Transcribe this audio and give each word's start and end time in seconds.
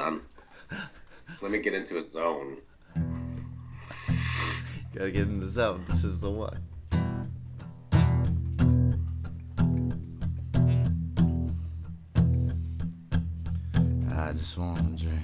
son. 0.00 0.20
Let 1.42 1.52
me 1.52 1.58
get 1.58 1.74
into 1.74 1.98
a 1.98 2.04
zone. 2.04 2.56
Gotta 4.94 5.10
get 5.10 5.22
in 5.22 5.40
the 5.40 5.48
zone. 5.48 5.84
This 5.88 6.04
is 6.04 6.20
the 6.20 6.30
one. 6.30 6.62
I 14.10 14.32
just 14.32 14.56
wanna 14.56 14.96
drink. 14.96 15.20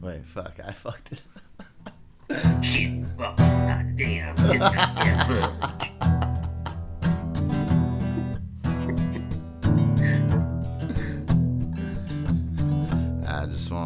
Wait, 0.00 0.24
fuck, 0.24 0.54
I 0.64 0.72
fucked 0.72 1.12
it. 1.12 1.22
Shit, 2.64 3.04
fuck, 3.18 3.36
goddamn, 3.36 4.36
goddamn, 4.36 5.78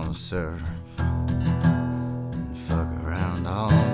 wanna 0.07 0.19
surf 0.19 0.63
and 0.99 2.57
fuck 2.69 2.87
around 3.05 3.45
all 3.47 3.86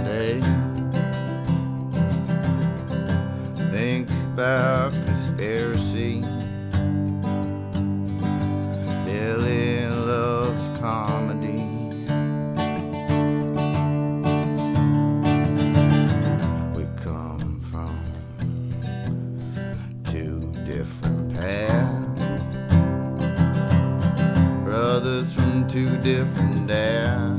two 25.72 25.96
different 26.02 26.66
dads. 26.66 27.31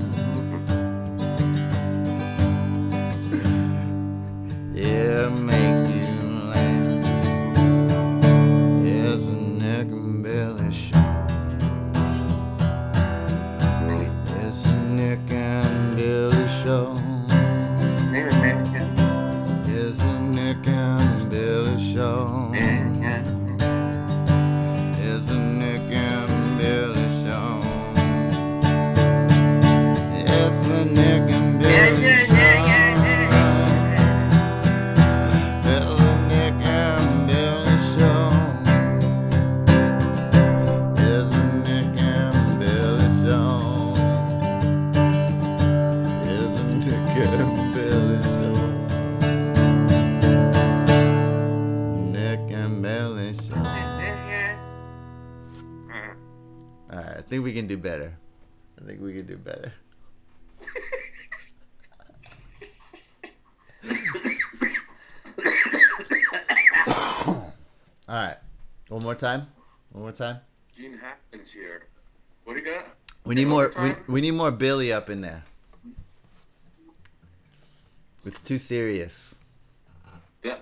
Time. 69.23 69.47
One 69.93 70.03
more 70.03 70.11
time. 70.11 70.41
Gene 70.75 70.99
Hackman's 71.01 71.49
here. 71.49 71.83
What 72.43 72.55
do 72.55 72.59
you 72.59 72.65
got? 72.65 72.87
We 73.23 73.35
need 73.35 73.47
more. 73.47 73.71
We, 73.81 73.95
we 74.07 74.21
need 74.21 74.31
more 74.31 74.51
Billy 74.51 74.91
up 74.91 75.09
in 75.09 75.21
there. 75.21 75.43
It's 78.25 78.41
too 78.41 78.57
serious. 78.57 79.35
Yeah. 80.43 80.57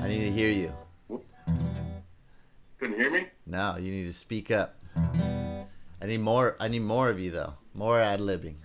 I 0.00 0.08
need 0.08 0.20
to 0.20 0.32
hear 0.32 0.48
you. 0.48 0.72
Couldn't 2.78 2.96
hear 2.96 3.10
me? 3.10 3.26
No, 3.46 3.76
you 3.76 3.90
need 3.90 4.06
to 4.06 4.12
speak 4.14 4.50
up. 4.50 4.76
I 4.96 6.06
need 6.06 6.20
more. 6.20 6.56
I 6.58 6.68
need 6.68 6.82
more 6.82 7.10
of 7.10 7.20
you 7.20 7.30
though. 7.30 7.54
More 7.74 8.00
ad 8.00 8.20
libbing. 8.20 8.56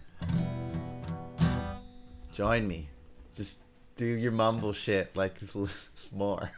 Join 2.34 2.66
me. 2.66 2.88
Just 3.36 3.60
do 3.98 4.06
your 4.06 4.32
mumble 4.32 4.72
shit 4.72 5.18
like 5.18 5.36
more. 6.16 6.50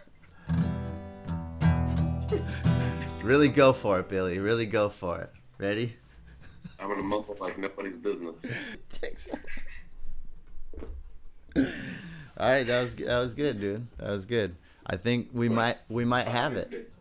Really 3.23 3.47
go 3.47 3.73
for 3.73 3.99
it, 3.99 4.09
Billy. 4.09 4.39
Really 4.39 4.65
go 4.65 4.89
for 4.89 5.19
it. 5.21 5.31
Ready? 5.57 5.95
I'm 6.79 6.89
gonna 6.89 7.03
mumble 7.03 7.37
like 7.39 7.57
nobody's 7.57 7.95
business. 7.97 8.35
All 11.55 12.49
right, 12.49 12.65
that 12.65 12.81
was 12.81 12.95
that 12.95 13.19
was 13.19 13.33
good, 13.33 13.61
dude. 13.61 13.87
That 13.97 14.09
was 14.09 14.25
good. 14.25 14.55
I 14.85 14.95
think 14.97 15.29
we 15.33 15.47
might 15.49 15.77
we 15.89 16.05
might 16.05 16.27
have 16.27 16.53
it. 16.53 16.91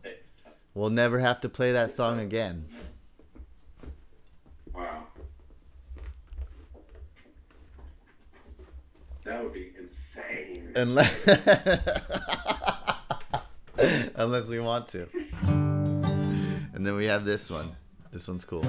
We'll 0.73 0.89
never 0.89 1.19
have 1.19 1.41
to 1.41 1.49
play 1.49 1.71
that 1.73 1.91
song 1.91 2.19
again. 2.19 2.65
Wow. 4.73 5.03
That 9.25 9.43
would 9.43 9.53
be 9.53 9.71
insane. 9.77 10.71
Unless 10.75 11.27
unless 14.23 14.47
we 14.47 14.59
want 14.59 14.87
to. 14.89 15.07
And 15.43 16.85
then 16.85 16.95
we 16.95 17.05
have 17.05 17.25
this 17.25 17.49
one. 17.49 17.75
This 18.11 18.27
one's 18.27 18.45
cool. 18.45 18.65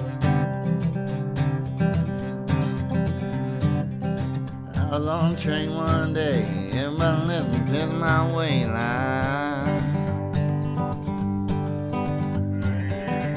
On 4.91 5.33
the 5.33 5.41
train 5.41 5.73
one 5.73 6.13
day, 6.13 6.43
everybody 6.73 7.93
my 7.93 8.33
way 8.33 8.65
line. 8.65 9.63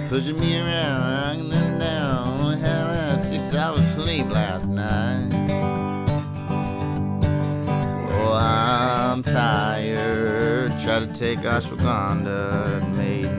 Pushing 0.08 0.38
me 0.38 0.58
around, 0.58 1.00
knocking 1.10 1.50
them 1.50 1.78
down. 1.78 2.58
Had 2.58 2.86
uh, 2.86 3.18
six 3.18 3.54
hours 3.54 3.86
sleep 3.94 4.26
last 4.30 4.68
night. 4.68 5.45
I'm 8.32 9.22
tired. 9.22 10.70
Try 10.82 11.00
to 11.00 11.06
take 11.12 11.40
ashwagandha, 11.40 12.82
it 12.82 12.88
made 12.96 13.35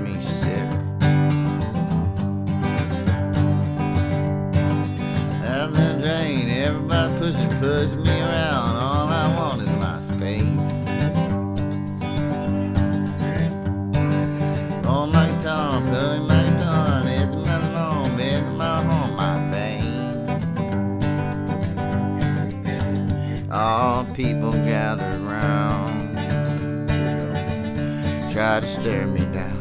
try 28.48 28.62
to 28.62 28.68
stare 28.68 29.06
me 29.06 29.20
down. 29.34 29.58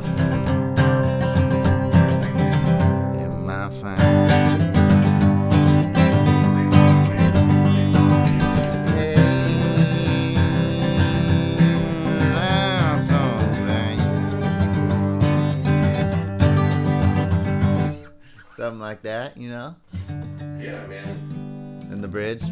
In 3.18 3.44
my 3.44 3.68
fine. 3.68 3.98
Something 18.56 18.78
like 18.78 19.02
that, 19.02 19.36
you 19.36 19.48
know, 19.48 19.74
Yeah, 20.60 20.86
man. 20.86 21.88
in 21.90 22.00
the 22.00 22.08
bridge. 22.08 22.42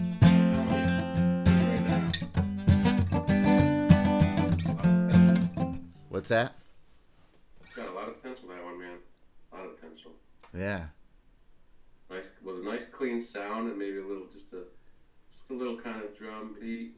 What's 6.25 6.31
that? 6.31 6.55
Got 7.77 7.89
a 7.91 7.93
lot 7.93 8.09
of 8.09 8.23
potential 8.23 8.49
that 8.49 8.65
one, 8.65 8.81
man. 8.81 8.97
A 9.53 9.57
lot 9.57 9.67
of 9.67 9.79
potential. 9.79 10.13
Yeah. 10.57 10.87
Nice 12.09 12.25
with 12.43 12.61
a 12.61 12.65
nice 12.65 12.85
clean 12.97 13.23
sound 13.23 13.69
and 13.69 13.79
maybe 13.79 13.99
a 13.99 14.07
little 14.07 14.25
just 14.33 14.47
a 14.55 14.63
just 15.31 15.51
a 15.51 15.53
little 15.53 15.79
kind 15.79 16.03
of 16.03 16.17
drum 16.17 16.57
beat. 16.59 16.95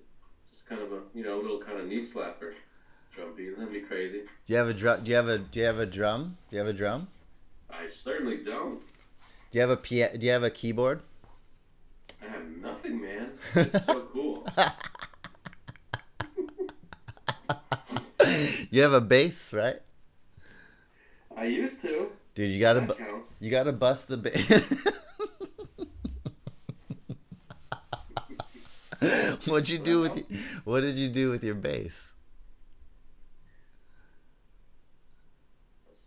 Just 0.48 0.64
kind 0.68 0.80
of 0.80 0.92
a 0.92 1.00
you 1.12 1.24
know, 1.24 1.40
a 1.40 1.42
little 1.42 1.60
kind 1.60 1.80
of 1.80 1.88
knee 1.88 2.06
slapper 2.08 2.52
drum 3.16 3.34
beat. 3.36 3.58
That'd 3.58 3.72
be 3.72 3.80
crazy. 3.80 4.20
Do 4.46 4.52
you 4.52 4.56
have 4.58 4.68
a 4.68 4.74
drum? 4.74 5.02
Do 5.02 5.10
you 5.10 5.16
have 5.16 5.26
a 5.26 5.38
Do 5.38 5.58
you 5.58 5.66
have 5.66 5.80
a 5.80 5.86
drum? 5.86 6.36
Do 6.48 6.54
you 6.54 6.60
have 6.60 6.68
a 6.68 6.72
drum? 6.72 7.08
I 7.68 7.88
certainly 7.92 8.44
don't. 8.44 8.78
Do 9.50 9.58
you 9.58 9.60
have 9.62 9.70
a 9.70 9.76
pia- 9.76 10.16
Do 10.16 10.24
you 10.24 10.30
have 10.30 10.44
a 10.44 10.50
keyboard? 10.50 11.00
I 12.22 12.28
have 12.30 12.46
nothing, 12.62 13.00
man. 13.02 13.30
It's 13.56 13.86
so 13.86 14.02
cool. 14.12 14.46
you 18.76 18.82
have 18.82 18.92
a 18.92 19.00
bass, 19.00 19.54
right? 19.54 19.80
I 21.34 21.44
used 21.46 21.80
to. 21.80 22.10
Dude, 22.34 22.50
you 22.50 22.60
gotta 22.60 22.82
bu- 22.82 23.22
you 23.40 23.50
gotta 23.50 23.72
bust 23.72 24.08
the 24.08 24.18
bass. 24.18 24.86
What'd 29.46 29.68
you 29.68 29.78
do 29.78 30.00
with 30.02 30.12
y- 30.12 30.24
what 30.64 30.80
did 30.82 30.96
you 30.96 31.08
do 31.08 31.30
with 31.30 31.42
your 31.44 31.54
bass? 31.54 32.12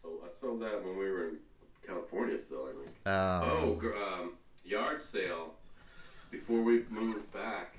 So 0.01 0.09
I 0.23 0.29
sold 0.39 0.61
that 0.61 0.83
when 0.83 0.97
we 0.97 1.09
were 1.09 1.29
in 1.29 1.37
California 1.85 2.37
still, 2.45 2.65
I 2.65 2.71
think. 2.83 3.07
Um, 3.07 3.79
Oh, 3.83 4.21
um, 4.21 4.31
yard 4.63 5.01
sale 5.01 5.53
before 6.31 6.61
we 6.61 6.83
moved 6.89 7.31
back 7.33 7.75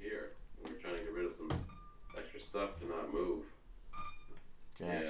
here. 0.00 0.30
We 0.64 0.72
were 0.72 0.78
trying 0.80 0.96
to 0.96 1.02
get 1.02 1.12
rid 1.12 1.26
of 1.26 1.32
some 1.36 1.52
extra 2.18 2.40
stuff 2.40 2.70
to 2.80 2.86
not 2.88 3.12
move. 3.12 3.44
Yeah, 4.80 5.02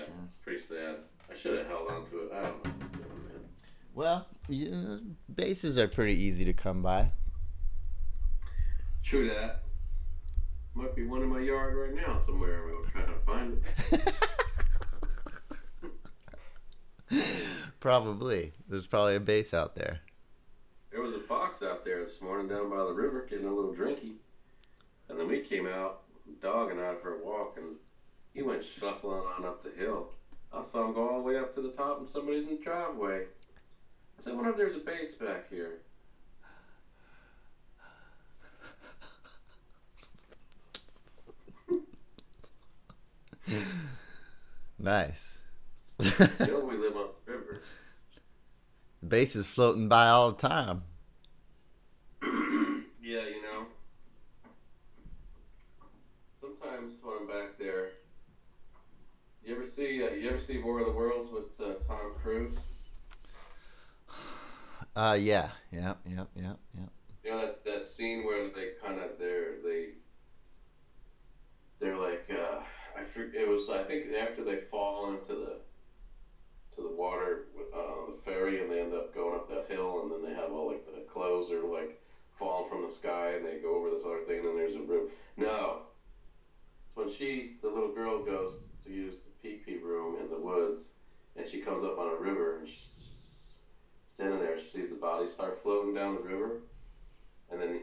pretty 0.42 0.62
sad. 0.68 0.96
I 1.30 1.38
should 1.40 1.58
have 1.58 1.66
held 1.66 1.90
on 1.90 2.08
to 2.10 2.18
it. 2.20 2.32
I 2.32 2.42
don't 2.42 2.64
know 2.64 2.70
what's 2.78 2.96
going 2.96 3.10
on, 3.10 3.24
man. 3.24 3.44
Well, 3.94 4.26
yeah, 4.48 4.76
uh, 4.76 4.98
basses 5.34 5.78
are 5.78 5.88
pretty 5.88 6.20
easy 6.20 6.44
to 6.44 6.52
come 6.52 6.82
by. 6.82 7.10
True 9.02 9.28
that. 9.28 9.62
Might 10.74 10.94
be 10.94 11.06
one 11.06 11.22
in 11.22 11.28
my 11.28 11.40
yard 11.40 11.76
right 11.76 11.94
now 11.94 12.20
somewhere. 12.26 12.62
We're 12.66 12.90
trying 12.90 13.06
to 13.06 13.20
find 13.24 13.62
it. 13.92 14.14
probably. 17.80 18.52
There's 18.68 18.86
probably 18.86 19.16
a 19.16 19.20
base 19.20 19.54
out 19.54 19.76
there. 19.76 20.00
There 20.90 21.00
was 21.00 21.14
a 21.14 21.20
fox 21.20 21.62
out 21.62 21.84
there 21.84 22.04
this 22.04 22.20
morning 22.20 22.48
down 22.48 22.70
by 22.70 22.78
the 22.78 22.92
river 22.92 23.26
getting 23.28 23.46
a 23.46 23.54
little 23.54 23.72
drinky. 23.72 24.14
And 25.08 25.18
then 25.18 25.28
we 25.28 25.40
came 25.40 25.66
out, 25.66 26.02
dog 26.40 26.70
and 26.70 26.80
I, 26.80 26.94
for 27.02 27.20
a 27.20 27.24
walk, 27.24 27.56
and 27.56 27.76
he 28.34 28.42
went 28.42 28.62
shuffling 28.78 29.22
on 29.38 29.44
up 29.44 29.62
the 29.62 29.70
hill. 29.70 30.08
I 30.52 30.64
saw 30.70 30.86
him 30.86 30.94
go 30.94 31.08
all 31.08 31.18
the 31.18 31.24
way 31.24 31.38
up 31.38 31.54
to 31.54 31.62
the 31.62 31.70
top, 31.70 32.00
and 32.00 32.08
somebody's 32.08 32.46
in 32.48 32.58
the 32.58 32.62
driveway. 32.62 33.22
I 34.18 34.22
said, 34.22 34.32
I 34.32 34.36
wonder 34.36 34.50
if 34.50 34.56
there's 34.56 34.76
a 34.76 34.84
base 34.84 35.14
back 35.14 35.48
here. 35.48 35.78
Nice. 44.78 45.38
You 45.98 46.10
know, 46.46 46.60
we 46.60 46.76
live 46.76 46.96
on 46.96 47.08
the 47.24 47.32
river. 47.32 47.62
bass 49.06 49.34
is 49.34 49.46
floating 49.46 49.88
by 49.88 50.08
all 50.08 50.32
the 50.32 50.48
time. 50.48 50.82
yeah, 52.22 53.26
you 53.26 53.40
know. 53.42 53.66
Sometimes 56.40 56.92
when 57.02 57.14
I'm 57.20 57.26
back 57.26 57.58
there, 57.58 57.92
you 59.44 59.54
ever 59.54 59.63
see 59.74 60.02
uh, 60.02 60.10
you 60.10 60.30
ever 60.30 60.40
see 60.44 60.58
War 60.58 60.80
of 60.80 60.86
the 60.86 60.92
Worlds 60.92 61.30
with 61.32 61.60
uh, 61.60 61.74
Tom 61.86 62.12
Cruise? 62.22 62.56
Uh, 64.96 65.18
yeah, 65.18 65.48
yeah, 65.72 65.94
yeah, 66.08 66.24
yeah, 66.36 66.52
yeah. 66.72 66.86
You 67.24 67.30
know 67.32 67.40
that, 67.40 67.64
that 67.64 67.88
scene 67.88 68.24
where 68.24 68.48
they 68.50 68.74
kind 68.80 69.00
of 69.00 69.18
they're 69.18 69.60
they 69.64 69.88
they're 71.80 71.96
like 71.96 72.28
uh, 72.30 72.60
I 72.96 73.02
it 73.16 73.48
was 73.48 73.68
I 73.70 73.82
think 73.88 74.12
after 74.14 74.44
they 74.44 74.60
fall 74.70 75.10
into 75.10 75.34
the 75.34 75.56
to 76.76 76.82
the 76.82 76.94
water 76.94 77.46
uh, 77.74 78.12
the 78.12 78.18
ferry 78.24 78.62
and 78.62 78.70
they 78.70 78.80
end 78.80 78.94
up 78.94 79.12
going 79.12 79.34
up 79.34 79.48
that 79.48 79.66
hill 79.68 80.02
and 80.02 80.12
then 80.12 80.22
they 80.22 80.40
have 80.40 80.52
all 80.52 80.68
like 80.70 80.86
the 80.86 81.00
clothes 81.12 81.50
are 81.50 81.66
like 81.66 82.00
falling 82.38 82.70
from 82.70 82.88
the 82.88 82.94
sky 82.94 83.32
and 83.32 83.44
they 83.44 83.58
go 83.58 83.74
over 83.74 83.90
this 83.90 84.04
other 84.06 84.22
thing 84.28 84.38
and 84.38 84.48
then 84.48 84.56
there's 84.56 84.76
a 84.76 84.80
room. 84.80 85.08
No, 85.36 85.78
it's 86.86 86.96
when 86.96 87.12
she 87.18 87.56
the 87.62 87.68
little 87.68 87.92
girl 87.92 88.24
goes 88.24 88.58
to 88.84 88.92
use 88.92 89.16
the 89.44 89.50
pee 89.50 89.56
pee 89.64 89.78
room 89.78 90.16
in 90.20 90.30
the 90.30 90.38
woods 90.38 90.82
and 91.36 91.46
she 91.50 91.60
comes 91.60 91.84
up 91.84 91.98
on 91.98 92.08
a 92.08 92.16
river 92.16 92.58
and 92.58 92.68
she's 92.68 92.88
standing 94.14 94.38
there. 94.38 94.58
She 94.60 94.68
sees 94.68 94.88
the 94.88 94.96
body 94.96 95.28
start 95.28 95.60
floating 95.62 95.94
down 95.94 96.14
the 96.14 96.22
river. 96.22 96.60
And 97.50 97.60
then 97.60 97.80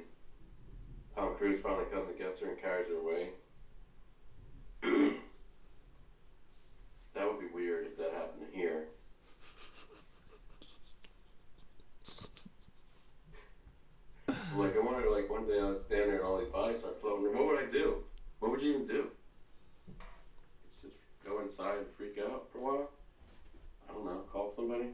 Tom 1.15 1.35
Cruise 1.37 1.61
finally 1.61 1.85
comes 1.91 2.09
and 2.09 2.17
gets 2.17 2.39
her 2.39 2.49
and 2.49 2.61
carries 2.61 2.87
her 2.87 2.97
away. 2.97 3.29
that 7.13 7.27
would 7.27 7.39
be 7.39 7.47
weird 7.53 7.85
if 7.87 7.97
that 7.97 8.11
happened 8.13 8.47
here. 8.53 8.85
I'm 14.27 14.59
like, 14.59 14.75
I 14.75 14.79
wonder, 14.79 15.09
like, 15.09 15.29
one 15.29 15.47
day 15.47 15.59
I'd 15.59 15.85
stand 15.85 16.09
there 16.09 16.17
and 16.17 16.25
all 16.25 16.37
these 16.37 16.49
bodies 16.51 16.79
start 16.79 16.99
floating. 17.01 17.33
What 17.33 17.47
would 17.47 17.59
I 17.59 17.71
do? 17.71 18.03
What 18.39 18.51
would 18.51 18.61
you 18.61 18.73
even 18.73 18.87
do? 18.87 19.07
Just 20.81 20.95
go 21.25 21.41
inside 21.41 21.77
and 21.77 21.87
freak 21.97 22.17
out 22.17 22.47
for 22.51 22.57
a 22.57 22.61
while? 22.61 22.89
I 23.89 23.93
don't 23.93 24.05
know. 24.05 24.21
Call 24.31 24.53
somebody? 24.55 24.87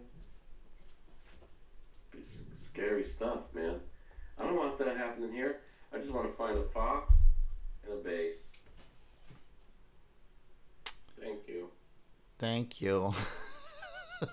Be 2.12 2.20
s- 2.20 2.70
scary 2.72 3.08
stuff, 3.08 3.40
man. 3.54 3.80
I 4.38 4.44
don't 4.44 4.56
want 4.56 4.78
that 4.80 4.98
happening 4.98 5.32
here. 5.32 5.62
I 5.94 5.98
just 5.98 6.12
want 6.12 6.30
to 6.30 6.38
find 6.38 6.58
a 6.58 6.64
fox 6.74 7.14
and 7.84 7.94
a 7.94 8.04
bass. 8.04 8.38
Thank 11.20 11.48
you. 11.48 11.70
Thank 12.58 12.82
you. 12.82 13.12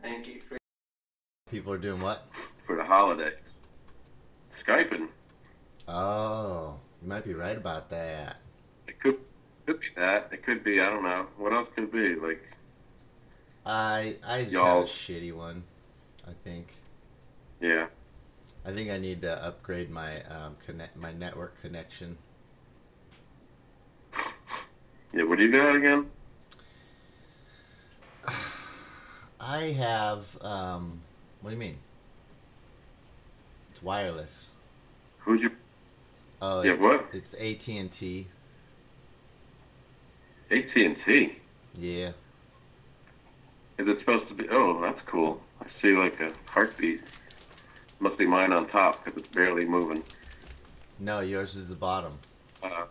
Thank 0.00 0.26
you 0.28 0.40
for, 0.48 0.56
People 1.50 1.74
are 1.74 1.78
doing 1.78 2.00
what? 2.00 2.22
for 2.66 2.74
the 2.74 2.82
holiday. 2.84 3.32
Skyping. 4.66 5.08
Oh, 5.86 6.76
you 7.02 7.08
might 7.08 7.26
be 7.26 7.34
right 7.34 7.54
about 7.54 7.90
that. 7.90 8.36
It 8.88 8.98
could 8.98 9.18
could 9.66 9.78
be 9.78 9.88
that. 9.96 10.30
It 10.32 10.42
could 10.42 10.64
be. 10.64 10.80
I 10.80 10.86
don't 10.86 11.02
know. 11.02 11.26
What 11.36 11.52
else 11.52 11.68
could 11.74 11.84
it 11.84 11.92
be? 11.92 12.14
Like 12.14 12.42
I 13.66 14.16
I 14.26 14.40
just 14.44 14.52
Y'all- 14.54 14.76
have 14.80 14.84
a 14.84 14.86
shitty 14.88 15.34
one. 15.34 15.64
I 16.26 16.32
think. 16.44 16.68
yeah. 17.60 17.88
I 18.64 18.72
think 18.72 18.88
I 18.88 18.96
need 18.96 19.20
to 19.20 19.44
upgrade 19.44 19.90
my 19.90 20.22
um, 20.22 20.56
connect 20.64 20.96
my 20.96 21.12
network 21.12 21.60
connection. 21.60 22.16
Yeah. 25.12 25.24
What 25.24 25.29
do 25.29 25.29
you 25.40 25.52
got 25.52 25.76
again? 25.76 26.06
I 29.40 29.58
have 29.78 30.38
um, 30.42 31.00
what 31.40 31.50
do 31.50 31.56
you 31.56 31.60
mean? 31.60 31.76
It's 33.70 33.82
wireless. 33.82 34.52
Who's 35.20 35.40
your 35.40 35.52
Oh, 36.42 36.62
Yeah, 36.62 36.72
it's, 36.72 36.80
what? 36.80 37.06
It's 37.12 37.34
AT 37.34 37.68
and 37.68 37.92
T. 37.92 38.26
AT 40.50 40.74
and 40.76 40.96
T? 41.04 41.36
Yeah. 41.78 42.12
Is 43.78 43.88
it 43.88 43.98
supposed 44.00 44.28
to 44.28 44.34
be? 44.34 44.48
Oh, 44.50 44.80
that's 44.80 45.00
cool. 45.06 45.40
I 45.60 45.66
see 45.80 45.94
like 45.96 46.18
a 46.20 46.30
heartbeat. 46.50 47.02
Must 47.98 48.16
be 48.16 48.26
mine 48.26 48.52
on 48.52 48.66
top 48.68 49.04
because 49.04 49.20
it's 49.22 49.34
barely 49.34 49.64
moving. 49.64 50.02
No, 50.98 51.20
yours 51.20 51.54
is 51.56 51.68
the 51.68 51.74
bottom. 51.74 52.18
Uh, 52.62 52.84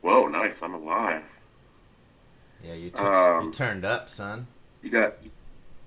whoa, 0.00 0.26
nice. 0.28 0.54
I'm 0.62 0.74
alive. 0.74 1.22
Yeah, 2.64 2.74
you, 2.74 2.92
you 2.96 3.04
Um, 3.04 3.52
turned 3.52 3.84
up, 3.84 4.08
son. 4.08 4.46
You 4.82 4.90
got 4.90 5.14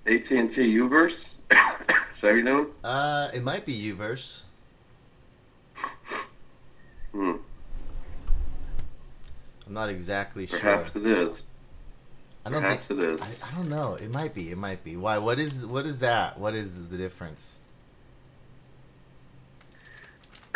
AT 0.05 0.29
and 0.31 0.53
T 0.53 0.75
Uverse. 0.77 1.11
Is 1.51 2.21
that 2.21 2.33
what 2.33 2.35
you're? 2.35 2.67
Uh, 2.83 3.29
it 3.33 3.43
might 3.43 3.65
be 3.65 3.91
Uverse. 3.91 4.41
Hmm. 7.11 7.33
I'm 9.67 9.73
not 9.73 9.89
exactly 9.89 10.45
sure. 10.45 10.59
Perhaps 10.59 10.95
it 10.95 11.05
is. 11.05 11.29
I 12.45 12.49
don't 12.51 12.61
think. 12.61 12.81
It 12.89 12.99
is. 12.99 13.21
I, 13.21 13.27
I 13.41 13.55
don't 13.55 13.69
know. 13.69 13.95
It 13.95 14.11
might 14.11 14.35
be. 14.35 14.51
It 14.51 14.57
might 14.57 14.83
be. 14.83 14.97
Why? 14.97 15.17
What 15.17 15.39
is? 15.39 15.65
What 15.65 15.85
is 15.85 15.99
that? 16.01 16.37
What 16.37 16.53
is 16.53 16.89
the 16.89 16.97
difference? 16.97 17.59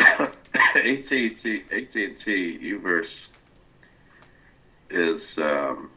AT&T, 0.00 1.62
AT&T 1.70 2.58
Uverse 2.62 3.04
is 4.90 5.20
um, 5.38 5.90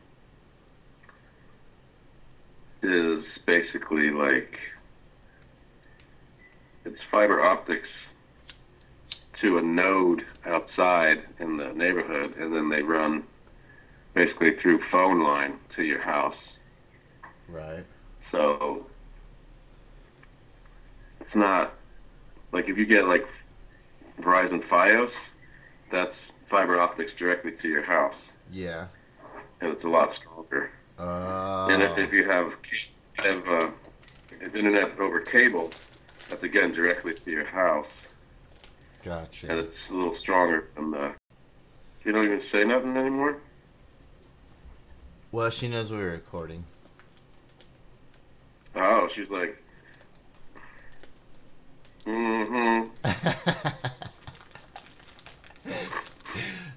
is 2.83 3.23
basically 3.45 4.09
like 4.11 4.57
it's 6.85 6.99
fiber 7.09 7.41
optics 7.41 7.87
to 9.41 9.57
a 9.57 9.61
node 9.61 10.25
outside 10.45 11.23
in 11.39 11.57
the 11.57 11.71
neighborhood, 11.73 12.35
and 12.37 12.53
then 12.55 12.69
they 12.69 12.81
run 12.81 13.23
basically 14.13 14.55
through 14.61 14.79
phone 14.91 15.23
line 15.23 15.57
to 15.75 15.83
your 15.83 16.01
house. 16.01 16.35
Right. 17.49 17.83
So 18.31 18.85
it's 21.19 21.35
not 21.35 21.73
like 22.51 22.69
if 22.69 22.77
you 22.77 22.85
get 22.85 23.05
like 23.07 23.25
Verizon 24.21 24.67
FiOS, 24.67 25.11
that's 25.91 26.15
fiber 26.49 26.79
optics 26.79 27.11
directly 27.17 27.51
to 27.61 27.67
your 27.67 27.83
house, 27.83 28.15
Yeah. 28.51 28.87
and 29.61 29.71
it's 29.71 29.83
a 29.83 29.87
lot 29.89 30.15
stronger. 30.15 30.71
Uh. 30.99 31.67
And 31.69 31.81
if, 31.81 31.97
if 31.97 32.13
you 32.13 32.29
have 32.29 32.53
have 33.17 33.47
uh, 33.47 33.71
internet 34.53 34.99
over 34.99 35.19
cable. 35.19 35.71
That's 36.29 36.43
again 36.43 36.71
directly 36.71 37.13
to 37.13 37.31
your 37.31 37.45
house, 37.45 37.87
Gotcha. 39.03 39.49
and 39.49 39.59
it's 39.59 39.75
a 39.89 39.93
little 39.93 40.17
stronger 40.17 40.69
than 40.75 40.91
the. 40.91 41.13
You 42.05 42.11
don't 42.11 42.25
even 42.25 42.41
say 42.51 42.63
nothing 42.63 42.97
anymore. 42.97 43.37
Well, 45.31 45.49
she 45.49 45.67
knows 45.67 45.91
we're 45.91 46.11
recording. 46.11 46.65
Oh, 48.75 49.07
she's 49.15 49.29
like. 49.29 49.57
Mm-hmm. 52.05 52.89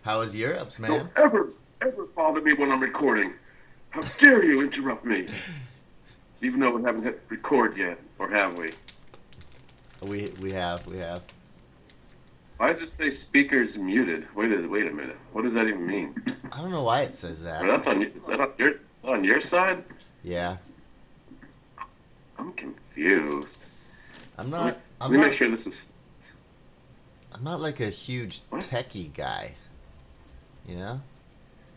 How 0.03 0.21
was 0.21 0.35
Europe's, 0.35 0.79
man? 0.79 0.91
Don't 0.91 1.11
ever, 1.17 1.49
ever 1.83 2.05
bother 2.15 2.41
me 2.41 2.53
when 2.53 2.71
I'm 2.71 2.81
recording. 2.81 3.33
How 3.91 4.03
dare 4.21 4.45
you 4.45 4.61
interrupt 4.63 5.05
me? 5.05 5.27
Even 6.43 6.61
though 6.61 6.77
we 6.77 6.83
haven't 6.83 7.03
hit 7.05 7.23
record 7.29 7.77
yet, 7.77 7.99
or 8.19 8.29
have 8.31 8.59
we? 8.59 8.71
We 10.03 10.33
we 10.43 10.53
have 10.53 10.87
we 10.87 10.99
have. 10.99 11.23
Why 12.59 12.73
does 12.73 12.83
it 12.83 12.93
say 12.99 13.19
speakers 13.29 13.75
muted? 13.77 14.27
Wait 14.35 14.53
a 14.53 14.67
wait 14.69 14.87
a 14.87 14.91
minute. 14.93 15.17
What 15.33 15.43
does 15.45 15.55
that 15.55 15.67
even 15.67 15.87
mean? 15.87 16.15
I 16.53 16.61
don't 16.61 16.71
know 16.71 16.83
why 16.83 17.03
it 17.03 17.15
says 17.17 17.43
Well, 17.45 17.63
that. 17.63 17.67
that's 17.85 17.87
on 17.87 18.03
is 18.03 18.13
that 18.29 18.41
on 18.41 18.53
your 18.59 18.73
on 19.05 19.25
your 19.25 19.41
side? 19.49 19.83
Yeah, 20.23 20.57
I'm 22.39 22.53
confused. 22.53 23.49
I'm 24.39 24.51
Let 24.51 24.61
me, 24.61 24.67
not. 24.67 24.79
I'm 25.01 25.11
let 25.13 25.17
me 25.17 25.23
not. 25.23 25.31
make 25.31 25.39
sure 25.39 25.57
this 25.57 25.67
is. 25.67 25.75
I'm 27.33 27.45
not 27.45 27.61
like 27.61 27.81
a 27.81 27.89
huge 27.91 28.41
What? 28.51 28.63
techie 28.65 29.13
guy. 29.15 29.55
You 30.67 30.77
know, 30.77 31.01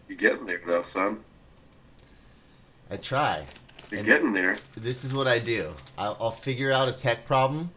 You're 0.07 0.17
getting 0.17 0.45
there, 0.45 0.61
though, 0.65 0.83
son. 0.93 1.19
I 2.91 2.98
try. 2.98 3.46
You're 3.91 4.00
And- 4.00 4.08
getting 4.08 4.34
there. 4.34 4.58
This 4.75 5.03
is 5.03 5.13
what 5.13 5.27
I 5.27 5.39
do. 5.39 5.72
I'll, 5.98 6.17
I'll 6.19 6.31
figure 6.31 6.72
out 6.72 6.88
a 6.88 6.91
tech 6.91 7.25
problem, 7.25 7.72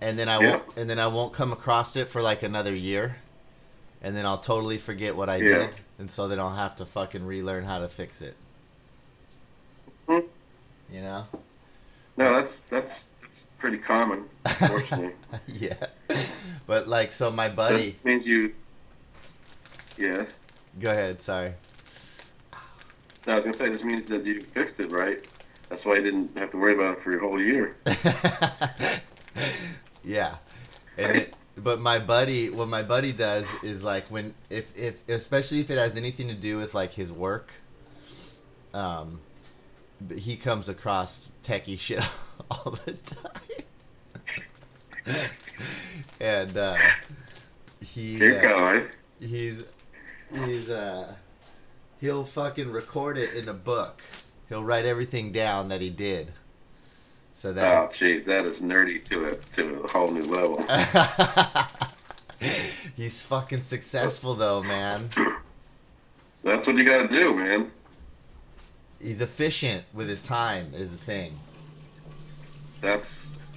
and 0.00 0.18
then 0.18 0.28
I 0.28 0.40
Yeah. 0.40 0.50
won't. 0.56 0.76
And 0.76 0.90
then 0.90 0.98
I 0.98 1.06
won't 1.06 1.32
come 1.32 1.52
across 1.52 1.96
it 1.96 2.08
for 2.08 2.20
like 2.22 2.42
another 2.42 2.74
year, 2.74 3.16
and 4.02 4.16
then 4.16 4.26
I'll 4.26 4.38
totally 4.38 4.78
forget 4.78 5.16
what 5.16 5.28
I 5.28 5.36
Yeah. 5.36 5.58
did, 5.58 5.70
and 5.98 6.10
so 6.10 6.28
then 6.28 6.38
I'll 6.40 6.54
have 6.54 6.76
to 6.76 6.86
fucking 6.86 7.24
relearn 7.26 7.64
how 7.64 7.78
to 7.78 7.88
fix 7.88 8.20
it. 8.22 8.36
Hmm. 10.08 10.20
You 10.90 11.00
know. 11.02 11.26
No, 12.16 12.34
that's 12.42 12.52
that's, 12.68 12.88
that's 12.88 13.00
pretty 13.58 13.78
common, 13.78 14.24
unfortunately. 14.44 15.12
yeah. 15.46 15.86
But 16.66 16.88
like, 16.88 17.12
so 17.12 17.30
my 17.30 17.48
buddy. 17.48 17.92
That 17.92 18.04
means 18.04 18.26
you. 18.26 18.52
Yeah. 19.96 20.24
Go 20.80 20.90
ahead. 20.90 21.22
Sorry. 21.22 21.52
No, 23.26 23.34
I 23.34 23.36
was 23.36 23.44
gonna 23.44 23.56
say 23.56 23.68
this 23.68 23.84
means 23.84 24.08
that 24.08 24.26
you 24.26 24.40
fixed 24.40 24.80
it 24.80 24.90
right. 24.90 25.24
That's 25.68 25.84
why 25.84 25.96
you 25.96 26.02
didn't 26.02 26.36
have 26.36 26.50
to 26.50 26.58
worry 26.58 26.74
about 26.74 26.98
it 26.98 27.04
for 27.04 27.12
your 27.12 27.20
whole 27.20 27.40
year. 27.40 27.76
yeah. 30.04 30.36
And 30.98 31.16
it, 31.16 31.34
but 31.56 31.80
my 31.80 31.98
buddy, 31.98 32.50
what 32.50 32.68
my 32.68 32.82
buddy 32.82 33.12
does 33.12 33.44
is 33.62 33.82
like 33.82 34.04
when 34.08 34.34
if 34.50 34.76
if 34.76 35.08
especially 35.08 35.60
if 35.60 35.70
it 35.70 35.78
has 35.78 35.96
anything 35.96 36.28
to 36.28 36.34
do 36.34 36.56
with 36.56 36.74
like 36.74 36.92
his 36.92 37.12
work, 37.12 37.52
um, 38.74 39.20
he 40.16 40.36
comes 40.36 40.68
across 40.68 41.28
techie 41.42 41.78
shit 41.78 42.04
all 42.50 42.76
the 42.84 42.92
time, 42.92 43.30
and 46.20 46.56
uh, 46.56 46.76
he 47.80 48.34
uh, 48.36 48.80
he's 49.20 49.64
he's 50.44 50.70
uh 50.70 51.14
he'll 52.02 52.24
fucking 52.24 52.70
record 52.70 53.16
it 53.16 53.32
in 53.32 53.48
a 53.48 53.54
book. 53.54 54.02
He'll 54.50 54.64
write 54.64 54.84
everything 54.84 55.32
down 55.32 55.68
that 55.68 55.80
he 55.80 55.88
did. 55.88 56.32
So 57.32 57.54
that 57.54 57.74
Oh, 57.74 57.90
jeez, 57.98 58.26
that 58.26 58.44
is 58.44 58.56
nerdy 58.56 59.02
to 59.08 59.26
a 59.26 59.34
to 59.56 59.84
a 59.84 59.88
whole 59.88 60.10
new 60.10 60.24
level. 60.24 60.62
He's 62.96 63.22
fucking 63.22 63.62
successful 63.62 64.34
though, 64.34 64.62
man. 64.62 65.08
That's 66.44 66.66
what 66.66 66.76
you 66.76 66.84
gotta 66.84 67.08
do, 67.08 67.34
man. 67.34 67.70
He's 69.00 69.20
efficient 69.20 69.84
with 69.94 70.08
his 70.08 70.22
time 70.22 70.72
is 70.74 70.90
the 70.90 70.98
thing. 70.98 71.38
That's 72.80 73.06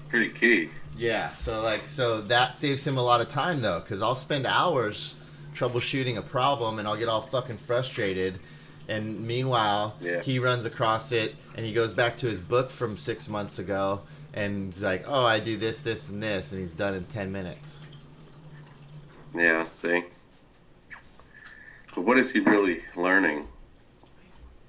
pretty 0.08 0.30
key. 0.30 0.70
Yeah, 0.96 1.32
so 1.32 1.62
like 1.62 1.88
so 1.88 2.22
that 2.22 2.60
saves 2.60 2.86
him 2.86 2.98
a 2.98 3.04
lot 3.04 3.22
of 3.22 3.30
time 3.30 3.62
though 3.62 3.82
cuz 3.82 4.04
I'll 4.04 4.16
spend 4.16 4.46
hours 4.46 5.16
troubleshooting 5.56 6.18
a 6.18 6.22
problem 6.22 6.78
and 6.80 6.88
I'll 6.88 6.98
get 6.98 7.08
all 7.10 7.22
fucking 7.22 7.58
frustrated 7.58 8.40
and 8.88 9.20
meanwhile 9.26 9.96
Yeah. 10.02 10.22
he 10.22 10.38
runs 10.38 10.66
across 10.66 11.12
it 11.12 11.34
and 11.56 11.66
he 11.66 11.74
goes 11.74 11.94
back 11.94 12.18
to 12.20 12.28
his 12.28 12.40
book 12.40 12.70
from 12.70 12.98
6 12.98 13.28
months 13.30 13.58
ago 13.58 14.02
and 14.34 14.74
he's 14.74 14.84
like, 14.84 15.06
"Oh, 15.08 15.26
I 15.26 15.40
do 15.40 15.56
this, 15.56 15.82
this 15.82 16.10
and 16.10 16.22
this." 16.22 16.52
And 16.52 16.60
he's 16.60 16.74
done 16.74 16.94
in 16.94 17.06
10 17.06 17.32
minutes. 17.32 17.86
Yeah, 19.34 19.64
see. 19.74 20.04
But 21.96 22.02
what 22.02 22.18
is 22.18 22.32
he 22.32 22.42
really 22.42 22.82
learning? 22.98 23.48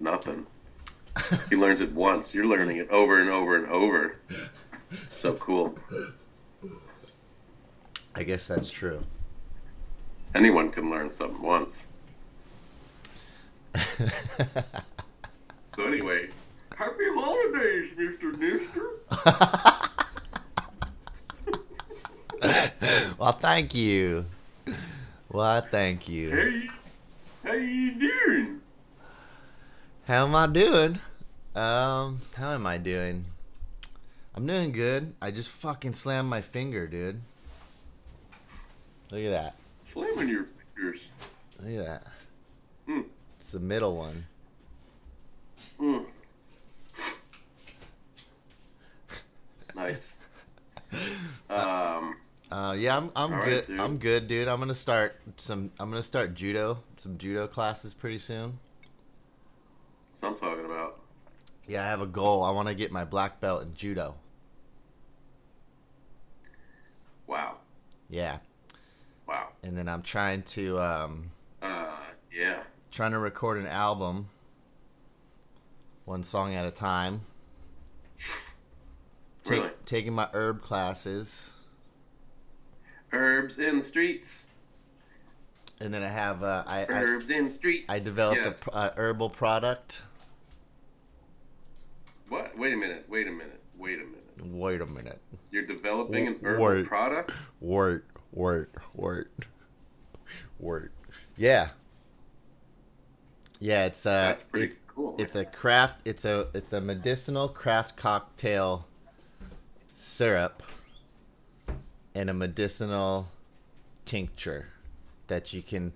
Nothing. 0.01 0.47
He 1.51 1.57
learns 1.57 1.81
it 1.81 1.91
once. 1.93 2.33
You're 2.35 2.47
learning 2.47 2.77
it 2.77 2.89
over 2.91 3.19
and 3.21 3.29
over 3.31 3.57
and 3.57 3.67
over. 3.67 4.17
So 5.11 5.33
cool. 5.35 5.77
I 8.15 8.23
guess 8.23 8.47
that's 8.47 8.71
true. 8.71 9.03
Anyone 10.37 10.71
can 10.71 10.91
learn 10.91 11.09
something 11.11 11.43
once. 11.43 11.85
So 15.77 15.87
anyway, 15.87 16.29
happy 16.75 17.05
holidays, 17.15 17.93
Mr. 17.99 18.33
Nister. 18.33 18.97
well, 23.19 23.33
thank 23.33 23.75
you. 23.75 24.25
Well, 25.31 25.61
thank 25.61 26.09
you. 26.09 26.31
Hey, 26.31 26.71
how 27.45 27.53
you 27.53 27.91
doing? 27.93 28.63
How 30.07 30.25
am 30.25 30.35
I 30.35 30.47
doing? 30.47 30.99
Um, 31.55 32.23
how 32.37 32.53
am 32.53 32.67
I 32.67 32.79
doing? 32.79 33.27
I'm 34.35 34.47
doing 34.47 34.73
good. 34.73 35.13
I 35.21 35.31
just 35.31 35.51
fucking 35.51 35.93
slammed 35.93 36.31
my 36.31 36.41
finger, 36.41 36.87
dude. 36.87 37.21
Look 39.11 39.25
at 39.25 39.31
that. 39.31 39.57
Slamming 39.97 40.29
your 40.29 40.47
fingers. 40.75 41.01
Look 41.59 41.81
at 41.81 41.87
that. 41.87 42.07
Hmm. 42.87 43.01
It's 43.41 43.51
the 43.51 43.61
middle 43.61 43.97
one. 43.97 44.25
Mm. 45.81 46.05
Nice. 49.75 50.17
Um, 51.51 52.17
Uh, 52.51 52.75
yeah, 52.79 52.97
I'm 52.97 53.11
I'm 53.17 53.45
good. 53.45 53.67
dude. 53.67 53.81
I'm 53.81 53.99
good, 53.99 54.29
dude. 54.29 54.49
I'm 54.49 54.59
gonna 54.61 54.73
start 54.75 55.17
some. 55.37 55.71
I'm 55.81 55.91
gonna 55.91 56.03
start 56.03 56.35
judo, 56.35 56.79
some 56.97 57.19
judo 57.19 57.47
classes 57.49 57.93
pretty 57.93 58.19
soon. 58.21 58.59
that's 60.13 60.23
what 60.23 60.31
I'm 60.33 60.37
talking 60.39 60.65
about. 60.65 61.01
Yeah, 61.67 61.85
I 61.85 61.89
have 61.89 62.01
a 62.01 62.07
goal. 62.07 62.45
I 62.45 62.51
want 62.53 62.69
to 62.69 62.75
get 62.75 62.93
my 62.93 63.05
black 63.05 63.41
belt 63.41 63.63
in 63.63 63.75
judo. 63.75 64.15
Wow. 67.27 67.57
Yeah, 68.09 68.39
Wow. 69.27 69.49
and 69.63 69.77
then 69.77 69.89
I'm 69.89 70.03
trying 70.03 70.43
to 70.43 70.79
um, 70.81 71.31
Uh, 71.63 71.97
yeah. 72.33 72.63
trying 72.91 73.13
to 73.13 73.19
record 73.19 73.59
an 73.59 73.67
album, 73.67 74.29
one 76.05 76.23
song 76.23 76.55
at 76.55 76.65
a 76.67 76.71
time. 76.71 77.23
Take, 79.45 79.61
Really? 79.61 79.71
Taking 79.85 80.13
my 80.13 80.29
herb 80.33 80.63
classes, 80.63 81.51
Herbs 83.13 83.59
in 83.59 83.79
the 83.79 83.85
streets. 83.85 84.47
and 85.81 85.93
then 85.95 86.03
I 86.03 86.09
have 86.09 86.43
uh, 86.43 86.65
I, 86.67 86.81
I 86.81 86.87
Herbs 86.89 87.31
in 87.31 87.49
the 87.49 87.55
streets. 87.55 87.87
I 87.89 87.99
developed 87.99 88.41
Yeah. 88.41 88.73
a 88.73 88.77
uh, 88.77 88.95
herbal 88.97 89.31
product. 89.31 90.03
What? 92.29 92.57
Wait 92.59 92.73
a 92.73 92.77
minute. 92.77 93.05
Wait 93.09 93.27
a 93.29 93.31
minute. 93.31 93.61
Wait 93.79 94.01
a 94.01 94.05
minute. 94.05 94.23
Wait 94.43 94.81
a 94.81 94.87
minute. 94.87 95.21
You're 95.51 95.65
developing 95.67 96.27
an 96.27 96.39
herbal 96.43 96.65
wait. 96.65 96.87
product? 96.87 97.31
Wait, 97.61 98.01
wait, 98.37 98.67
wait, 98.95 99.27
wait. 100.61 100.83
Yeah. 101.37 101.71
Yeah, 103.59 103.87
it's 103.87 104.05
uh, 104.07 104.11
That's 104.29 104.43
pretty 104.43 104.67
it's, 104.67 104.79
cool. 104.87 105.17
it's 105.19 105.35
a 105.35 105.45
craft. 105.45 106.01
It's 106.05 106.25
a 106.25 106.49
it's 106.55 106.73
a 106.73 106.81
medicinal 106.81 107.49
craft 107.49 107.97
cocktail 107.97 108.87
syrup 109.95 110.63
and 112.15 112.29
a 112.29 112.35
medicinal 112.35 113.29
tincture 114.05 114.69
that 115.29 115.53
you 115.55 115.63
can 115.63 115.93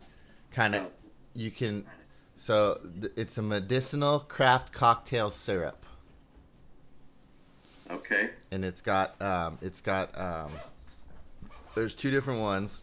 kind 0.50 0.74
of 0.74 0.86
you 1.34 1.50
can 1.50 1.84
so 2.34 2.80
th- 3.00 3.12
it's 3.16 3.36
a 3.38 3.42
medicinal 3.42 4.20
craft 4.20 4.72
cocktail 4.72 5.30
syrup 5.30 5.84
Okay. 7.90 8.30
and 8.50 8.64
it's 8.64 8.80
got 8.80 9.20
um 9.20 9.58
it's 9.60 9.80
got 9.80 10.18
um 10.18 10.50
there's 11.74 11.94
two 11.94 12.10
different 12.10 12.40
ones 12.40 12.82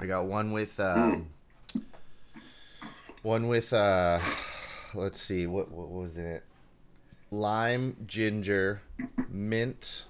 i 0.00 0.06
got 0.06 0.26
one 0.26 0.52
with 0.52 0.78
um 0.80 1.28
one 3.22 3.48
with 3.48 3.72
uh 3.72 4.18
let's 4.94 5.20
see 5.20 5.46
what 5.46 5.70
what 5.70 5.90
was 5.90 6.18
in 6.18 6.26
it 6.26 6.44
lime, 7.30 7.96
ginger, 8.06 8.82
mint, 9.28 10.04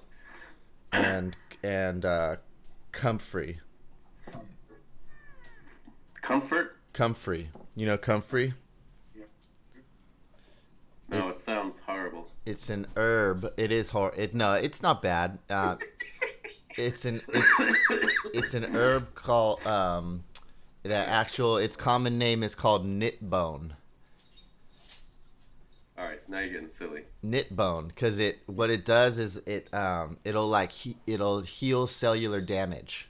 and 0.93 1.37
and 1.63 2.05
uh, 2.05 2.37
comfrey. 2.93 3.61
Comfort? 6.21 6.77
Comfrey. 6.93 7.51
You 7.75 7.87
know 7.87 7.99
comfrey? 7.99 8.55
Yeah. 9.17 9.25
No, 11.09 11.29
it 11.29 11.41
sounds 11.41 11.81
horrible. 11.87 12.31
It's 12.45 12.71
an 12.71 12.87
herb. 12.97 13.53
It 13.57 13.73
is 13.73 13.91
hor. 13.91 14.13
It 14.17 14.35
no, 14.35 14.55
it's 14.55 14.83
not 14.83 15.03
bad. 15.03 15.39
Uh, 15.49 15.77
it's 16.79 17.05
an 17.05 17.23
it's 17.29 17.77
it's 18.33 18.55
an 18.55 18.65
herb 18.77 19.15
called 19.15 19.67
um, 19.67 20.25
the 20.83 20.95
actual 20.95 21.57
its 21.57 21.77
common 21.77 22.19
name 22.19 22.43
is 22.43 22.55
called 22.55 22.87
knitbone. 22.87 23.73
All 25.99 26.05
right, 26.05 26.21
so 26.25 26.31
now 26.33 26.39
you're 26.39 26.53
getting 26.53 26.69
silly. 26.69 27.03
Knitbone, 27.25 27.89
because 27.89 28.19
it 28.19 28.39
what 28.47 28.71
it 28.71 28.85
does 28.85 29.19
is 29.19 29.39
it 29.39 29.73
um 29.75 30.19
it'll 30.25 30.47
like 30.47 30.71
he, 30.73 30.97
it'll 31.07 31.41
heal 31.41 31.87
cellular 31.87 32.41
damage. 32.41 33.09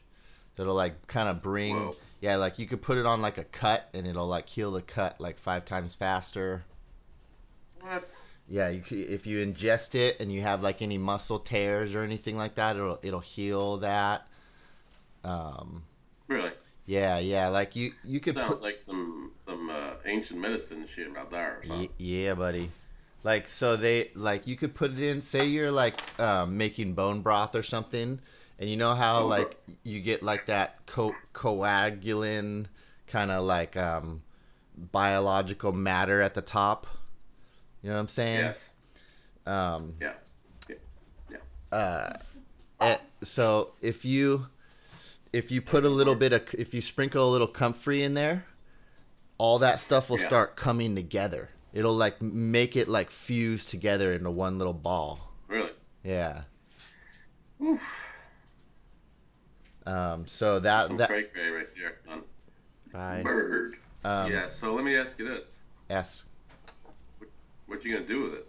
So 0.57 0.63
it'll 0.63 0.75
like 0.75 1.07
kind 1.07 1.29
of 1.29 1.43
bring 1.43 1.77
Whoa. 1.77 1.95
yeah 2.21 2.37
like 2.37 2.59
you 2.59 2.67
could 2.67 2.83
put 2.83 2.99
it 2.99 3.07
on 3.07 3.21
like 3.21 3.39
a 3.39 3.45
cut 3.45 3.89
and 3.93 4.07
it'll 4.07 4.27
like 4.27 4.49
heal 4.49 4.73
the 4.73 4.83
cut 4.83 5.21
like 5.21 5.39
five 5.39 5.65
times 5.65 5.95
faster. 5.95 6.65
What? 7.81 8.11
Yeah, 8.51 8.71
you 8.71 8.83
if 8.91 9.27
you 9.27 9.45
ingest 9.45 9.95
it 9.95 10.17
and 10.21 10.33
you 10.33 10.41
have 10.41 10.63
like 10.63 10.81
any 10.81 10.97
muscle 10.97 11.39
tears 11.39 11.95
or 11.95 12.03
anything 12.03 12.37
like 12.37 12.55
that, 12.55 12.77
it'll 12.77 12.99
it'll 13.03 13.21
heal 13.21 13.77
that. 13.79 14.27
Um, 15.23 15.83
Really? 16.29 16.53
yeah, 16.87 17.19
yeah, 17.19 17.49
like 17.49 17.77
you 17.77 17.93
you 18.05 18.21
could 18.21 18.35
Sounds 18.35 18.49
put 18.49 18.63
like 18.63 18.79
some 18.79 19.33
some 19.45 19.69
uh, 19.69 19.95
ancient 20.07 20.41
medicine 20.41 20.87
shit 20.95 21.13
right 21.13 21.31
there 21.31 21.59
or 21.59 21.65
something. 21.67 21.91
Ye- 21.99 22.25
yeah, 22.25 22.35
buddy. 22.35 22.71
Like 23.25 23.49
so 23.49 23.77
they 23.77 24.11
like 24.15 24.47
you 24.47 24.57
could 24.57 24.75
put 24.75 24.93
it 24.93 25.01
in. 25.01 25.21
Say 25.21 25.47
you're 25.47 25.71
like 25.73 26.01
um, 26.19 26.57
making 26.57 26.95
bone 26.95 27.21
broth 27.21 27.55
or 27.55 27.63
something, 27.63 28.21
and 28.59 28.71
you 28.71 28.77
know 28.77 28.95
how 28.95 29.21
Bone 29.21 29.31
like 29.31 29.57
you 29.83 30.01
get 30.01 30.23
like 30.23 30.47
that 30.47 30.87
co- 30.87 31.17
coagulin 31.35 32.67
kind 33.07 33.31
of 33.31 33.45
like 33.45 33.77
um, 33.77 34.23
biological 34.93 35.73
matter 35.73 36.23
at 36.23 36.35
the 36.35 36.41
top. 36.43 36.87
You 37.83 37.91
know 37.91 37.95
what 37.97 38.01
I'm 38.01 38.09
saying? 38.09 38.39
Yes. 38.41 38.71
Um, 39.47 39.95
Yeah. 40.01 40.15
uh, 41.73 42.15
eh, 42.81 42.99
so 43.25 43.73
if 43.81 44.05
you 44.05 44.47
if 45.33 45.51
you 45.51 45.61
put 45.61 45.85
a 45.85 45.89
little 45.89 46.15
bit 46.15 46.33
of 46.33 46.55
if 46.55 46.73
you 46.75 46.81
sprinkle 46.81 47.29
a 47.29 47.31
little 47.31 47.47
comfrey 47.47 48.03
in 48.03 48.15
there, 48.15 48.47
all 49.37 49.59
that 49.61 49.79
stuff 49.81 50.11
will 50.11 50.19
Yeah. 50.19 50.27
start 50.27 50.57
coming 50.57 50.95
together. 50.95 51.51
It'll 51.73 51.95
like 51.95 52.21
make 52.23 52.77
it 52.77 52.89
like 52.89 53.11
fuse 53.11 53.67
together 53.67 54.13
into 54.13 54.31
one 54.31 54.59
little 54.59 54.73
ball. 54.73 55.33
Really? 55.47 55.71
Yeah. 56.03 56.43
Oof. 57.63 57.81
Um. 59.87 60.27
So 60.27 60.59
that 60.61 60.89
Some 60.89 60.97
that. 60.99 61.11
right 61.11 61.33
there, 61.35 61.95
son. 61.97 62.23
Bye. 62.93 63.23
Bird. 63.23 63.77
Um, 64.05 64.31
yeah. 64.31 64.47
So 64.47 64.73
let 64.73 64.85
me 64.85 64.97
ask 64.97 65.19
you 65.19 65.29
this: 65.29 65.59
Yes. 65.89 66.25
What 67.69 67.85
you 67.85 67.93
gonna 67.93 68.07
do 68.07 68.23
with 68.25 68.35
it? 68.35 68.47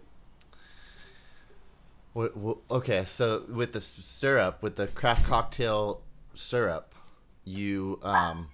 What, 2.12 2.36
what, 2.36 2.56
okay, 2.70 3.04
so 3.04 3.44
with 3.48 3.72
the 3.72 3.80
syrup, 3.80 4.62
with 4.62 4.74
the 4.74 4.88
craft 4.88 5.26
cocktail 5.26 6.00
syrup, 6.34 6.94
you 7.44 8.00
um, 8.02 8.48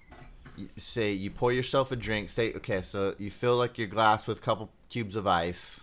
you 0.55 0.69
say 0.77 1.13
you 1.13 1.31
pour 1.31 1.51
yourself 1.51 1.91
a 1.91 1.95
drink. 1.95 2.29
Say 2.29 2.53
okay, 2.53 2.81
so 2.81 3.15
you 3.17 3.31
fill 3.31 3.55
like 3.55 3.77
your 3.77 3.87
glass 3.87 4.27
with 4.27 4.37
a 4.37 4.41
couple 4.41 4.69
cubes 4.89 5.15
of 5.15 5.25
ice, 5.25 5.81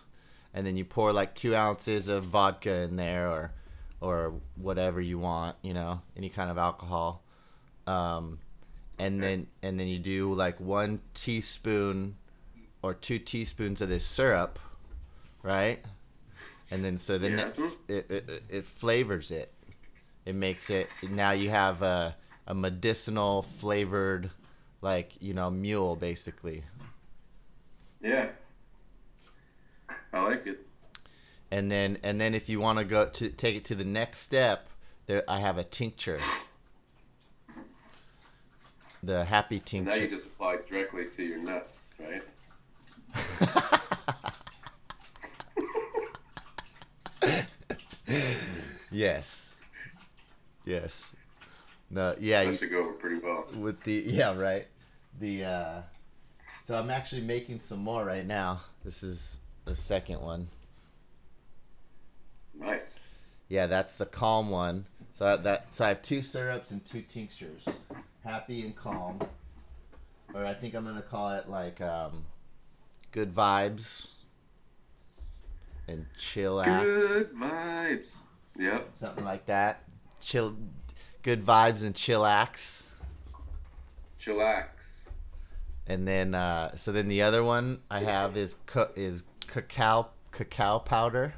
and 0.53 0.67
then 0.67 0.77
you 0.77 0.85
pour 0.85 1.13
like 1.13 1.35
two 1.35 1.57
ounces 1.57 2.07
of 2.07 2.25
vodka 2.25 2.83
in 2.83 2.97
there, 2.97 3.29
or 3.29 3.53
or 4.01 4.35
whatever 4.57 5.01
you 5.01 5.19
want, 5.19 5.57
you 5.63 5.73
know, 5.73 6.03
any 6.17 6.29
kind 6.29 6.51
of 6.51 6.59
alcohol. 6.59 7.25
Um, 7.87 8.39
and 8.99 9.23
then 9.23 9.47
and 9.63 9.81
then 9.81 9.89
you 9.89 9.99
do 9.99 10.33
like 10.35 10.61
one 10.61 11.01
teaspoon 11.15 12.17
or 12.83 12.93
two 12.95 13.19
teaspoons 13.19 13.81
of 13.81 13.89
this 13.89 14.05
syrup, 14.05 14.59
right? 15.45 15.81
And 16.71 16.85
then 16.85 16.99
so 16.99 17.19
then 17.19 17.39
Yes. 17.39 17.59
it, 17.87 18.11
it, 18.11 18.29
it, 18.29 18.43
it 18.51 18.67
flavors 18.67 19.31
it. 19.31 19.53
It 20.27 20.35
makes 20.35 20.71
it 20.71 20.89
now 21.11 21.31
you 21.31 21.51
have 21.51 21.83
a, 21.83 22.17
a 22.47 22.55
medicinal 22.55 23.43
flavored 23.43 24.31
like, 24.81 25.13
you 25.21 25.35
know, 25.35 25.51
mule 25.51 25.95
basically. 25.95 26.65
Yeah. 28.01 28.29
I 30.13 30.23
like 30.23 30.47
it. 30.47 30.67
And 31.51 31.71
then 31.71 31.99
and 32.03 32.21
then 32.21 32.35
if 32.35 32.49
you 32.49 32.59
want 32.59 32.79
to 32.79 32.85
go 32.85 33.09
to 33.09 33.31
take 33.31 33.55
it 33.55 33.65
to 33.67 33.75
the 33.75 33.85
next 33.85 34.21
step, 34.21 34.69
there 35.07 35.23
I 35.29 35.41
have 35.41 35.59
a 35.59 35.65
tincture. 35.65 36.19
The 39.03 39.27
happy 39.27 39.63
And 39.75 39.85
now 39.85 39.95
you 39.95 40.09
just 40.09 40.27
apply 40.27 40.55
it 40.55 40.69
directly 40.69 41.05
to 41.15 41.23
your 41.23 41.37
nuts, 41.37 41.93
right? 42.01 42.23
yes. 48.91 49.51
Yes. 50.65 51.11
No, 51.91 52.15
yeah, 52.19 52.45
That 52.45 52.59
should 52.59 52.71
go 52.71 52.81
over 52.81 52.93
pretty 52.93 53.19
well. 53.19 53.47
with 53.59 53.83
the 53.85 54.03
yeah 54.07 54.35
right 54.37 54.67
the 55.21 55.45
uh 55.45 55.83
so 56.67 56.75
i'm 56.75 56.91
actually 56.91 57.21
making 57.23 57.61
some 57.61 57.79
more 57.79 58.05
right 58.05 58.27
now 58.27 58.63
this 58.85 59.05
is 59.05 59.39
the 59.65 59.77
second 59.77 60.21
one 60.21 60.49
Nice. 62.53 62.99
yeah 63.49 63.67
that's 63.67 63.95
the 63.95 64.07
calm 64.07 64.51
one 64.51 64.87
so 65.15 65.25
that, 65.25 65.45
that 65.45 65.73
so 65.75 65.85
i 65.85 65.89
have 65.89 66.03
two 66.03 66.21
syrups 66.23 66.73
and 66.73 66.85
two 66.85 67.03
tinctures 67.03 67.65
happy 68.25 68.63
and 68.63 68.75
calm 68.75 69.21
or 70.35 70.45
i 70.45 70.53
think 70.55 70.75
i'm 70.75 70.85
gonna 70.85 71.01
call 71.03 71.31
it 71.31 71.49
like 71.49 71.81
um 71.81 72.25
good 73.13 73.33
vibes 73.33 74.09
and 75.89 76.07
chillax 76.19 76.83
Good 76.83 77.33
vibes. 77.35 78.17
Yep. 78.59 78.91
something 78.99 79.25
like 79.25 79.47
that 79.47 79.83
chill 80.21 80.57
good 81.23 81.45
vibes 81.45 81.83
and 81.83 81.95
chillax 81.95 82.83
Chillax. 84.21 85.03
And 85.87 86.09
then, 86.09 86.35
uh, 86.35 86.77
so 86.77 86.93
then 86.93 87.09
the 87.09 87.21
other 87.21 87.45
one 87.45 87.83
I 87.91 88.01
have 88.01 88.39
is 88.39 88.57
is 88.97 89.23
cacao 89.47 90.09
cacao 90.33 90.79
powder, 90.79 91.35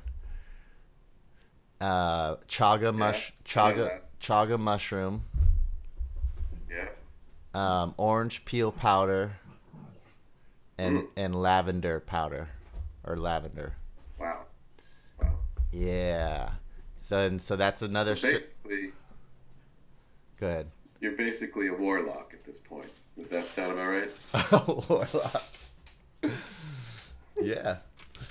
uh, 1.80 2.36
chaga 2.48 2.94
mush 2.94 3.32
Yeah, 3.44 3.52
chaga 3.52 4.00
chaga 4.20 4.58
mushroom, 4.60 5.24
Yeah. 6.70 6.88
um, 7.54 7.94
orange 7.96 8.44
peel 8.44 8.70
powder, 8.70 9.32
and 10.78 10.98
Mm. 10.98 11.08
and 11.16 11.34
lavender 11.34 11.98
powder, 11.98 12.50
or 13.02 13.16
lavender. 13.16 13.74
Wow. 14.18 14.42
Wow. 15.20 15.38
Yeah. 15.72 16.50
So 17.00 17.20
and 17.20 17.40
so 17.40 17.56
that's 17.56 17.82
another. 17.82 18.16
So 18.16 18.32
basically, 18.32 18.92
Good. 20.38 20.66
you're 21.00 21.12
basically 21.12 21.68
a 21.68 21.74
warlock 21.74 22.32
at 22.34 22.44
this 22.44 22.58
point. 22.58 22.90
Does 23.16 23.28
that 23.30 23.48
sound 23.48 23.72
about 23.72 23.88
right? 23.88 24.88
Warlock. 24.90 25.42
yeah. 27.40 27.76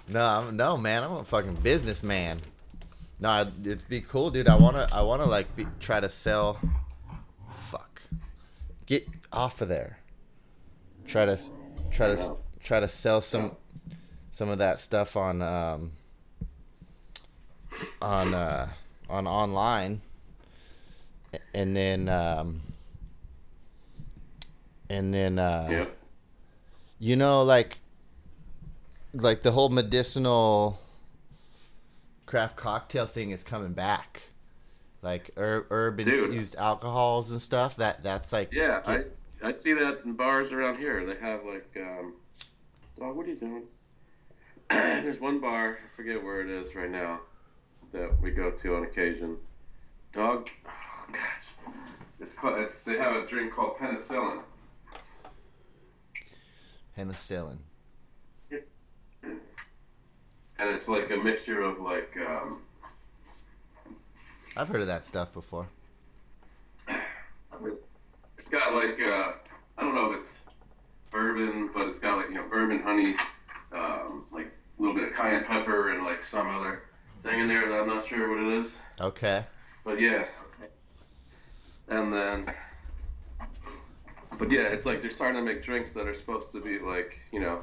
No, 0.09 0.25
I'm, 0.25 0.55
no, 0.55 0.77
man. 0.77 1.03
I'm 1.03 1.11
a 1.13 1.23
fucking 1.23 1.55
businessman. 1.55 2.39
No, 3.19 3.29
I'd- 3.29 3.51
it'd 3.63 3.87
be 3.87 4.01
cool, 4.01 4.29
dude. 4.29 4.47
I 4.47 4.55
wanna, 4.55 4.87
I 4.91 5.01
wanna 5.01 5.25
like 5.25 5.55
be, 5.55 5.65
try 5.79 5.99
to 5.99 6.09
sell. 6.09 6.59
Fuck. 7.49 8.01
Get 8.85 9.07
off 9.31 9.61
of 9.61 9.69
there. 9.69 9.99
Try 11.07 11.25
to, 11.25 11.39
try 11.91 12.15
to, 12.15 12.35
try 12.59 12.79
to 12.79 12.87
sell 12.87 13.21
some, 13.21 13.55
some 14.35 14.49
of 14.49 14.57
that 14.57 14.81
stuff 14.81 15.15
on, 15.15 15.41
um, 15.41 15.93
on, 18.01 18.33
uh, 18.33 18.67
on 19.09 19.27
online, 19.27 20.01
and 21.53 21.73
then, 21.73 22.09
um, 22.09 22.61
and 24.89 25.13
then, 25.13 25.39
uh, 25.39 25.67
yeah. 25.71 25.85
you 26.99 27.15
know 27.15 27.43
like 27.43 27.79
like 29.13 29.43
the 29.43 29.51
whole 29.53 29.69
medicinal 29.69 30.77
craft 32.25 32.57
cocktail 32.57 33.05
thing 33.05 33.29
is 33.29 33.43
coming 33.45 33.71
back 33.71 34.23
like 35.01 35.29
herb, 35.37 35.67
herb 35.69 35.99
infused 36.01 36.55
alcohols 36.57 37.31
and 37.31 37.41
stuff 37.41 37.77
that 37.77 38.03
that's 38.03 38.33
like 38.33 38.51
Yeah, 38.51 38.81
I, 38.85 39.03
I 39.41 39.51
see 39.51 39.73
that 39.73 39.99
in 40.03 40.13
bars 40.13 40.51
around 40.51 40.77
here. 40.77 41.05
They 41.05 41.15
have 41.21 41.45
like, 41.45 41.69
um, 41.77 42.15
oh, 42.99 43.13
what 43.13 43.27
are 43.27 43.29
you 43.29 43.35
doing? 43.35 43.63
There's 44.69 45.19
one 45.19 45.39
bar, 45.39 45.77
I 45.77 45.95
forget 45.95 46.23
where 46.23 46.41
it 46.41 46.49
is 46.49 46.75
right 46.75 46.89
now, 46.89 47.21
that 47.93 48.19
we 48.21 48.31
go 48.31 48.51
to 48.51 48.75
on 48.75 48.83
occasion. 48.83 49.37
Dog, 50.13 50.49
oh, 50.67 51.11
gosh, 51.11 51.73
it's 52.19 52.33
called. 52.33 52.59
It's, 52.59 52.83
they 52.85 52.97
have 52.97 53.15
a 53.15 53.27
drink 53.27 53.53
called 53.53 53.77
penicillin. 53.77 54.41
penicillin 56.97 57.57
and 60.57 60.69
it's 60.69 60.87
like 60.87 61.09
a 61.11 61.17
mixture 61.17 61.61
of 61.61 61.79
like 61.79 62.15
um, 62.27 62.61
I've 64.55 64.67
heard 64.67 64.81
of 64.81 64.87
that 64.87 65.05
stuff 65.05 65.33
before. 65.33 65.67
it's 68.37 68.49
got 68.49 68.73
like 68.73 68.99
uh, 69.01 69.33
I 69.77 69.81
don't 69.81 69.95
know 69.95 70.11
if 70.11 70.19
it's 70.19 70.35
bourbon, 71.11 71.69
but 71.73 71.87
it's 71.87 71.99
got 71.99 72.17
like 72.17 72.29
you 72.29 72.35
know 72.35 72.47
bourbon, 72.49 72.81
honey, 72.81 73.15
um, 73.73 74.25
like 74.31 74.51
a 74.77 74.81
little 74.81 74.95
bit 74.95 75.09
of 75.09 75.15
cayenne 75.15 75.43
pepper, 75.45 75.91
and 75.91 76.03
like 76.03 76.23
some 76.23 76.47
other 76.47 76.83
thing 77.23 77.39
in 77.39 77.47
there 77.47 77.69
that 77.69 77.79
I'm 77.79 77.87
not 77.87 78.07
sure 78.07 78.29
what 78.29 78.39
it 78.39 78.65
is. 78.65 78.71
Okay. 79.01 79.45
But 79.83 79.99
yeah, 79.99 80.25
and 81.89 82.11
then, 82.11 82.53
but 84.39 84.51
yeah, 84.51 84.63
it's 84.63 84.85
like 84.85 85.01
they're 85.01 85.11
starting 85.11 85.45
to 85.45 85.53
make 85.53 85.63
drinks 85.63 85.93
that 85.93 86.07
are 86.07 86.15
supposed 86.15 86.51
to 86.51 86.61
be 86.61 86.79
like 86.79 87.19
you 87.31 87.39
know 87.39 87.61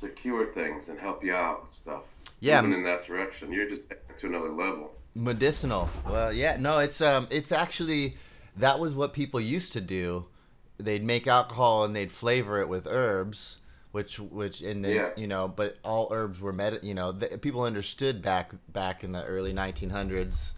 to 0.00 0.08
cure 0.08 0.46
things 0.52 0.88
and 0.88 0.98
help 0.98 1.24
you 1.24 1.34
out 1.34 1.64
and 1.64 1.72
stuff. 1.72 2.02
Yeah. 2.40 2.60
Moving 2.60 2.78
in 2.78 2.84
that 2.84 3.04
direction, 3.04 3.52
you're 3.52 3.68
just 3.68 3.82
to 3.90 4.26
another 4.26 4.50
level. 4.50 4.92
Medicinal. 5.14 5.88
Well, 6.06 6.32
yeah, 6.32 6.56
no, 6.58 6.78
it's 6.78 7.00
um, 7.00 7.26
it's 7.30 7.52
actually 7.52 8.16
that 8.56 8.78
was 8.78 8.94
what 8.94 9.12
people 9.12 9.40
used 9.40 9.72
to 9.72 9.80
do. 9.80 10.26
They'd 10.78 11.02
make 11.04 11.26
alcohol 11.26 11.84
and 11.84 11.94
they'd 11.94 12.12
flavor 12.12 12.60
it 12.60 12.68
with 12.68 12.86
herbs, 12.86 13.58
which 13.92 14.18
which 14.18 14.60
and 14.60 14.84
then 14.84 14.94
Yeah. 14.94 15.10
you 15.16 15.26
know, 15.26 15.48
but 15.48 15.78
all 15.84 16.08
herbs 16.12 16.40
were 16.40 16.52
med. 16.52 16.80
You 16.82 16.94
know, 16.94 17.12
th- 17.12 17.40
people 17.40 17.62
understood 17.62 18.22
back 18.22 18.52
back 18.72 19.02
in 19.04 19.12
the 19.12 19.24
early 19.24 19.52
1900s. 19.52 20.54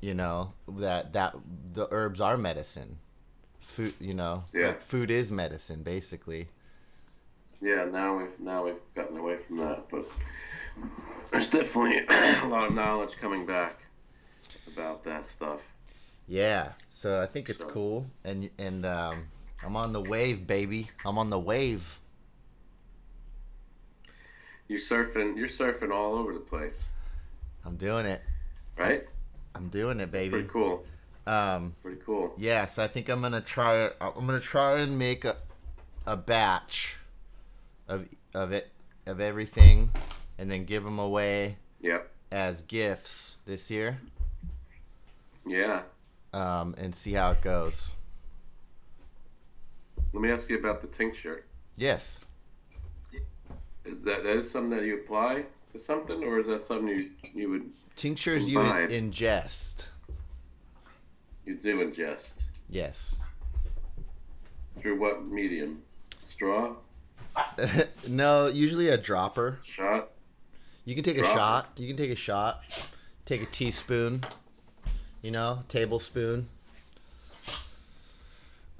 You 0.00 0.14
know 0.14 0.52
that 0.68 1.12
that 1.12 1.34
the 1.74 1.88
herbs 1.90 2.20
are 2.20 2.36
medicine. 2.36 2.98
Food, 3.60 3.94
you 4.00 4.14
know, 4.14 4.44
Yeah. 4.52 4.68
like 4.68 4.82
food 4.82 5.10
is 5.10 5.30
medicine, 5.30 5.82
basically. 5.82 6.48
Yeah, 7.60 7.84
now 7.84 8.18
we've 8.18 8.40
now 8.40 8.64
we've 8.64 8.74
gotten 8.94 9.16
away 9.16 9.36
from 9.46 9.58
that, 9.58 9.88
but 9.88 10.04
there's 11.30 11.48
definitely 11.48 12.04
a 12.08 12.46
lot 12.48 12.66
of 12.66 12.74
knowledge 12.74 13.10
coming 13.20 13.46
back 13.46 13.84
about 14.66 15.04
that 15.04 15.26
stuff. 15.26 15.60
Yeah, 16.26 16.72
so 16.90 17.20
I 17.20 17.26
think 17.26 17.48
it's 17.48 17.62
So- 17.62 17.68
cool, 17.68 18.06
and 18.24 18.50
and 18.58 18.84
um, 18.84 19.28
I'm 19.64 19.76
on 19.76 19.92
the 19.92 20.00
wave, 20.02 20.46
baby. 20.46 20.90
I'm 21.04 21.18
on 21.18 21.30
the 21.30 21.38
wave. 21.38 22.00
You 24.72 24.78
surfing, 24.78 25.36
you're 25.36 25.48
surfing 25.48 25.92
all 25.92 26.14
over 26.14 26.32
the 26.32 26.40
place, 26.40 26.84
I'm 27.66 27.76
doing 27.76 28.06
it. 28.06 28.22
right? 28.78 29.06
I'm 29.54 29.68
doing 29.68 30.00
it, 30.00 30.10
baby. 30.10 30.30
Pretty 30.30 30.48
cool. 30.48 30.86
Um, 31.26 31.74
Pretty 31.82 32.00
cool. 32.06 32.32
yeah, 32.38 32.64
so 32.64 32.82
I 32.82 32.86
think 32.86 33.10
I'm 33.10 33.20
gonna 33.20 33.42
try. 33.42 33.90
I'm 34.00 34.24
gonna 34.26 34.40
try 34.40 34.80
and 34.80 34.98
make 34.98 35.26
a 35.26 35.36
a 36.06 36.16
batch 36.16 36.96
of 37.86 38.08
of 38.32 38.52
it 38.52 38.70
of 39.04 39.20
everything, 39.20 39.90
and 40.38 40.50
then 40.50 40.64
give 40.64 40.84
them 40.84 40.98
away 40.98 41.58
Yep. 41.82 42.10
as 42.30 42.62
gifts 42.62 43.40
this 43.44 43.70
year, 43.70 43.98
Yeah. 45.44 45.82
um, 46.32 46.74
and 46.78 46.96
see 46.96 47.12
how 47.12 47.32
it 47.32 47.42
goes. 47.42 47.90
Let 50.14 50.22
me 50.22 50.30
ask 50.30 50.48
you 50.48 50.58
about 50.58 50.80
the 50.80 50.88
tincture. 50.88 51.44
Yes. 51.76 52.24
Is 53.84 54.00
that 54.02 54.22
that 54.22 54.36
is 54.36 54.50
something 54.50 54.70
that 54.78 54.84
you 54.86 54.96
apply 55.00 55.44
to 55.72 55.78
something, 55.78 56.22
or 56.24 56.38
is 56.40 56.46
that 56.46 56.62
something 56.62 56.88
you 56.88 57.10
you 57.34 57.50
would 57.50 57.70
Tinctures 57.96 58.48
you 58.48 58.60
Imbibe. 58.60 58.90
ingest. 58.90 59.86
you 61.44 61.54
do 61.56 61.76
ingest 61.84 62.32
Yes. 62.68 63.16
through 64.80 64.98
what 64.98 65.24
medium? 65.26 65.82
Straw, 66.30 66.74
no, 68.08 68.46
usually 68.46 68.88
a 68.88 68.96
dropper. 68.96 69.58
shot. 69.62 70.10
You 70.84 70.94
can 70.94 71.04
take 71.04 71.18
a 71.18 71.24
shot. 71.24 71.70
You 71.76 71.86
can 71.88 71.96
take 71.96 72.10
a 72.10 72.16
shot. 72.16 72.62
Take 73.26 73.42
a 73.42 73.46
teaspoon. 73.46 74.22
You 75.22 75.30
know, 75.30 75.60
tablespoon. 75.68 76.48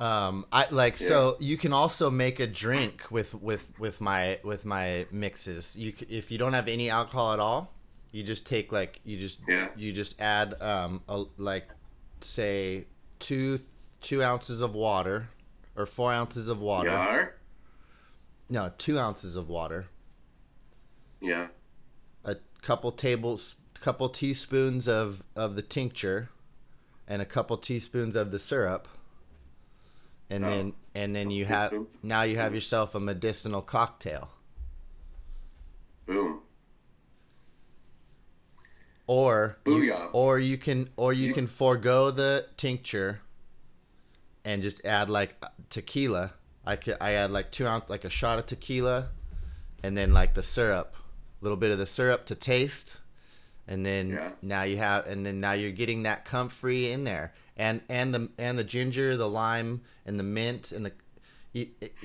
Um, 0.02 0.46
I 0.50 0.66
like 0.72 0.96
so 0.96 1.36
you 1.38 1.56
can 1.56 1.72
also 1.72 2.10
make 2.10 2.40
a 2.40 2.46
drink 2.48 3.04
with 3.12 3.34
with 3.34 3.70
with 3.78 4.00
my 4.00 4.40
with 4.42 4.64
my 4.64 5.06
mixes. 5.12 5.76
You 5.76 5.92
if 6.08 6.32
you 6.32 6.38
don't 6.38 6.54
have 6.54 6.66
any 6.66 6.90
alcohol 6.90 7.32
at 7.32 7.38
all, 7.38 7.72
you 8.10 8.24
just 8.24 8.44
take 8.44 8.72
like 8.72 8.98
you 9.04 9.16
just 9.16 9.38
Yeah. 9.46 9.68
you 9.76 9.92
just 9.92 10.20
add 10.20 10.60
um 10.60 11.02
a, 11.08 11.22
like 11.38 11.68
say 12.20 12.86
two 13.20 13.60
two 14.00 14.24
ounces 14.24 14.60
of 14.60 14.74
water 14.74 15.28
or 15.76 15.86
four 15.86 16.12
ounces 16.12 16.48
of 16.48 16.58
water. 16.58 16.90
No, 18.48 18.72
two 18.78 18.98
ounces 18.98 19.36
of 19.36 19.48
water. 19.48 19.86
Yeah. 21.20 21.46
a 22.24 22.36
couple 22.60 22.90
tables 22.90 23.54
couple 23.80 24.08
teaspoons 24.08 24.88
of 24.88 25.22
of 25.36 25.54
the 25.54 25.62
tincture 25.62 26.28
and 27.06 27.22
a 27.22 27.24
couple 27.24 27.56
teaspoons 27.56 28.16
of 28.16 28.32
the 28.32 28.38
syrup 28.40 28.88
and 30.32 30.44
Oh. 30.44 30.48
then 30.50 30.72
and 30.94 31.14
then 31.14 31.30
you 31.30 31.44
have 31.44 31.72
now 32.02 32.22
you 32.22 32.36
have 32.38 32.52
mm. 32.52 32.56
yourself 32.56 32.94
a 32.94 33.00
medicinal 33.00 33.62
cocktail. 33.62 34.30
Boom. 36.06 36.40
or 39.06 39.58
you, 39.66 39.92
or 40.12 40.38
you 40.38 40.56
can 40.56 40.88
or 40.96 41.12
you 41.12 41.28
You- 41.28 41.34
can 41.34 41.46
forego 41.46 42.10
the 42.10 42.46
tincture 42.56 43.20
and 44.44 44.62
just 44.62 44.84
add 44.84 45.08
like 45.10 45.36
uh, 45.42 45.48
tequila. 45.70 46.32
I 46.64 46.76
could 46.76 46.96
i 47.00 47.12
add 47.12 47.30
like 47.30 47.50
two 47.50 47.66
ounce 47.66 47.84
like 47.88 48.04
a 48.04 48.10
shot 48.10 48.38
of 48.38 48.46
tequila 48.46 49.08
and 49.82 49.96
then 49.96 50.12
like 50.12 50.34
the 50.34 50.42
syrup. 50.42 50.94
A 51.40 51.44
little 51.44 51.56
bit 51.56 51.72
of 51.72 51.78
the 51.78 51.86
syrup 51.86 52.24
to 52.26 52.34
taste. 52.34 53.00
And 53.66 53.84
then 53.84 54.10
Yeah. 54.10 54.32
now 54.40 54.62
you 54.62 54.76
have 54.78 55.06
and 55.06 55.26
then 55.26 55.40
now 55.40 55.52
you're 55.52 55.72
getting 55.72 56.04
that 56.04 56.24
comfrey 56.24 56.90
in 56.92 57.04
there 57.04 57.34
and 57.56 57.80
and 57.88 58.14
the 58.14 58.30
and 58.38 58.58
the 58.58 58.64
ginger 58.64 59.16
the 59.16 59.28
lime 59.28 59.82
and 60.06 60.18
the 60.18 60.24
mint 60.24 60.72
and 60.72 60.86
the 60.86 60.92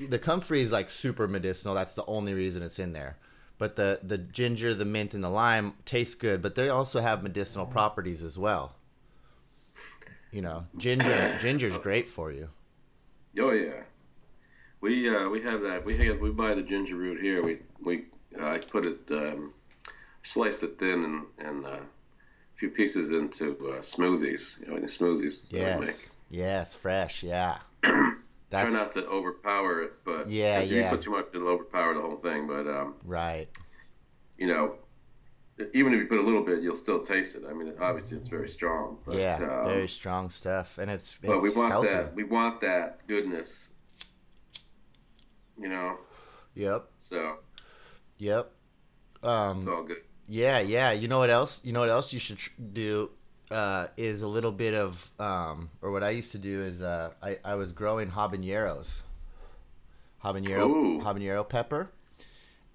the 0.08 0.18
comfrey 0.18 0.60
is 0.60 0.70
like 0.72 0.90
super 0.90 1.26
medicinal 1.26 1.74
that's 1.74 1.94
the 1.94 2.04
only 2.06 2.34
reason 2.34 2.62
it's 2.62 2.78
in 2.78 2.92
there 2.92 3.16
but 3.56 3.76
the 3.76 3.98
the 4.02 4.18
ginger 4.18 4.74
the 4.74 4.84
mint 4.84 5.14
and 5.14 5.24
the 5.24 5.30
lime 5.30 5.72
taste 5.84 6.20
good 6.20 6.42
but 6.42 6.54
they 6.54 6.68
also 6.68 7.00
have 7.00 7.22
medicinal 7.22 7.64
properties 7.64 8.22
as 8.22 8.38
well 8.38 8.76
you 10.30 10.42
know 10.42 10.66
ginger 10.76 11.38
ginger's 11.40 11.78
great 11.78 12.10
for 12.10 12.30
you 12.30 12.50
Oh 13.40 13.52
yeah. 13.52 13.82
We 14.80 15.08
uh, 15.08 15.28
we 15.28 15.42
have 15.42 15.60
that. 15.62 15.84
We 15.84 15.96
have, 15.98 16.20
we 16.20 16.30
buy 16.30 16.54
the 16.54 16.62
ginger 16.62 16.96
root 16.96 17.20
here. 17.20 17.42
We 17.42 17.58
we 17.80 18.04
uh, 18.40 18.46
I 18.46 18.58
put 18.58 18.86
it 18.86 19.00
um, 19.10 19.52
slice 20.22 20.62
it 20.62 20.78
thin 20.78 21.04
and 21.04 21.46
and 21.46 21.66
uh, 21.66 21.80
few 22.58 22.70
pieces 22.70 23.10
into 23.10 23.52
uh, 23.70 23.80
smoothies. 23.82 24.58
You 24.60 24.66
know, 24.68 24.76
any 24.76 24.86
smoothies 24.86 25.48
that 25.50 25.76
I 25.76 25.78
make. 25.78 25.88
yes 25.88 26.10
yes 26.30 26.74
fresh 26.74 27.22
yeah 27.22 27.58
Try 28.50 28.62
that's 28.64 28.72
not 28.74 28.92
to 28.92 29.06
overpower 29.06 29.82
it, 29.82 29.92
but 30.04 30.30
Yeah, 30.30 30.60
if 30.60 30.70
yeah. 30.70 30.84
you 30.90 30.96
put 30.96 31.02
too 31.04 31.10
much, 31.10 31.26
it'll 31.34 31.48
overpower 31.48 31.92
the 31.94 32.00
whole 32.00 32.16
thing. 32.16 32.46
But 32.46 32.66
um, 32.66 32.94
right 33.04 33.48
you 34.38 34.46
know, 34.46 34.76
even 35.74 35.92
if 35.92 36.00
you 36.00 36.06
put 36.06 36.18
a 36.18 36.22
little 36.22 36.44
bit, 36.44 36.62
you'll 36.62 36.76
still 36.76 37.04
taste 37.04 37.34
it. 37.34 37.42
I 37.48 37.52
mean, 37.52 37.72
obviously 37.80 38.16
it's 38.18 38.28
very 38.28 38.48
strong. 38.48 38.98
But, 39.04 39.16
yeah 39.16 39.36
um, 39.36 39.68
very 39.68 39.88
strong 39.88 40.30
stuff 40.30 40.78
and 40.78 40.90
it's, 40.90 41.16
but 41.22 41.42
we 41.42 41.50
want 41.50 41.72
healthy. 41.72 41.88
that. 41.88 42.14
We 42.14 42.24
want 42.24 42.60
that 42.62 43.06
goodness. 43.06 43.68
You 45.60 45.68
know, 45.68 45.98
yep 46.54 46.84
so 47.00 47.38
yep 48.18 48.52
um 49.22 49.58
it's 49.60 49.68
all 49.68 49.82
good. 49.82 50.02
Yeah, 50.28 50.60
yeah. 50.60 50.92
You 50.92 51.08
know 51.08 51.18
what 51.18 51.30
else? 51.30 51.60
You 51.64 51.72
know 51.72 51.80
what 51.80 51.88
else 51.88 52.12
you 52.12 52.20
should 52.20 52.36
tr- 52.38 52.50
do 52.72 53.10
uh, 53.50 53.86
is 53.96 54.20
a 54.22 54.28
little 54.28 54.52
bit 54.52 54.74
of, 54.74 55.10
um, 55.18 55.70
or 55.80 55.90
what 55.90 56.02
I 56.04 56.10
used 56.10 56.32
to 56.32 56.38
do 56.38 56.62
is 56.62 56.82
uh, 56.82 57.10
I 57.22 57.38
I 57.44 57.54
was 57.54 57.72
growing 57.72 58.10
habaneros, 58.10 58.98
habanero 60.22 60.68
Ooh. 60.68 61.00
habanero 61.00 61.48
pepper, 61.48 61.90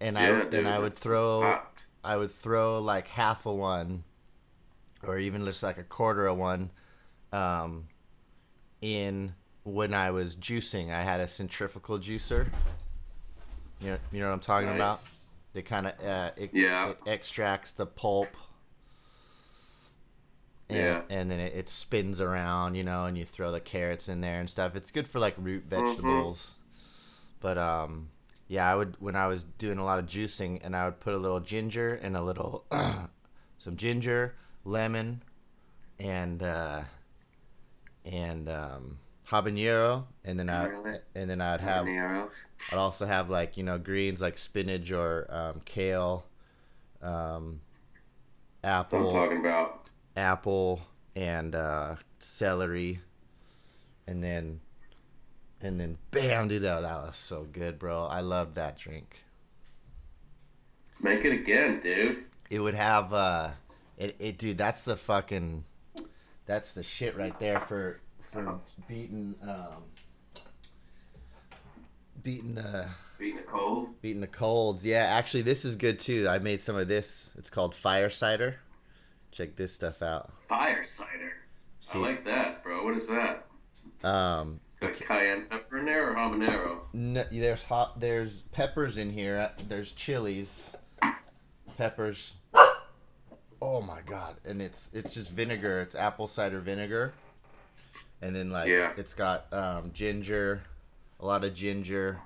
and 0.01 0.15
Yeah, 0.15 0.39
I 0.39 0.43
dude, 0.45 0.53
and 0.55 0.67
I 0.67 0.79
would 0.79 0.95
throw 0.95 1.41
hot. 1.41 1.85
I 2.03 2.17
would 2.17 2.31
throw 2.31 2.79
like 2.79 3.07
half 3.07 3.45
a 3.45 3.53
one, 3.53 4.03
or 5.03 5.19
even 5.19 5.45
just 5.45 5.61
like 5.61 5.77
a 5.77 5.83
quarter 5.83 6.25
of 6.25 6.37
one, 6.37 6.71
um, 7.31 7.87
in 8.81 9.35
when 9.63 9.93
I 9.93 10.09
was 10.09 10.35
juicing. 10.35 10.91
I 10.91 11.03
had 11.03 11.19
a 11.19 11.27
centrifugal 11.27 11.99
juicer. 11.99 12.47
You 13.79 13.91
know, 13.91 13.97
you 14.11 14.19
know 14.21 14.27
what 14.27 14.33
I'm 14.33 14.39
talking 14.39 14.69
Nice. 14.69 14.75
about. 14.75 14.99
They 15.53 15.61
kind 15.61 15.87
of 15.87 15.93
uh, 16.05 16.31
it, 16.37 16.53
Yeah. 16.53 16.91
it 16.91 16.99
extracts 17.05 17.71
the 17.73 17.85
pulp. 17.85 18.37
And, 20.69 20.97
Yeah. 20.97 21.03
and 21.09 21.29
then 21.29 21.39
it, 21.39 21.53
it 21.53 21.69
spins 21.69 22.19
around, 22.21 22.75
you 22.75 22.83
know, 22.83 23.05
and 23.05 23.17
you 23.17 23.25
throw 23.25 23.51
the 23.51 23.59
carrots 23.59 24.09
in 24.09 24.21
there 24.21 24.39
and 24.39 24.49
stuff. 24.49 24.75
It's 24.75 24.91
good 24.91 25.07
for 25.07 25.19
like 25.19 25.35
root 25.37 25.65
Mm-hmm. 25.75 26.23
vegetables. 26.23 26.55
But 27.41 27.57
um, 27.57 28.09
yeah, 28.47 28.71
I 28.71 28.75
would 28.75 28.97
when 28.99 29.15
I 29.15 29.27
was 29.27 29.45
doing 29.57 29.77
a 29.79 29.85
lot 29.85 29.99
of 29.99 30.05
juicing, 30.07 30.61
and 30.63 30.75
I 30.75 30.85
would 30.85 30.99
put 30.99 31.13
a 31.15 31.17
little 31.17 31.41
ginger 31.41 31.95
and 31.95 32.17
a 32.17 32.21
little 32.23 32.65
some 33.59 33.75
ginger, 33.77 34.35
lemon, 34.65 35.23
and 35.99 36.43
uh, 36.43 36.83
and 38.05 38.49
um, 38.49 38.99
habanero, 39.29 40.05
and 40.23 40.39
then 40.39 40.49
I 40.49 40.65
Really? 40.67 40.99
and 41.15 41.29
then 41.29 41.41
I'd 41.41 41.61
have 41.61 41.85
Habaneros. 41.85 42.29
I'd 42.71 42.77
also 42.77 43.05
have 43.05 43.29
like 43.29 43.57
you 43.57 43.63
know 43.63 43.77
greens 43.77 44.21
like 44.21 44.37
spinach 44.37 44.91
or 44.91 45.27
um, 45.29 45.61
kale, 45.65 46.25
um, 47.01 47.61
what 48.61 48.69
I'm 48.69 48.79
apple, 48.79 49.11
talking 49.11 49.39
about. 49.39 49.89
apple, 50.15 50.81
and 51.15 51.55
uh, 51.55 51.95
celery, 52.19 52.99
and 54.07 54.23
then 54.23 54.59
and 55.61 55.79
then 55.79 55.97
bam, 56.11 56.49
dude, 56.49 56.61
that, 56.63 56.81
that 56.81 57.01
was 57.03 57.15
so 57.17 57.47
good, 57.51 57.79
bro. 57.79 58.03
I 58.05 58.19
loved 58.19 58.55
that 58.55 58.77
drink. 58.77 59.23
Make 61.01 61.25
it 61.25 61.31
again, 61.33 61.79
dude. 61.81 62.23
It 62.49 62.59
would 62.59 62.75
have 62.75 63.13
uh, 63.13 63.51
it, 63.97 64.15
it, 64.19 64.37
dude. 64.37 64.57
That's 64.57 64.83
the 64.83 64.95
fucking, 64.97 65.63
that's 66.45 66.73
the 66.73 66.83
shit 66.83 67.17
right 67.17 67.37
there 67.39 67.59
for 67.61 67.99
for 68.33 68.59
beating 68.87 69.35
um, 69.43 69.83
beating 72.23 72.55
the. 72.55 72.87
Beating 73.19 73.37
the 73.37 73.43
cold. 73.43 74.01
Beating 74.01 74.21
the 74.21 74.27
colds. 74.27 74.85
Yeah, 74.85 75.05
actually, 75.05 75.43
this 75.43 75.63
is 75.65 75.75
good 75.75 75.99
too. 75.99 76.27
I 76.27 76.39
made 76.39 76.59
some 76.61 76.75
of 76.75 76.87
this. 76.87 77.33
It's 77.37 77.49
called 77.49 77.73
fire 77.75 78.09
cider. 78.09 78.57
Check 79.31 79.55
this 79.55 79.73
stuff 79.73 80.01
out. 80.01 80.31
Fire 80.49 80.83
cider. 80.83 81.33
See, 81.79 81.97
I 81.99 82.01
like 82.01 82.25
that, 82.25 82.63
bro. 82.63 82.83
What 82.83 82.95
is 82.97 83.07
that? 83.07 83.45
um, 84.03 84.59
Got 84.79 84.93
cayenne 84.95 85.45
pepper 85.49 85.79
in 85.79 85.85
there 85.85 86.11
or 86.11 86.15
habanero? 86.15 86.79
no, 86.93 87.23
there's 87.31 87.63
hot. 87.63 87.99
There's 87.99 88.41
peppers 88.51 88.97
in 88.97 89.11
here. 89.11 89.37
Uh, 89.37 89.49
There's 89.69 89.91
chilies, 89.93 90.75
peppers. 91.77 92.33
Oh 93.61 93.81
my 93.81 94.01
god! 94.05 94.35
And 94.45 94.61
it's 94.61 94.89
it's 94.93 95.13
just 95.13 95.29
vinegar. 95.31 95.81
It's 95.81 95.95
apple 95.95 96.27
cider 96.27 96.59
vinegar, 96.59 97.13
and 98.21 98.35
then 98.35 98.51
like 98.51 98.67
Yeah. 98.67 98.91
it's 98.97 99.13
got 99.13 99.51
um, 99.53 99.91
ginger, 99.93 100.61
a 101.19 101.25
lot 101.25 101.43
of 101.43 101.53
ginger, 101.55 102.19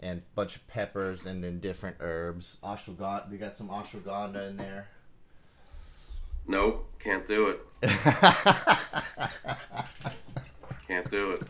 and 0.00 0.18
a 0.20 0.22
bunch 0.34 0.56
of 0.56 0.66
peppers, 0.68 1.26
and 1.26 1.42
then 1.42 1.58
different 1.60 1.96
herbs. 2.00 2.56
Ashwagandha. 2.62 3.30
We 3.30 3.36
got 3.38 3.54
some 3.54 3.68
ashwagandha 3.68 4.48
in 4.50 4.56
there. 4.56 4.88
Nope, 6.46 6.88
can't 6.98 7.26
do 7.28 7.48
it. 7.48 7.60
Can't 10.88 11.08
do 11.10 11.32
it. 11.32 11.42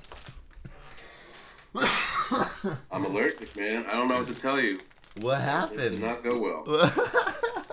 I'm 2.91 3.05
allergic, 3.07 3.57
man. 3.57 3.87
I 3.87 3.93
don't 3.93 4.09
know 4.09 4.19
what 4.19 4.27
to 4.27 4.35
tell 4.35 4.61
you. 4.61 4.79
what 5.21 5.39
It 5.39 5.41
did 5.41 5.47
happened? 5.47 6.01
not 6.03 6.23
go 6.23 6.39
well. 6.39 6.65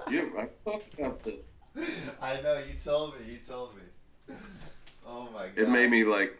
You, 0.09 0.31
I 0.39 0.47
talked 0.63 0.93
about 0.97 1.21
this. 1.25 1.43
I 2.21 2.39
know 2.39 2.53
you 2.59 2.75
told 2.81 3.19
me. 3.19 3.29
You 3.33 3.39
told 3.45 3.71
me. 3.75 4.35
Oh 5.07 5.29
my 5.33 5.47
god. 5.47 5.57
It 5.57 5.69
made 5.69 5.89
me 5.89 6.03
like 6.03 6.37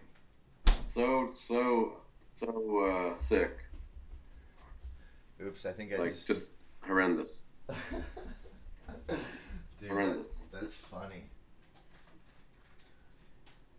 so 0.94 1.30
so 1.48 1.98
so 2.34 3.14
uh, 3.14 3.18
sick. 3.28 3.58
Oops, 5.44 5.66
I 5.66 5.72
think 5.72 5.94
I 5.94 5.98
Like 5.98 6.12
just. 6.12 6.28
just 6.28 6.52
horrendous. 6.82 7.44
Dude, 7.70 9.18
that, 9.82 9.90
horrendous. 9.90 10.28
that's 10.52 10.74
funny. 10.76 11.24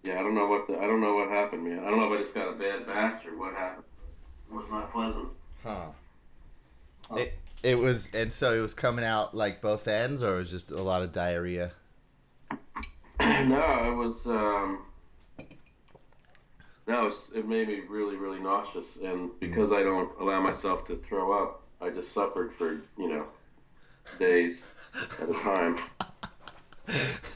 Yeah, 0.05 0.21
I 0.21 0.23
don't 0.23 0.35
know 0.35 0.47
what 0.47 0.67
the, 0.69 0.79
I 0.79 0.87
don't 0.87 1.01
know 1.01 1.15
what 1.17 1.29
happened, 1.29 1.65
man. 1.65 1.81
I 1.81 1.91
don't 1.91 1.99
know 1.99 2.13
if 2.13 2.19
I 2.19 2.23
just 2.23 2.35
got 2.35 2.49
a 2.49 2.53
bad 2.53 2.87
batch 2.87 3.27
or 3.27 3.37
what 3.37 3.53
happened. 3.55 3.85
It 4.51 4.55
was 4.55 4.71
not 4.71 4.93
pleasant. 4.93 5.29
Huh. 5.65 5.87
Huh. 7.11 7.17
It, 7.17 7.35
it 7.65 7.79
was, 7.79 8.09
and 8.15 8.33
so 8.33 8.55
it 8.55 8.61
was 8.61 8.75
coming 8.75 9.05
out 9.05 9.35
like 9.35 9.61
both 9.61 9.89
ends, 9.89 10.23
or 10.23 10.37
it 10.37 10.39
was 10.39 10.51
just 10.51 10.71
a 10.71 10.81
lot 10.81 11.03
of 11.03 11.11
diarrhea. 11.13 11.73
No, 13.43 13.93
it 13.93 13.95
was. 13.95 14.27
Um, 14.27 14.85
no, 16.87 17.13
it 17.35 17.47
made 17.47 17.69
me 17.69 17.81
really, 17.89 18.17
really 18.17 18.41
nauseous, 18.41 18.87
and 19.03 19.31
because 19.41 19.73
I 19.73 19.83
don't 19.83 20.11
allow 20.21 20.41
myself 20.41 20.87
to 20.87 20.97
throw 20.97 21.33
up, 21.33 21.63
I 21.81 21.91
just 21.91 22.13
suffered 22.13 22.55
for 22.55 22.81
you 22.97 23.09
know 23.09 23.27
days 24.19 24.65
at 25.21 25.29
a 25.29 25.35
time. 25.35 25.79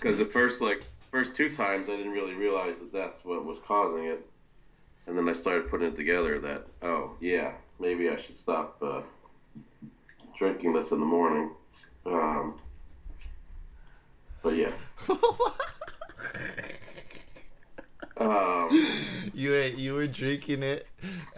Because 0.00 0.16
the 0.16 0.24
first 0.24 0.62
like 0.62 0.82
first 1.10 1.36
two 1.36 1.54
times, 1.54 1.90
I 1.90 1.96
didn't 1.96 2.12
really 2.12 2.32
realize 2.32 2.74
that 2.78 2.90
that's 2.90 3.22
what 3.22 3.44
was 3.44 3.58
causing 3.66 4.06
it, 4.06 4.26
and 5.06 5.16
then 5.16 5.28
I 5.28 5.34
started 5.34 5.68
putting 5.68 5.88
it 5.88 5.94
together 5.94 6.38
that 6.38 6.66
oh 6.80 7.10
yeah, 7.20 7.52
maybe 7.78 8.08
I 8.08 8.18
should 8.18 8.38
stop 8.38 8.78
uh, 8.80 9.02
drinking 10.38 10.72
this 10.72 10.90
in 10.90 11.00
the 11.00 11.06
morning. 11.06 11.50
Um, 12.06 12.58
but 14.42 14.56
yeah. 14.56 14.72
Um, 18.16 18.68
you 19.35 19.53
you 19.53 19.95
were 19.95 20.07
drinking 20.07 20.62
it, 20.62 20.87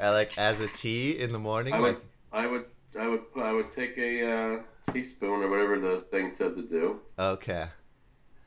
uh, 0.02 0.12
like 0.12 0.36
as 0.38 0.60
a 0.60 0.68
tea 0.68 1.18
in 1.18 1.32
the 1.32 1.38
morning, 1.38 1.72
I 1.72 1.80
would, 1.80 1.94
like 1.94 2.02
I 2.32 2.46
would, 2.46 2.64
I 2.98 3.08
would, 3.08 3.22
I 3.36 3.52
would 3.52 3.72
take 3.72 3.96
a 3.96 4.30
uh, 4.30 4.92
teaspoon 4.92 5.42
or 5.42 5.48
whatever 5.48 5.78
the 5.78 6.04
thing 6.10 6.30
said 6.30 6.56
to 6.56 6.62
do, 6.62 7.00
okay. 7.18 7.66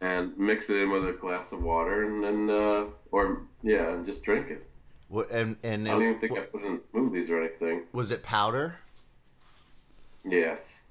and 0.01 0.37
mix 0.37 0.69
it 0.69 0.77
in 0.77 0.91
with 0.91 1.07
a 1.07 1.13
glass 1.13 1.51
of 1.51 1.63
water, 1.63 2.03
and 2.05 2.23
then, 2.23 2.49
uh, 2.49 2.85
or 3.11 3.43
yeah, 3.63 3.93
and 3.93 4.05
just 4.05 4.23
drink 4.23 4.49
it. 4.49 4.67
What 5.07 5.31
and 5.31 5.55
and 5.63 5.87
I 5.87 5.91
don't 5.91 6.01
even 6.03 6.15
it, 6.15 6.21
think 6.21 6.37
I 6.37 6.41
put 6.41 6.63
it 6.63 6.67
in 6.67 6.79
smoothies 6.79 7.29
or 7.29 7.41
anything. 7.41 7.83
was 7.93 8.11
it 8.11 8.23
powder? 8.23 8.75
Yes. 10.25 10.81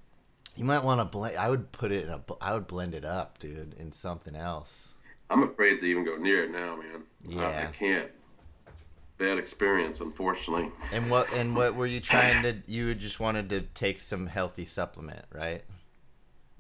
You 0.57 0.65
might 0.65 0.83
want 0.83 1.01
to 1.01 1.05
blend. 1.05 1.37
I 1.37 1.51
would 1.51 1.71
put 1.71 1.93
it 1.93 2.05
in 2.07 2.11
a. 2.11 2.23
I 2.41 2.55
would 2.55 2.67
blend 2.67 2.95
it 2.95 3.05
up, 3.05 3.39
dude, 3.39 3.75
in 3.79 3.93
something 3.93 4.35
else. 4.35 4.95
I'm 5.31 5.43
afraid 5.43 5.81
to 5.81 5.87
even 5.87 6.05
go 6.05 6.17
near 6.17 6.45
it 6.45 6.51
now, 6.51 6.77
man. 6.77 7.41
I- 7.43 7.63
I, 7.65 7.67
can't. 7.67 8.11
Bad 9.19 9.39
experience, 9.39 10.01
unfortunately. 10.01 10.71
And 10.93 11.11
what 11.11 11.33
and 11.33 11.57
what 11.57 11.75
were 11.75 11.87
you 11.87 12.01
trying 12.01 12.43
to? 12.43 12.55
You 12.67 12.95
just 12.95 13.19
wanted 13.19 13.49
to 13.49 13.63
take 13.63 13.99
some 13.99 14.27
healthy 14.27 14.67
supplement, 14.67 15.25
right? 15.35 15.63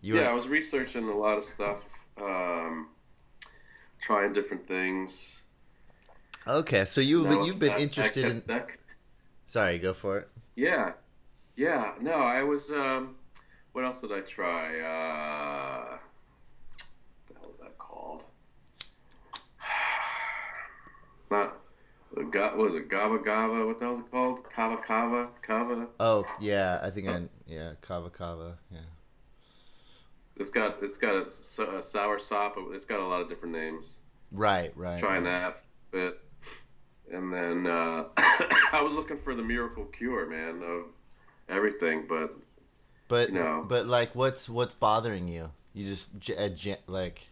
You 0.00 0.16
yeah, 0.18 0.30
I 0.30 0.32
was 0.32 0.48
researching 0.48 1.04
a 1.08 1.14
lot 1.16 1.36
of 1.36 1.44
stuff, 1.44 1.78
um, 2.20 2.88
trying 4.00 4.32
different 4.32 4.66
things. 4.66 5.40
okay. 6.48 6.86
So 6.86 7.02
you 7.02 7.24
Now, 7.24 7.44
you've 7.44 7.58
been 7.58 7.68
that- 7.70 7.76
that 7.78 7.82
interested 7.82 8.24
could- 8.24 8.32
in. 8.32 8.42
that 8.46 8.68
Sorry, 9.44 9.78
go 9.78 9.92
for 9.92 10.18
it. 10.18 10.28
Yeah, 10.56 10.92
yeah. 11.56 11.92
No, 12.00 12.12
I 12.14 12.42
was. 12.42 12.70
Um, 12.70 13.16
what 13.72 13.84
else 13.84 14.00
did 14.00 14.12
I 14.12 14.20
try? 14.20 14.80
Uh, 14.80 15.98
what 16.78 17.34
the 17.34 17.34
hell 17.40 17.50
is 17.52 17.58
that 17.60 17.76
called? 17.76 18.24
Not. 21.30 21.56
The 22.14 22.22
was 22.56 22.74
it 22.74 22.88
Gava 22.88 23.18
Gava? 23.18 23.66
What 23.66 23.78
the 23.78 23.84
hell 23.84 23.94
is 23.94 24.00
it 24.00 24.10
called? 24.10 24.48
Kava 24.50 24.76
Kava 24.76 25.28
Kava. 25.42 25.86
Oh 25.98 26.24
yeah, 26.40 26.80
I 26.82 26.90
think 26.90 27.08
I 27.08 27.22
yeah 27.46 27.72
kava 27.80 28.10
kava 28.10 28.56
yeah. 28.70 28.78
It's 30.36 30.50
got 30.50 30.82
it's 30.82 30.98
got 30.98 31.14
a, 31.14 31.76
a 31.78 31.82
sour 31.82 32.18
sop. 32.18 32.56
It's 32.72 32.84
got 32.84 33.00
a 33.00 33.04
lot 33.06 33.20
of 33.22 33.28
different 33.28 33.54
names. 33.54 33.94
Right, 34.32 34.72
right. 34.76 35.00
Trying 35.00 35.24
right. 35.24 35.54
that 35.54 35.62
bit, 35.90 36.20
and 37.12 37.32
then 37.32 37.66
uh, 37.66 38.04
I 38.16 38.82
was 38.82 38.92
looking 38.92 39.18
for 39.18 39.34
the 39.34 39.42
miracle 39.42 39.84
cure, 39.86 40.26
man, 40.26 40.62
of 40.62 40.84
everything, 41.48 42.06
but 42.08 42.36
But 43.08 43.28
you 43.30 43.36
know. 43.36 43.64
but 43.66 43.86
like, 43.86 44.14
what's 44.14 44.48
what's 44.48 44.74
bothering 44.74 45.28
you? 45.28 45.50
You 45.74 45.86
just 45.86 46.08
j- 46.18 46.52
j- 46.54 46.78
like, 46.86 47.28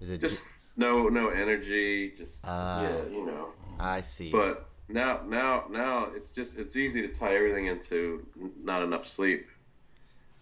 is 0.00 0.10
it? 0.10 0.20
j- 0.20 0.28
just 0.28 0.44
no 0.76 1.08
no 1.08 1.28
energy. 1.28 2.12
Just 2.16 2.32
Ah. 2.44 2.82
yeah, 2.82 3.04
you 3.06 3.26
know. 3.26 3.48
I 3.78 4.00
see. 4.00 4.30
But 4.30 4.68
now, 4.88 5.20
now, 5.26 5.64
now, 5.70 6.08
it's 6.14 6.30
just 6.30 6.56
it's 6.56 6.76
easy 6.76 7.02
to 7.02 7.08
tie 7.08 7.34
everything 7.34 7.66
into 7.66 8.26
not 8.62 8.82
enough 8.82 9.08
sleep. 9.08 9.46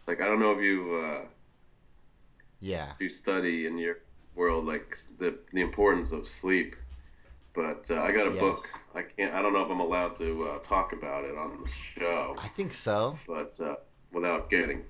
Like 0.07 0.21
I 0.21 0.27
don't 0.27 0.41
know 0.41 0.53
if 0.53 0.63
you 0.63 1.03
uh, 1.05 1.25
yeah. 2.61 2.93
if 2.95 3.01
you 3.01 3.09
study 3.11 3.67
in 3.67 3.79
your 3.79 3.99
world 4.35 4.67
like 4.67 4.97
the 5.19 5.39
the 5.53 5.61
importance 5.61 6.13
of 6.13 6.27
sleep, 6.27 6.75
but 7.55 7.85
uh, 7.91 8.01
I 8.01 8.13
got 8.13 8.27
a 8.27 8.31
book. 8.31 8.67
I 8.95 9.03
can't. 9.03 9.33
I 9.35 9.41
don't 9.43 9.53
know 9.53 9.63
if 9.63 9.71
I'm 9.71 9.81
allowed 9.81 10.17
to 10.19 10.45
uh, 10.49 10.59
talk 10.61 10.93
about 10.93 11.25
it 11.25 11.37
on 11.37 11.63
the 11.63 11.71
show, 12.01 12.35
I 12.39 12.49
think 12.49 12.73
so. 12.73 13.19
but 13.27 13.55
uh, 13.61 13.77
without 14.13 14.51
getting, 14.51 14.83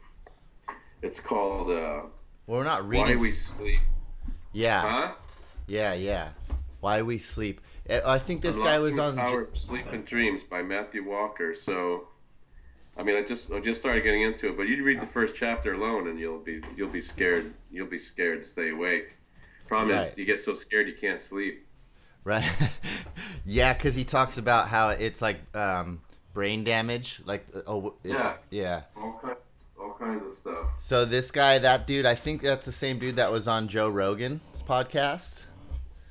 it's 1.02 1.20
called 1.20 1.70
uh, 1.70 2.02
Well, 2.46 2.58
we're 2.58 2.64
not 2.64 2.88
reading 2.88 3.06
"Why. 3.06 3.16
We 3.16 3.32
Sleep." 3.32 3.80
yeah, 4.52 4.80
Huh? 4.80 5.12
Yeah, 5.70 5.94
yeah. 5.94 6.30
Why 6.80 7.02
we 7.02 7.18
sleep. 7.18 7.60
I 7.88 8.14
I 8.14 8.18
think 8.18 8.42
this 8.42 8.58
guy 8.58 8.78
was 8.78 8.98
on. 8.98 9.14
the 9.16 9.22
Power 9.22 9.42
of 9.42 9.56
Sleep 9.58 9.86
and 9.92 10.04
Dreams 10.04 10.42
by 10.48 10.62
Matthew 10.62 11.04
Walker. 11.08 11.54
So, 11.54 12.08
I 12.96 13.02
mean, 13.02 13.16
I 13.16 13.22
just 13.26 13.52
I 13.52 13.60
just 13.60 13.80
started 13.80 14.02
getting 14.02 14.22
into 14.22 14.48
it, 14.48 14.56
but 14.56 14.64
you 14.68 14.82
read 14.82 15.00
the 15.00 15.06
first 15.06 15.34
chapter 15.36 15.74
alone, 15.74 16.08
and 16.08 16.18
you'll 16.18 16.38
be 16.40 16.60
you'll 16.76 16.88
be 16.88 17.00
scared. 17.02 17.52
You'll 17.70 17.86
be 17.86 17.98
scared 17.98 18.42
to 18.42 18.48
stay 18.48 18.70
awake. 18.70 19.16
Problem 19.68 19.96
Right. 19.96 20.08
is, 20.10 20.18
you 20.18 20.24
get 20.24 20.40
so 20.44 20.54
scared 20.54 20.88
you 20.88 20.94
can't 21.00 21.20
sleep. 21.20 21.64
Right. 22.24 22.50
yeah, 23.46 23.72
because 23.72 23.94
he 23.94 24.04
talks 24.04 24.36
about 24.38 24.68
how 24.68 24.90
it's 24.90 25.22
like 25.22 25.38
um, 25.56 26.00
brain 26.34 26.64
damage. 26.64 27.20
Like, 27.24 27.46
uh, 27.54 27.60
oh, 27.66 27.94
it's, 28.04 28.12
Yeah. 28.14 28.34
yeah. 28.50 28.82
All 28.96 29.18
kinds, 29.22 29.38
all 29.80 29.92
kinds 29.98 30.26
of 30.26 30.34
stuff. 30.38 30.66
So 30.76 31.04
this 31.04 31.30
guy, 31.30 31.58
that 31.60 31.86
dude, 31.86 32.04
I 32.06 32.14
think 32.16 32.42
that's 32.42 32.66
the 32.66 32.72
same 32.72 32.98
dude 32.98 33.16
that 33.16 33.30
was 33.30 33.46
on 33.48 33.68
Joe 33.68 33.88
Rogan's 33.88 34.62
podcast. 34.68 35.44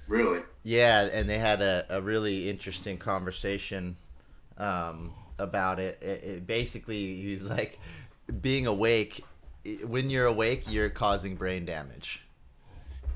Really? 0.10 0.42
Yeah, 0.64 1.04
and 1.04 1.30
they 1.30 1.38
had 1.38 1.62
a, 1.62 1.86
a 1.90 2.02
really 2.02 2.50
interesting 2.50 2.98
conversation 2.98 3.96
um, 4.58 5.14
about 5.38 5.80
it. 5.80 6.00
It, 6.02 6.24
it. 6.24 6.48
Basically, 6.48 7.22
he's 7.22 7.42
like, 7.44 7.80
being 8.42 8.68
awake 8.68 9.24
when 9.86 10.10
you're 10.10 10.26
awake, 10.26 10.64
you're 10.68 10.90
causing 10.90 11.36
brain 11.36 11.66
damage. 11.66 12.24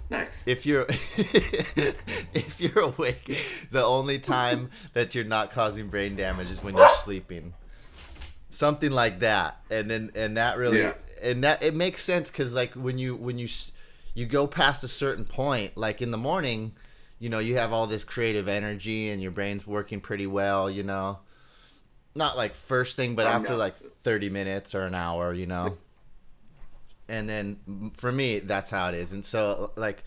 Nice. 0.09 0.43
If 0.45 0.65
you're 0.65 0.85
if 0.89 2.59
you're 2.59 2.79
awake, 2.79 3.37
the 3.71 3.83
only 3.83 4.19
time 4.19 4.69
that 4.93 5.15
you're 5.15 5.23
not 5.23 5.51
causing 5.51 5.87
brain 5.87 6.15
damage 6.15 6.51
is 6.51 6.61
when 6.63 6.75
you're 6.75 6.95
sleeping. 7.03 7.53
Something 8.49 8.91
like 8.91 9.19
that, 9.21 9.57
and 9.71 9.89
then 9.89 10.11
and 10.15 10.37
that 10.37 10.57
really 10.57 10.81
Yeah. 10.81 10.93
and 11.23 11.43
that 11.43 11.63
it 11.63 11.73
makes 11.73 12.03
sense 12.03 12.29
because 12.29 12.53
like 12.53 12.73
when 12.73 12.97
you 12.99 13.15
when 13.15 13.39
you 13.39 13.47
you 14.13 14.25
go 14.27 14.45
past 14.45 14.83
a 14.83 14.87
certain 14.87 15.25
point, 15.25 15.75
like 15.75 16.01
in 16.01 16.11
the 16.11 16.17
morning, 16.17 16.73
you 17.23 17.29
know 17.29 17.39
you 17.39 17.55
have 17.55 17.71
all 17.71 17.87
this 17.87 18.03
creative 18.03 18.49
energy 18.49 19.09
and 19.09 19.21
your 19.21 19.31
brain's 19.31 19.65
working 19.65 20.01
pretty 20.01 20.27
well, 20.27 20.69
you 20.69 20.83
know. 20.83 21.19
Not 22.15 22.35
like 22.35 22.53
first 22.53 22.97
thing, 22.97 23.15
but 23.15 23.25
Um, 23.27 23.31
after 23.43 23.55
like 23.55 23.77
thirty 23.77 24.29
minutes 24.29 24.75
or 24.75 24.81
an 24.85 24.93
hour, 24.93 25.31
you 25.31 25.47
know. 25.47 25.77
And 27.07 27.29
then 27.29 27.91
for 27.95 28.11
me 28.11 28.39
that's 28.39 28.69
how 28.69 28.89
it 28.89 28.95
is. 28.95 29.13
And 29.13 29.23
so 29.23 29.71
like 29.77 30.03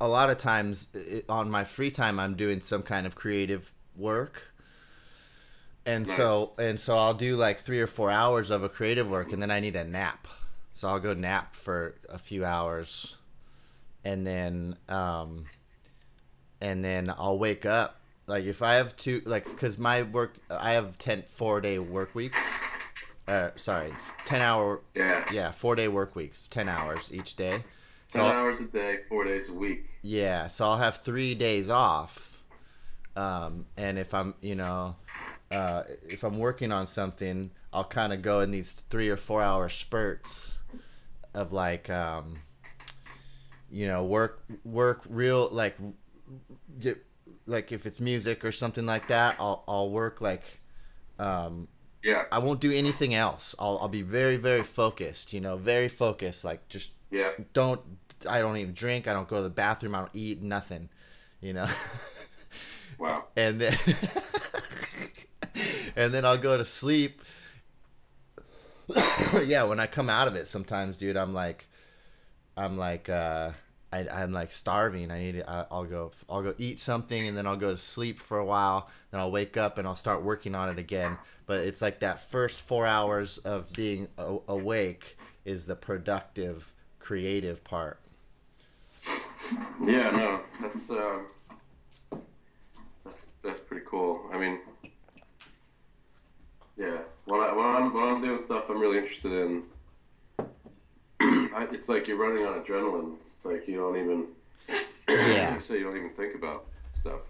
a 0.00 0.06
lot 0.06 0.30
of 0.30 0.38
times 0.38 0.86
i 0.94 1.24
on 1.28 1.50
my 1.50 1.64
free 1.64 1.90
time 1.90 2.20
i'm 2.20 2.36
doing 2.36 2.60
some 2.60 2.82
kind 2.84 3.08
of 3.08 3.16
creative 3.16 3.72
work. 3.96 4.52
And 5.84 6.06
so 6.06 6.52
and 6.60 6.78
so 6.78 6.96
i'll 6.96 7.14
do 7.28 7.34
like 7.34 7.58
three 7.58 7.80
or 7.80 7.88
four 7.88 8.12
hours 8.12 8.50
of 8.50 8.62
a 8.62 8.68
creative 8.68 9.10
work 9.10 9.32
and 9.32 9.42
then 9.42 9.50
i 9.50 9.58
need 9.58 9.74
a 9.74 9.82
nap. 9.82 10.28
So 10.74 10.86
i'll 10.86 11.00
go 11.00 11.12
nap 11.12 11.56
for 11.56 11.96
a 12.08 12.18
few 12.20 12.44
hours. 12.44 13.16
And 14.04 14.24
then 14.24 14.76
um 14.88 15.46
and 16.62 16.82
then 16.82 17.12
i'll 17.18 17.38
wake 17.38 17.66
up 17.66 18.00
like 18.26 18.44
if 18.46 18.62
i 18.62 18.74
have 18.74 18.96
two 18.96 19.20
like 19.26 19.44
because 19.44 19.76
my 19.76 20.02
work 20.02 20.36
i 20.50 20.70
have 20.70 20.96
ten 20.96 21.22
four 21.28 21.60
day 21.60 21.78
work 21.78 22.14
weeks 22.14 22.38
uh 23.28 23.50
sorry 23.56 23.92
10 24.24 24.40
hour 24.40 24.80
Yeah. 24.94 25.24
yeah, 25.32 25.52
four 25.52 25.76
day 25.76 25.86
work 25.88 26.16
weeks, 26.16 26.48
ten 26.50 26.68
hours 26.68 27.10
each 27.12 27.36
day. 27.36 27.62
So 28.08 28.18
Ten 28.18 28.22
I'll- 28.22 28.32
hours 28.32 28.60
a 28.60 28.64
day, 28.64 28.98
four 29.08 29.22
days 29.24 29.48
a 29.48 29.52
week. 29.52 29.88
yeah, 30.02 30.48
so 30.48 30.64
I'll 30.66 30.78
have 30.78 30.96
three 30.98 31.34
days 31.36 31.70
off. 31.70 32.42
Um, 33.14 33.66
and 33.76 33.96
if 33.98 34.12
I'm, 34.12 34.34
you 34.40 34.56
know, 34.56 34.96
uh, 35.52 35.84
if 36.08 36.24
I'm 36.24 36.38
working 36.38 36.72
on 36.72 36.86
something, 36.88 37.52
I'll 37.72 37.84
kind 37.84 38.12
of 38.12 38.22
go 38.22 38.40
in 38.40 38.50
these 38.50 38.72
three 38.90 39.08
or 39.08 39.16
four 39.16 39.40
hour 39.40 39.68
spurts 39.68 40.58
of 41.32 41.52
like, 41.52 41.88
um, 41.90 42.38
you 43.70 43.86
know, 43.86 44.04
work, 44.04 44.42
work 44.64 45.02
real, 45.08 45.48
like, 45.52 45.76
get, 46.80 47.04
like 47.46 47.72
if 47.72 47.86
it's 47.86 48.00
music 48.00 48.44
or 48.44 48.52
something 48.52 48.86
like 48.86 49.08
that, 49.08 49.36
I'll, 49.38 49.64
I'll 49.68 49.90
work 49.90 50.20
like, 50.20 50.60
um, 51.18 51.68
Yeah. 52.02 52.24
I 52.32 52.38
won't 52.38 52.60
do 52.60 52.72
anything 52.72 53.14
else. 53.14 53.54
I'll, 53.58 53.78
I'll 53.80 53.88
be 53.88 54.02
very, 54.02 54.36
very 54.36 54.62
focused, 54.62 55.32
you 55.32 55.40
know, 55.40 55.56
very 55.56 55.88
focused. 55.88 56.44
Like, 56.44 56.68
just 56.68 56.92
Yeah. 57.10 57.30
don't, 57.52 57.80
I 58.28 58.40
don't 58.40 58.56
even 58.56 58.74
drink. 58.74 59.06
I 59.08 59.12
don't 59.12 59.28
go 59.28 59.36
to 59.36 59.42
the 59.42 59.50
bathroom. 59.50 59.94
I 59.94 60.00
don't 60.00 60.14
eat 60.14 60.42
nothing, 60.42 60.88
you 61.40 61.52
know? 61.52 61.68
Wow. 62.98 63.24
and 63.36 63.60
then, 63.60 63.76
and 65.96 66.14
then 66.14 66.24
I'll 66.24 66.38
go 66.38 66.56
to 66.56 66.64
sleep. 66.64 67.20
yeah, 69.44 69.64
when 69.64 69.80
I 69.80 69.86
come 69.86 70.08
out 70.08 70.28
of 70.28 70.36
it, 70.36 70.46
sometimes, 70.46 70.96
dude, 70.96 71.16
I'm 71.16 71.34
like, 71.34 71.66
I'm 72.56 72.76
like, 72.76 73.08
uh, 73.08 73.50
I, 73.92 74.08
I'm 74.08 74.32
like 74.32 74.50
starving. 74.50 75.10
I 75.10 75.18
need 75.18 75.32
to, 75.32 75.66
I'll 75.70 75.84
go, 75.84 76.12
I'll 76.28 76.42
go 76.42 76.54
eat 76.58 76.80
something 76.80 77.28
and 77.28 77.36
then 77.36 77.46
I'll 77.46 77.56
go 77.56 77.70
to 77.70 77.76
sleep 77.76 78.20
for 78.20 78.38
a 78.38 78.44
while. 78.44 78.88
Then 79.10 79.20
I'll 79.20 79.30
wake 79.30 79.56
up 79.56 79.76
and 79.78 79.86
I'll 79.86 79.96
start 79.96 80.22
working 80.22 80.54
on 80.54 80.68
it 80.70 80.78
again. 80.78 81.18
But 81.46 81.66
it's 81.66 81.82
like 81.82 82.00
that 82.00 82.20
first 82.20 82.60
four 82.60 82.86
hours 82.86 83.38
of 83.38 83.72
being 83.72 84.08
a- 84.16 84.38
awake 84.48 85.18
is 85.44 85.66
the 85.66 85.76
productive, 85.76 86.72
creative 86.98 87.62
part. 87.64 87.98
Yeah, 89.84 90.10
no, 90.10 90.40
that's 90.60 90.88
um, 90.90 91.26
that's 93.04 93.24
that's 93.42 93.60
pretty 93.60 93.84
cool. 93.88 94.24
I 94.32 94.38
mean, 94.38 94.60
yeah, 96.78 96.98
when 97.24 97.40
I 97.40 97.52
when 97.52 97.66
I'm 97.66 97.92
when 97.92 98.04
I'm 98.04 98.22
doing 98.22 98.42
stuff 98.44 98.64
I'm 98.68 98.80
really 98.80 98.98
interested 98.98 99.32
in, 99.32 99.64
it's 101.72 101.88
like 101.88 102.06
you're 102.08 102.16
running 102.16 102.44
on 102.46 102.62
adrenaline. 102.62 103.16
It's 103.36 103.44
like 103.44 103.66
you 103.68 103.76
don't 103.76 103.96
even 103.96 104.26
Yeah. 105.08 105.60
so 105.66 105.74
you 105.74 105.84
don't 105.84 105.96
even 105.96 106.10
think 106.10 106.34
about 106.34 106.66
stuff. 107.00 107.20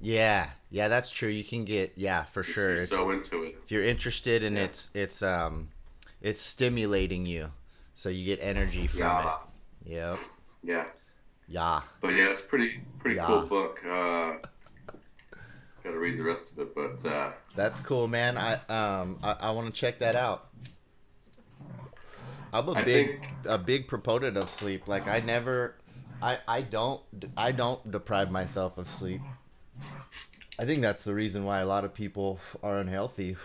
Yeah, 0.00 0.50
yeah, 0.70 0.88
that's 0.88 1.10
true. 1.10 1.28
You 1.28 1.42
can 1.42 1.64
get, 1.64 1.92
yeah, 1.96 2.22
for 2.24 2.42
sure. 2.44 2.74
You're 2.74 2.82
If, 2.84 2.88
so 2.90 3.10
into 3.10 3.42
it. 3.42 3.56
if 3.64 3.72
you're 3.72 3.82
interested 3.82 4.44
and 4.44 4.56
Yeah. 4.56 4.64
it's, 4.64 4.90
it's, 4.94 5.22
um, 5.22 5.68
it's 6.22 6.40
stimulating 6.40 7.26
you, 7.26 7.50
so 7.94 8.08
you 8.08 8.24
get 8.24 8.38
energy 8.40 8.86
from 8.86 9.00
Yeah, 9.00 9.34
it. 9.86 9.90
Yep. 9.90 10.18
yeah. 10.62 10.84
Yeah. 11.48 11.80
But 12.00 12.08
yeah, 12.10 12.28
it's 12.30 12.40
pretty 12.42 12.80
pretty 12.98 13.16
Yeah. 13.16 13.26
cool 13.26 13.46
book. 13.46 13.80
Uh, 13.84 14.34
Got 15.84 15.92
to 15.92 15.98
read 15.98 16.18
the 16.18 16.22
rest 16.24 16.52
of 16.52 16.58
it, 16.58 16.74
but 16.74 17.08
uh, 17.08 17.32
That's 17.56 17.80
cool, 17.80 18.06
man. 18.08 18.36
I 18.36 18.54
um 18.68 19.18
I, 19.22 19.32
I 19.40 19.50
want 19.52 19.66
to 19.66 19.80
check 19.80 19.98
that 20.00 20.14
out. 20.16 20.48
I'm 22.52 22.68
a 22.68 22.72
I 22.72 22.82
big 22.84 23.20
think- 23.20 23.32
a 23.46 23.58
big 23.58 23.88
proponent 23.88 24.36
of 24.36 24.48
sleep. 24.50 24.88
Like 24.88 25.06
I 25.06 25.20
never 25.20 25.74
I 26.22 26.38
I 26.48 26.62
don't 26.62 27.02
I 27.36 27.52
don't 27.52 27.90
deprive 27.90 28.30
myself 28.30 28.78
of 28.78 28.88
sleep. 28.88 29.20
I 30.58 30.64
think 30.64 30.82
that's 30.82 31.04
the 31.04 31.14
reason 31.14 31.44
why 31.44 31.60
a 31.60 31.66
lot 31.66 31.84
of 31.84 31.94
people 31.94 32.40
are 32.62 32.78
unhealthy. 32.78 33.36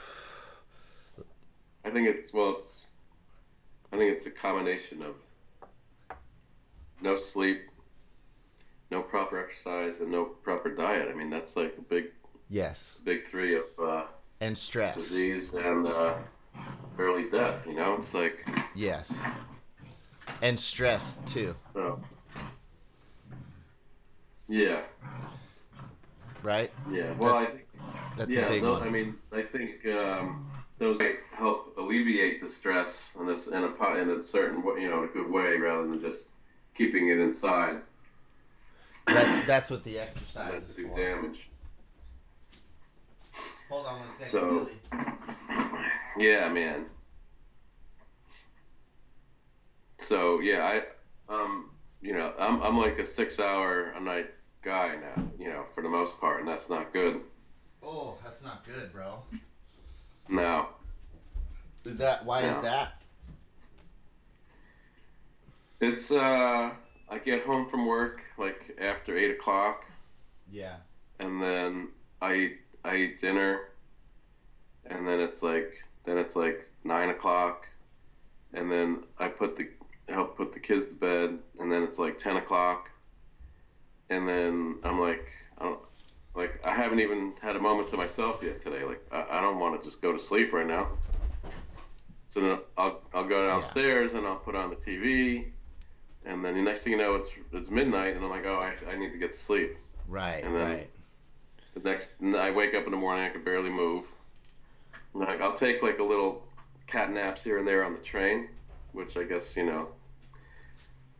I 1.85 1.89
think 1.89 2.07
it's 2.07 2.33
well, 2.33 2.57
it's 2.59 2.81
I 3.91 3.97
think 3.97 4.11
it's 4.15 4.25
a 4.25 4.31
combination 4.31 5.01
of 5.03 5.15
no 7.01 7.17
sleep, 7.17 7.61
no 8.89 9.01
proper 9.01 9.37
exercise, 9.45 9.99
and 10.01 10.09
no 10.11 10.25
proper 10.25 10.73
diet. 10.73 11.09
I 11.09 11.13
mean, 11.13 11.29
that's 11.29 11.55
like 11.55 11.75
a 11.77 11.81
big 11.81 12.05
Yes. 12.49 12.99
big 13.03 13.27
three 13.29 13.55
of 13.57 13.63
uh, 13.81 14.03
And 14.41 14.57
stress. 14.57 14.95
disease 14.95 15.53
and 15.53 15.87
uh, 15.87 16.15
early 16.97 17.29
death. 17.29 17.65
You 17.67 17.73
know, 17.75 17.95
it's 17.95 18.13
like 18.13 18.47
Yes. 18.75 19.21
And 20.41 20.60
stress 20.60 21.19
too, 21.25 21.56
so. 21.73 22.01
Yeah, 24.47 24.82
right? 26.43 26.71
yeah. 26.91 27.13
Well, 27.17 27.36
I 27.36 27.41
That's- 27.41 27.56
think 27.58 27.67
That's 28.17 28.32
yeah, 28.32 28.45
a 28.45 28.49
big 28.49 28.62
tho- 28.62 28.73
one. 28.73 28.84
I 28.84 28.89
mean, 28.89 29.15
I 29.32 29.41
think 29.43 29.86
um, 29.88 30.51
those 30.79 30.99
might 30.99 31.15
help 31.32 31.75
alleviate 31.77 32.41
the 32.41 32.49
stress 32.49 32.89
in 33.19 33.25
this 33.25 33.47
in 33.47 33.63
a 33.63 33.95
in 33.97 34.10
a 34.10 34.23
certain 34.23 34.62
you 34.79 34.89
know 34.89 35.03
a 35.03 35.08
good 35.08 35.29
way 35.29 35.58
rather 35.58 35.88
than 35.88 36.01
just 36.01 36.23
keeping 36.75 37.08
it 37.10 37.19
inside 37.19 37.77
That's 39.08 39.47
that's 39.47 39.69
what 39.69 39.84
the 39.84 39.99
exercise 39.99 40.62
is 40.69 40.75
do 40.75 40.88
for. 40.89 40.95
damage. 40.97 41.49
Hold 43.69 43.88
on 43.88 43.99
one 44.01 44.10
second, 44.17 44.32
So- 44.32 44.49
Billy. 44.49 45.06
Yeah, 46.17 46.49
man. 46.49 46.86
So 49.99 50.39
yeah, 50.39 50.63
I 51.30 51.34
um 51.34 51.69
you 52.02 52.13
know 52.13 52.34
I'm 52.38 52.62
I'm 52.62 52.78
like 52.78 52.99
a 52.99 53.06
six 53.06 53.39
hour 53.39 53.91
a 53.91 53.99
night 53.99 54.30
guy 54.62 54.95
now. 54.99 55.23
You 55.39 55.49
know 55.49 55.65
for 55.73 55.82
the 55.82 55.89
most 55.89 56.19
part, 56.19 56.39
and 56.39 56.47
that's 56.47 56.69
not 56.69 56.93
good. 56.93 57.21
Oh, 57.84 58.17
that's 58.23 58.41
not 58.43 58.63
good, 58.65 58.91
bro. 58.91 59.23
No. 60.30 60.69
Is 61.86 61.97
that 61.99 62.26
why 62.26 62.41
Yeah. 62.41 62.58
is 62.58 62.62
that? 62.62 63.06
It's 65.82 66.12
uh 66.12 66.73
I 67.10 67.17
get 67.19 67.43
home 67.45 67.69
from 67.69 67.86
work 67.86 68.21
like 68.38 68.76
after 68.80 69.17
eight 69.17 69.32
o'clock. 69.32 69.86
Yeah. 70.52 70.78
and 71.19 71.41
then 71.41 71.89
I 72.21 72.34
eat, 72.36 72.58
I 72.84 72.95
eat 72.97 73.19
dinner, 73.21 73.69
and 74.86 75.08
then 75.08 75.19
it's 75.19 75.41
like 75.41 75.83
then 76.06 76.17
it's 76.17 76.35
like 76.35 76.67
nine 76.83 77.10
o'clock, 77.10 77.67
and 78.54 78.71
then 78.71 79.04
I 79.19 79.27
put 79.29 79.58
the 79.58 79.67
help 80.10 80.35
put 80.37 80.54
the 80.54 80.60
kids 80.60 80.87
to 80.87 80.95
bed, 80.95 81.37
and 81.60 81.71
then 81.71 81.83
it's 81.83 81.97
like 81.99 82.19
ten 82.19 82.37
o'clock, 82.37 82.89
and 84.10 84.27
then 84.27 84.77
I'm 84.83 84.99
like 84.99 85.25
I 85.58 85.63
don't 85.63 85.79
like 86.35 86.65
I 86.65 86.73
haven't 86.73 86.99
even 86.99 87.33
had 87.41 87.56
a 87.56 87.60
moment 87.60 87.89
to 87.91 87.97
myself 87.97 88.39
yet 88.43 88.62
today. 88.63 88.83
Like 88.83 89.06
I, 89.12 89.37
I 89.37 89.41
don't 89.41 89.60
want 89.60 89.81
to 89.81 89.87
just 89.87 90.01
go 90.01 90.12
to 90.15 90.21
sleep 90.21 90.54
right 90.54 90.67
now. 90.67 90.89
So 92.29 92.41
then 92.41 92.58
I'll 92.77 93.01
I'll 93.13 93.27
go 93.27 93.47
downstairs 93.47 94.13
and 94.13 94.25
I'll 94.25 94.37
put 94.37 94.56
on 94.56 94.69
the 94.71 94.75
TV, 94.75 95.45
and 96.25 96.43
then 96.43 96.56
the 96.56 96.62
next 96.62 96.83
thing 96.83 96.93
you 96.93 96.97
know 96.99 97.15
it's 97.15 97.29
it's 97.54 97.69
midnight, 97.69 98.15
and 98.15 98.23
I'm 98.25 98.31
like 98.31 98.45
oh 98.45 98.60
I, 98.60 98.91
I 98.91 98.97
need 98.97 99.12
to 99.12 99.17
get 99.17 99.33
to 99.33 99.39
sleep. 99.39 99.77
Right, 100.08 100.43
And 100.43 100.56
then- 100.56 100.62
right. 100.69 100.89
The 101.75 101.79
next, 101.89 102.10
I 102.21 102.51
wake 102.51 102.75
up 102.75 102.85
in 102.85 102.91
the 102.91 102.97
morning, 102.97 103.25
I 103.25 103.29
can 103.29 103.43
barely 103.43 103.71
move. 103.71 104.06
Like 105.13 105.41
I'll 105.41 105.55
take 105.55 105.81
like 105.83 105.99
a 105.99 106.03
little 106.03 106.43
cat 106.87 107.11
naps 107.11 107.43
here 107.43 107.57
and 107.59 107.67
there 107.67 107.83
on 107.83 107.93
the 107.93 107.99
train, 107.99 108.49
which 108.93 109.17
I 109.17 109.23
guess 109.23 109.55
you 109.55 109.65
know. 109.65 109.89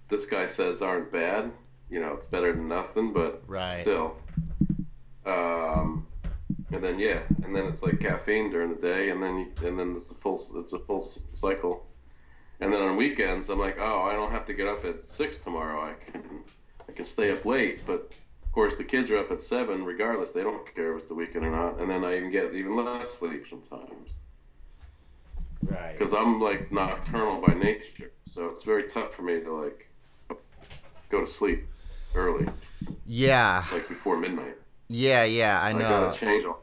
This 0.10 0.26
guy 0.26 0.46
says 0.46 0.82
aren't 0.82 1.12
bad. 1.12 1.52
You 1.90 2.00
know, 2.02 2.14
it's 2.14 2.26
better 2.26 2.52
than 2.54 2.68
nothing, 2.68 3.14
but 3.14 3.44
Right. 3.48 3.82
still. 3.82 4.18
Um, 5.26 6.08
and 6.72 6.84
then 6.84 7.00
yeah, 7.00 7.22
and 7.44 7.56
then 7.56 7.66
it's 7.66 7.82
like 7.82 8.00
caffeine 8.00 8.50
during 8.52 8.70
the 8.76 8.82
day, 8.82 9.10
and 9.10 9.22
then 9.22 9.38
you, 9.38 9.68
and 9.68 9.80
then 9.80 9.96
it's 9.96 10.10
a 10.10 10.16
full 10.16 10.42
it's 10.56 10.74
a 10.74 10.80
full 10.80 11.02
cycle. 11.32 11.86
And 12.60 12.72
then 12.74 12.82
on 12.82 12.96
weekends, 12.96 13.50
I'm 13.50 13.60
like, 13.60 13.78
oh, 13.80 14.02
I 14.04 14.14
don't 14.14 14.32
have 14.32 14.46
to 14.46 14.54
get 14.54 14.68
up 14.68 14.86
at 14.86 15.04
six 15.04 15.38
tomorrow. 15.38 15.90
I 15.90 16.12
can, 16.12 16.24
I 16.88 16.92
can 16.94 17.06
stay 17.06 17.32
up 17.32 17.46
late. 17.46 17.86
But 17.86 18.12
course, 18.54 18.76
the 18.78 18.84
kids 18.84 19.10
are 19.10 19.18
up 19.18 19.32
at 19.32 19.42
seven, 19.42 19.84
regardless. 19.84 20.32
They 20.32 20.44
don't 20.44 20.64
care 20.76 20.94
if 20.94 21.00
it's 21.02 21.08
the 21.10 21.16
weekend 21.16 21.46
or 21.46 21.52
not. 21.52 21.80
And 21.80 21.90
then 21.90 22.04
I 22.06 22.18
even 22.18 22.32
get 22.32 22.54
even 22.54 22.76
less 22.76 23.10
sleep 23.12 23.46
sometimes 23.50 24.10
Right. 25.64 25.98
because 25.98 26.14
I'm 26.14 26.40
like 26.42 26.72
nocturnal 26.72 27.42
by 27.46 27.54
nature. 27.54 28.12
So 28.28 28.48
it's 28.48 28.64
very 28.64 28.84
tough 28.90 29.14
for 29.14 29.22
me 29.24 29.40
to 29.42 29.52
like 29.54 29.90
go 31.10 31.22
to 31.26 31.28
sleep 31.28 31.68
early, 32.16 32.48
Yeah. 33.06 33.64
like 33.72 33.88
before 33.88 34.18
midnight. 34.18 34.58
Yeah, 34.88 35.24
yeah, 35.24 35.60
I 35.62 35.70
I 35.70 35.74
know. 35.74 35.80
gotta 35.80 36.20
change. 36.20 36.44
Gotta 36.44 36.58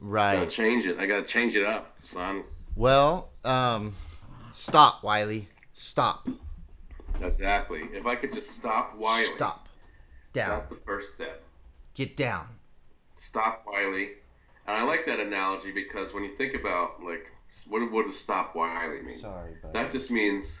Right. 0.00 0.48
change 0.50 0.86
it. 0.86 0.98
I 0.98 1.06
gotta 1.06 1.24
change 1.24 1.56
it 1.56 1.64
up, 1.66 1.94
son. 2.04 2.44
Well, 2.76 3.30
um 3.44 3.96
stop, 4.54 5.02
Wiley. 5.02 5.48
Stop. 5.74 6.26
Exactly. 7.20 7.82
If 7.92 8.06
I 8.06 8.14
could 8.14 8.32
just 8.32 8.50
stop 8.50 8.96
Wiley. 8.96 9.26
Stop. 9.34 9.66
Down. 10.32 10.58
That's 10.58 10.70
the 10.70 10.78
first 10.86 11.14
step. 11.14 11.42
Get 11.94 12.16
down. 12.16 12.46
Stop 13.16 13.64
Wiley. 13.66 14.10
And 14.66 14.76
I 14.76 14.82
like 14.84 15.06
that 15.06 15.18
analogy 15.18 15.72
because 15.72 16.14
when 16.14 16.24
you 16.24 16.36
think 16.36 16.54
about 16.54 17.02
like 17.02 17.30
what 17.68 17.90
what 17.90 18.06
does 18.06 18.18
stop 18.18 18.54
Wiley 18.54 19.02
mean? 19.02 19.20
Sorry, 19.20 19.54
That 19.72 19.90
just 19.90 20.10
means 20.10 20.60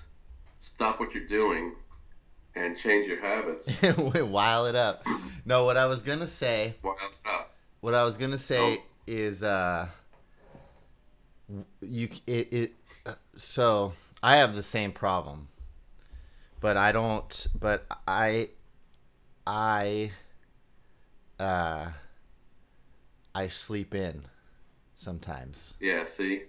stop 0.58 0.98
what 0.98 1.14
you're 1.14 1.26
doing 1.26 1.74
and 2.56 2.76
change 2.76 3.06
your 3.06 3.20
habits. 3.20 3.68
While 4.20 4.66
it 4.66 4.74
up. 4.74 5.06
No, 5.44 5.64
what 5.64 5.76
I 5.76 5.86
was 5.86 6.02
gonna 6.02 6.26
say 6.26 6.74
what 7.80 7.94
I 7.94 8.04
was 8.04 8.16
gonna 8.16 8.38
say 8.38 8.82
is 9.06 9.42
uh 9.42 9.86
you 11.80 12.08
it, 12.26 12.52
it 12.52 12.72
uh, 13.06 13.14
so 13.36 13.92
I 14.22 14.36
have 14.36 14.54
the 14.54 14.62
same 14.62 14.92
problem 14.92 15.48
but 16.60 16.76
I 16.76 16.92
don't 16.92 17.46
but 17.58 17.84
I 18.06 18.50
I 19.46 20.10
uh 21.38 21.90
I 23.34 23.48
sleep 23.48 23.94
in 23.94 24.24
sometimes 24.96 25.74
Yeah, 25.80 26.04
see? 26.04 26.42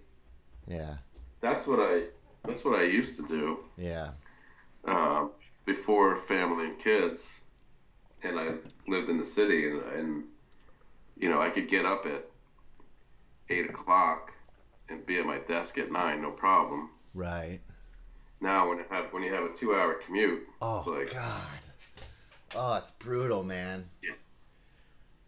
yeah 0.67 0.97
That's 1.41 1.67
what 1.67 1.79
I 1.79 2.03
that's 2.45 2.63
what 2.65 2.79
I 2.79 2.83
used 2.83 3.15
to 3.17 3.27
do. 3.27 3.59
yeah 3.77 4.11
uh, 4.87 5.27
before 5.65 6.17
family 6.27 6.65
and 6.65 6.79
kids, 6.79 7.41
and 8.23 8.39
I 8.39 8.55
lived 8.87 9.09
in 9.09 9.17
the 9.19 9.25
city, 9.25 9.69
and, 9.69 9.81
and 9.93 10.23
you 11.17 11.29
know 11.29 11.41
I 11.41 11.49
could 11.51 11.69
get 11.69 11.85
up 11.85 12.05
at 12.05 12.25
eight 13.49 13.69
o'clock 13.69 14.31
and 14.89 15.05
be 15.05 15.19
at 15.19 15.25
my 15.25 15.37
desk 15.39 15.77
at 15.77 15.91
nine, 15.91 16.21
no 16.21 16.31
problem. 16.31 16.89
right 17.13 17.59
Now 18.41 18.67
when 18.69 18.79
you 18.79 18.85
have 18.89 19.05
when 19.13 19.23
you 19.23 19.33
have 19.33 19.43
a 19.43 19.53
two-hour 19.55 19.99
commute, 20.05 20.43
oh 20.61 20.77
it's 20.79 20.87
like 20.87 21.13
god 21.13 21.59
oh 22.55 22.75
it's 22.75 22.91
brutal 22.91 23.43
man 23.43 23.89
Yeah. 24.01 24.11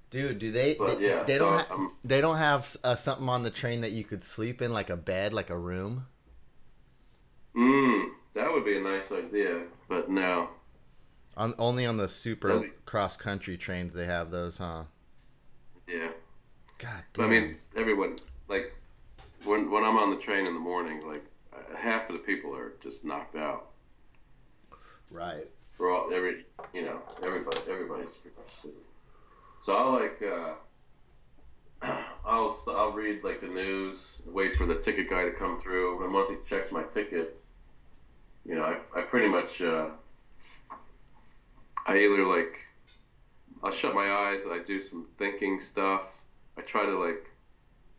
dude 0.09 0.39
do 0.39 0.51
they 0.51 0.76
But 0.76 0.99
they, 0.99 1.07
yeah, 1.07 1.24
they 1.24 1.38
don't 1.38 1.59
ha- 1.67 1.89
they 2.03 2.21
don't 2.21 2.38
have 2.38 2.76
uh, 2.84 2.95
something 2.95 3.28
on 3.30 3.43
the 3.43 3.49
train 3.51 3.82
that 3.82 3.91
you 3.91 4.03
could 4.03 4.24
sleep 4.24 4.61
in 4.61 4.74
like 4.74 4.89
a 4.89 4.97
bed 4.97 5.34
like 5.34 5.49
a 5.49 5.57
room 5.57 6.07
mm, 7.55 8.09
that 8.34 8.51
would 8.51 8.65
be 8.65 8.78
a 8.78 8.82
nice 8.82 9.11
idea, 9.11 9.63
but 9.88 10.09
no. 10.09 10.49
On 11.38 11.53
only 11.59 11.86
on 11.86 11.97
the 11.97 12.07
super 12.07 12.47
Really? 12.47 12.71
cross 12.86 13.15
country 13.17 13.57
trains 13.57 13.93
they 13.93 14.05
have 14.05 14.32
those, 14.32 14.57
huh? 14.57 14.84
Yeah, 15.88 16.09
God 16.80 17.03
damn. 17.13 17.26
I 17.26 17.28
mean 17.30 17.57
everyone 17.76 18.15
like 18.47 18.74
when 19.45 19.69
when 19.71 19.84
I'm 19.84 19.97
on 19.97 20.09
the 20.11 20.17
train 20.17 20.47
in 20.47 20.53
the 20.53 20.59
morning, 20.59 21.05
like 21.07 21.24
uh, 21.53 21.76
half 21.76 22.09
of 22.09 22.13
the 22.13 22.19
people 22.19 22.55
are 22.55 22.74
just 22.82 23.03
knocked 23.05 23.36
out. 23.36 23.71
right. 25.11 25.47
For 25.84 25.91
all 25.91 26.13
every 26.13 26.45
you 26.73 26.81
know 26.81 26.97
everybody 27.25 27.57
everybody's 27.69 28.13
pretty 28.21 28.38
much. 28.38 28.73
So 29.65 29.73
I'll 29.73 29.91
like 29.91 30.17
uh, 30.23 30.53
I'll 32.25 32.57
I'll 32.69 32.93
read 32.93 33.21
like 33.21 33.41
the 33.41 33.47
news, 33.47 33.97
wait 34.25 34.55
for 34.55 34.65
the 34.65 34.75
ticket 34.75 35.09
guy 35.09 35.25
to 35.25 35.31
come 35.31 35.59
through, 35.61 36.05
and 36.05 36.13
once 36.13 36.29
he 36.29 36.38
checks 36.49 36.71
my 36.71 36.84
ticket, 36.84 37.38
you 38.45 38.55
know 38.55 38.63
I 38.63 38.77
I 38.97 39.01
pretty 39.01 39.27
much 39.27 39.59
uh, 39.59 39.89
I 41.86 41.97
either 41.97 42.25
like 42.27 42.59
I'll 43.61 43.71
shut 43.71 43.93
my 43.93 44.09
eyes, 44.09 44.39
I 44.49 44.63
do 44.65 44.81
some 44.81 45.07
thinking 45.19 45.59
stuff, 45.59 46.03
I 46.57 46.61
try 46.61 46.86
to 46.86 46.97
like 46.97 47.25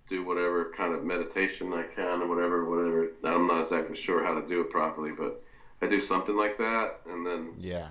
do 0.08 0.24
whatever 0.24 0.72
kind 0.74 0.94
of 0.94 1.04
meditation 1.04 1.70
I 1.74 1.82
can 1.94 2.22
or 2.22 2.28
whatever 2.28 2.64
whatever. 2.64 3.10
I'm 3.24 3.46
not 3.46 3.60
exactly 3.60 3.94
sure 3.94 4.24
how 4.24 4.40
to 4.40 4.48
do 4.48 4.62
it 4.62 4.70
properly, 4.70 5.10
but 5.12 5.42
I 5.84 5.88
do 5.88 6.00
something 6.00 6.36
like 6.36 6.56
that, 6.58 7.00
and 7.06 7.26
then 7.26 7.54
Yeah. 7.58 7.88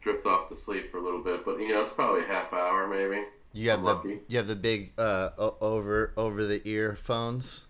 drift 0.00 0.26
off 0.26 0.48
to 0.50 0.56
sleep 0.56 0.90
for 0.90 0.98
a 0.98 1.00
little 1.02 1.22
bit. 1.22 1.44
But 1.44 1.58
you 1.60 1.68
know, 1.68 1.82
it's 1.82 1.92
probably 1.92 2.22
a 2.22 2.26
half 2.26 2.52
hour 2.52 2.86
maybe. 2.88 3.24
You 3.52 3.70
have 3.70 3.80
I'm 3.80 3.84
the 3.84 3.92
lucky. 3.94 4.20
you 4.28 4.36
have 4.38 4.46
the 4.46 4.56
big 4.56 4.92
uh 4.98 5.30
over 5.38 6.12
over 6.16 6.44
the 6.44 6.60
ear 6.66 6.94
phones. 6.96 7.66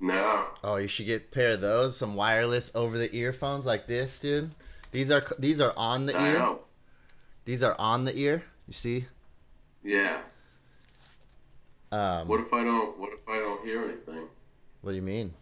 No, 0.00 0.46
Oh, 0.62 0.76
you 0.76 0.88
should 0.88 1.06
get 1.06 1.22
a 1.22 1.24
pair 1.26 1.52
of 1.52 1.60
those, 1.60 1.96
some 1.96 2.14
wireless 2.16 2.70
over 2.74 2.98
the 2.98 3.14
earphones 3.16 3.64
like 3.64 3.86
this, 3.86 4.18
dude. 4.20 4.50
These 4.92 5.10
are 5.10 5.24
these 5.38 5.60
are 5.60 5.72
on 5.76 6.06
the 6.06 6.16
I 6.16 6.28
ear. 6.32 6.38
know. 6.38 6.60
These 7.44 7.62
are 7.62 7.76
on 7.78 8.04
the 8.04 8.16
ear. 8.16 8.44
You 8.66 8.74
see? 8.74 9.06
Yeah. 9.82 10.20
Um 11.92 12.28
What 12.28 12.40
if 12.40 12.52
I 12.52 12.64
don't? 12.64 12.98
What 12.98 13.12
if 13.12 13.28
I 13.28 13.38
don't 13.38 13.64
hear 13.64 13.84
anything? 13.84 14.26
what 14.82 14.90
do 14.90 14.96
you 14.96 15.02
mean? 15.02 15.32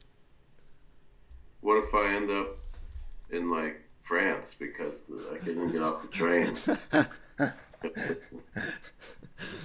What 1.63 1.83
if 1.85 1.95
I 1.95 2.15
end 2.15 2.31
up 2.31 2.59
in 3.31 3.51
like 3.51 3.81
France 4.05 4.55
because 4.59 4.97
the, 5.09 5.35
I 5.35 5.39
couldn't 5.39 5.73
get 5.73 5.83
off 5.83 6.03
the 6.03 6.09
train? 6.09 6.55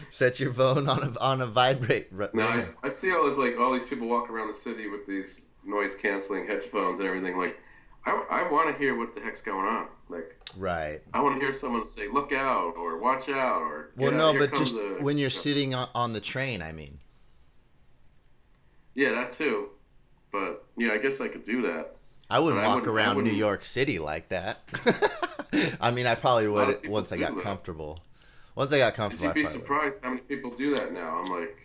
Set 0.09 0.39
your 0.39 0.53
phone 0.53 0.87
on 0.89 1.03
a 1.03 1.19
on 1.19 1.41
a 1.41 1.47
vibrate. 1.47 2.07
r- 2.17 2.29
now 2.33 2.47
I. 2.47 2.63
I 2.83 2.89
see 2.89 3.11
all 3.13 3.29
these 3.29 3.37
like 3.37 3.57
all 3.59 3.73
these 3.73 3.87
people 3.87 4.07
walking 4.07 4.33
around 4.35 4.53
the 4.53 4.59
city 4.59 4.87
with 4.87 5.05
these 5.05 5.41
noise 5.65 5.93
canceling 6.01 6.47
headphones 6.47 6.99
and 6.99 7.07
everything. 7.07 7.37
Like, 7.37 7.59
I, 8.05 8.11
I 8.31 8.51
want 8.51 8.73
to 8.75 8.81
hear 8.81 8.95
what 8.97 9.13
the 9.13 9.21
heck's 9.21 9.41
going 9.41 9.67
on. 9.67 9.87
Like, 10.09 10.33
Right. 10.55 11.01
I 11.13 11.21
want 11.21 11.39
to 11.39 11.45
hear 11.45 11.53
someone 11.53 11.85
say, 11.85 12.07
"Look 12.11 12.31
out!" 12.31 12.73
or 12.77 12.97
"Watch 12.97 13.29
out!" 13.29 13.61
or 13.61 13.91
Well, 13.97 14.11
no, 14.11 14.29
out, 14.29 14.39
but 14.39 14.55
just 14.55 14.75
the-" 14.75 14.97
when 15.01 15.17
you're 15.19 15.29
sitting 15.29 15.75
on, 15.75 15.89
on 15.93 16.13
the 16.13 16.21
train, 16.21 16.61
I 16.61 16.71
mean. 16.71 16.99
Yeah, 18.95 19.11
that 19.11 19.31
too. 19.31 19.69
But 20.31 20.65
yeah, 20.77 20.91
I 20.91 20.97
guess 20.97 21.19
I 21.21 21.27
could 21.27 21.43
do 21.43 21.61
that. 21.63 21.95
I 22.29 22.39
wouldn't 22.39 22.61
But 22.61 22.65
I 22.65 22.67
walk 22.67 22.75
wouldn't- 22.81 22.95
around 22.95 23.13
New 23.15 23.23
wouldn't- 23.23 23.37
York 23.37 23.63
City 23.63 23.99
like 23.99 24.29
that. 24.29 24.61
I 25.81 25.91
mean, 25.91 26.05
I 26.05 26.15
probably 26.15 26.47
would 26.47 26.87
once 26.89 27.11
I 27.11 27.17
got 27.17 27.35
that. 27.35 27.43
comfortable. 27.43 27.99
Once 28.55 28.73
I 28.73 28.79
got 28.79 28.95
comfortable, 28.95 29.25
You'd 29.27 29.31
I 29.31 29.33
be 29.33 29.41
probably 29.43 29.57
would. 29.59 29.65
surprised 29.65 29.97
how 30.03 30.09
many 30.09 30.21
people 30.21 30.51
do 30.51 30.75
that 30.75 30.91
now. 30.91 31.17
I'm 31.23 31.25
like, 31.25 31.57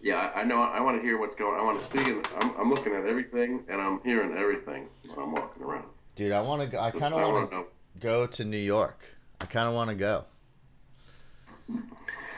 yeah, 0.00 0.30
I, 0.34 0.40
I 0.40 0.44
know. 0.44 0.60
I 0.62 0.80
want 0.80 0.98
to 0.98 1.02
hear 1.02 1.18
what's 1.18 1.34
going. 1.34 1.58
I 1.58 1.62
want 1.62 1.80
to 1.80 1.86
see, 1.88 1.98
and 2.10 2.26
I'm, 2.40 2.54
I'm 2.58 2.70
looking 2.70 2.92
at 2.94 3.06
everything, 3.06 3.64
and 3.68 3.80
I'm 3.80 4.00
hearing 4.04 4.36
everything 4.36 4.88
when 5.06 5.18
I'm 5.18 5.32
walking 5.32 5.62
around. 5.62 5.84
Dude, 6.14 6.32
I 6.32 6.40
want 6.42 6.62
to. 6.62 6.68
go 6.68 6.78
I 6.78 6.90
kind 6.90 7.14
of 7.14 7.20
want 7.22 7.50
wanna 7.52 7.64
go 8.00 8.26
to 8.26 8.44
New 8.44 8.56
York. 8.58 9.00
I 9.40 9.46
kind 9.46 9.68
of 9.68 9.74
want 9.74 9.90
to 9.90 9.96
go. 9.96 10.24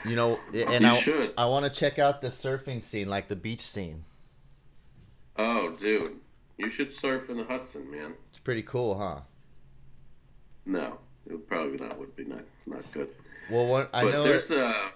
You 0.05 0.15
know, 0.15 0.39
and 0.53 0.83
You 0.83 0.89
I 0.89 0.99
should. 0.99 1.33
I 1.37 1.45
want 1.47 1.65
to 1.65 1.71
check 1.71 1.97
out 1.99 2.21
the 2.21 2.27
surfing 2.29 2.83
scene, 2.83 3.09
like 3.09 3.27
the 3.27 3.35
beach 3.35 3.61
scene. 3.61 4.03
Oh, 5.37 5.71
dude, 5.71 6.15
you 6.57 6.69
should 6.69 6.91
surf 6.91 7.29
in 7.29 7.37
the 7.37 7.43
Hudson, 7.43 7.89
man. 7.89 8.13
It's 8.29 8.39
pretty 8.39 8.63
cool, 8.63 8.97
huh? 8.97 9.21
No, 10.65 10.97
it 11.27 11.33
would 11.33 11.47
probably 11.47 11.77
not 11.77 11.97
would 11.99 12.15
be 12.15 12.25
not 12.25 12.43
not 12.65 12.89
good. 12.91 13.09
Well, 13.49 13.67
one, 13.67 13.87
I 13.93 14.03
but 14.03 14.11
know 14.11 14.23
there's 14.23 14.47
that, 14.47 14.75
uh, 14.75 14.89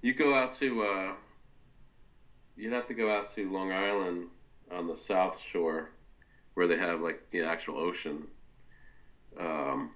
you 0.00 0.14
go 0.14 0.32
out 0.34 0.54
to 0.54 0.82
uh, 0.82 1.12
you'd 2.56 2.72
have 2.72 2.86
to 2.88 2.94
go 2.94 3.10
out 3.10 3.34
to 3.34 3.50
Long 3.50 3.72
Island 3.72 4.28
on 4.70 4.86
the 4.86 4.96
South 4.96 5.38
Shore, 5.52 5.90
where 6.54 6.66
they 6.66 6.76
have 6.76 7.00
like 7.00 7.28
the 7.30 7.42
actual 7.42 7.78
ocean, 7.78 8.26
um, 9.38 9.90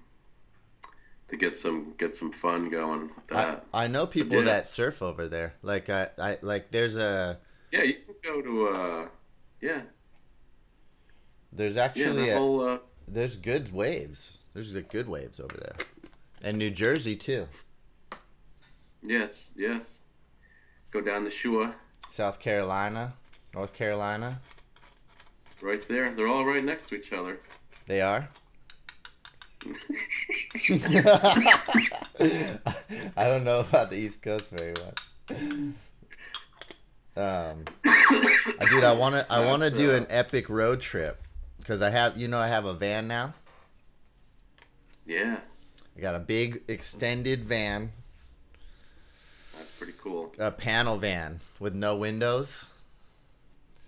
to 1.29 1.37
get 1.37 1.55
some 1.55 1.93
get 1.97 2.13
some 2.13 2.31
fun 2.31 2.69
going 2.69 3.09
with 3.29 3.37
I. 3.37 3.57
I 3.73 3.87
know 3.87 4.05
people 4.05 4.37
yeah. 4.37 4.43
that 4.43 4.69
surf 4.69 5.01
over 5.01 5.27
there. 5.27 5.55
Like 5.63 5.89
I, 5.89 6.09
I 6.19 6.37
like 6.41 6.71
there's 6.71 6.97
a 6.97 7.39
yeah, 7.71 7.83
you 7.83 7.95
can 8.05 8.15
go 8.23 8.41
to 8.41 8.67
uh, 8.67 9.07
yeah, 9.63 9.81
there's 11.53 11.75
yeah, 11.75 11.83
actually 11.83 12.25
the 12.25 12.29
a, 12.31 12.37
whole 12.37 12.67
uh, 12.67 12.77
there's 13.07 13.37
good 13.37 13.73
waves. 13.73 14.39
There's 14.53 14.73
the 14.73 14.81
good 14.81 15.07
waves 15.07 15.39
over 15.39 15.55
there, 15.55 15.75
and 16.41 16.57
New 16.57 16.69
Jersey 16.69 17.15
too. 17.15 17.47
yes, 19.01 19.51
yes. 19.55 19.99
Go 20.91 20.99
down 20.99 21.23
the 21.23 21.31
shore, 21.31 21.73
South 22.09 22.39
Carolina, 22.39 23.13
North 23.53 23.73
Carolina. 23.73 24.41
right 25.61 25.87
there. 25.87 26.09
They're 26.09 26.27
all 26.27 26.45
right 26.45 26.63
next 26.63 26.89
to 26.89 26.95
each 26.95 27.13
other. 27.13 27.39
They 27.85 28.01
are. 28.01 28.27
I 33.15 33.27
don't 33.27 33.45
know 33.45 33.59
about 33.59 33.89
the 33.89 33.95
East 33.97 34.21
Coast 34.21 34.49
very 34.49 34.73
much. 34.73 34.99
Um, 37.15 37.63
I 37.85 38.65
dude, 38.69 38.83
I 38.83 38.93
wanna 38.93 39.25
I 39.29 39.45
wanna 39.45 39.69
do 39.69 39.91
uh, 39.91 39.95
an 39.97 40.07
epic 40.09 40.49
road 40.49 40.81
trip 40.81 41.21
because 41.59 41.81
I 41.81 41.89
have 41.91 42.17
you 42.17 42.27
know 42.27 42.39
I 42.39 42.47
have 42.47 42.65
a 42.65 42.73
van 42.73 43.07
now. 43.07 43.33
Yeah, 45.05 45.37
I 45.95 45.99
got 45.99 46.15
a 46.15 46.19
big 46.19 46.63
extended 46.67 47.45
van, 47.45 47.91
that's 49.55 49.71
pretty 49.77 49.93
cool. 50.01 50.33
a 50.39 50.49
panel 50.49 50.97
van 50.97 51.39
with 51.59 51.75
no 51.75 51.95
windows. 51.97 52.69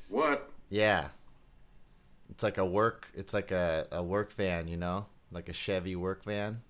What? 0.10 0.50
Yeah. 0.70 1.08
It's 2.30 2.44
like 2.44 2.58
a 2.58 2.66
work 2.66 3.08
it's 3.14 3.34
like 3.34 3.52
a, 3.52 3.88
a 3.92 4.04
work 4.04 4.34
van, 4.34 4.68
you 4.68 4.78
know? 4.78 5.06
Like 5.32 5.50
a 5.50 5.54
Chevy 5.54 5.96
work 5.96 6.24
van. 6.26 6.62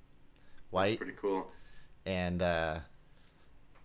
White 0.69 0.97
Pretty 0.97 1.13
cool. 1.19 1.47
and 2.05 2.41
uh 2.41 2.79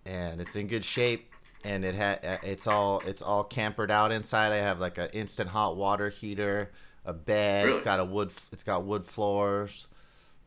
and 0.05 0.41
it's 0.41 0.57
in 0.57 0.67
good 0.67 0.85
shape 0.85 1.30
and 1.65 1.85
it 1.85 1.95
had 1.95 2.41
it's 2.43 2.67
all 2.67 3.03
it's 3.07 3.23
all 3.23 3.45
campered 3.45 3.91
out 3.91 4.13
inside. 4.13 4.53
I 4.53 4.57
have 4.59 4.81
like 4.81 4.99
an 4.99 5.11
instant 5.13 5.51
hot 5.51 5.77
water 5.77 6.09
heater, 6.09 6.71
a 7.05 7.13
bed, 7.13 7.69
It's 7.69 7.83
got 7.83 8.01
a 8.01 8.05
wood 8.05 8.33
it's 8.53 8.63
got 8.63 8.85
wood 8.85 9.07
floors. 9.07 9.87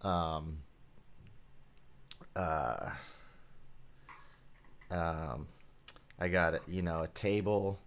Um 0.02 0.60
uh 2.36 2.90
um 4.92 5.48
I 6.20 6.28
got 6.28 6.68
you 6.68 6.82
know 6.82 7.02
a 7.02 7.08
table 7.08 7.80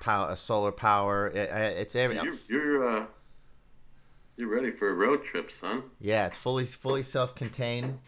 power, 0.00 0.30
a 0.30 0.36
solar 0.36 0.72
power. 0.72 1.28
It, 1.28 1.50
it's 1.78 1.96
every. 1.96 2.16
You're 2.16 2.34
you're 2.48 2.88
uh, 2.88 3.06
you're 4.36 4.48
ready 4.48 4.70
for 4.70 4.88
a 4.88 4.94
road 4.94 5.24
trip, 5.24 5.50
son. 5.50 5.84
Yeah, 6.00 6.26
it's 6.26 6.36
fully 6.36 6.66
fully 6.66 7.02
self-contained, 7.02 7.98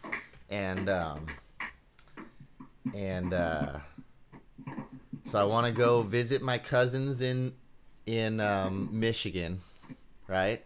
and 0.48 0.88
um, 0.88 1.26
and 2.94 3.32
uh, 3.32 3.78
so 5.24 5.38
I 5.40 5.44
want 5.44 5.66
to 5.66 5.72
go 5.72 6.02
visit 6.02 6.42
my 6.42 6.58
cousins 6.58 7.20
in 7.20 7.54
in 8.06 8.40
um, 8.40 8.88
Michigan, 8.92 9.60
right? 10.28 10.64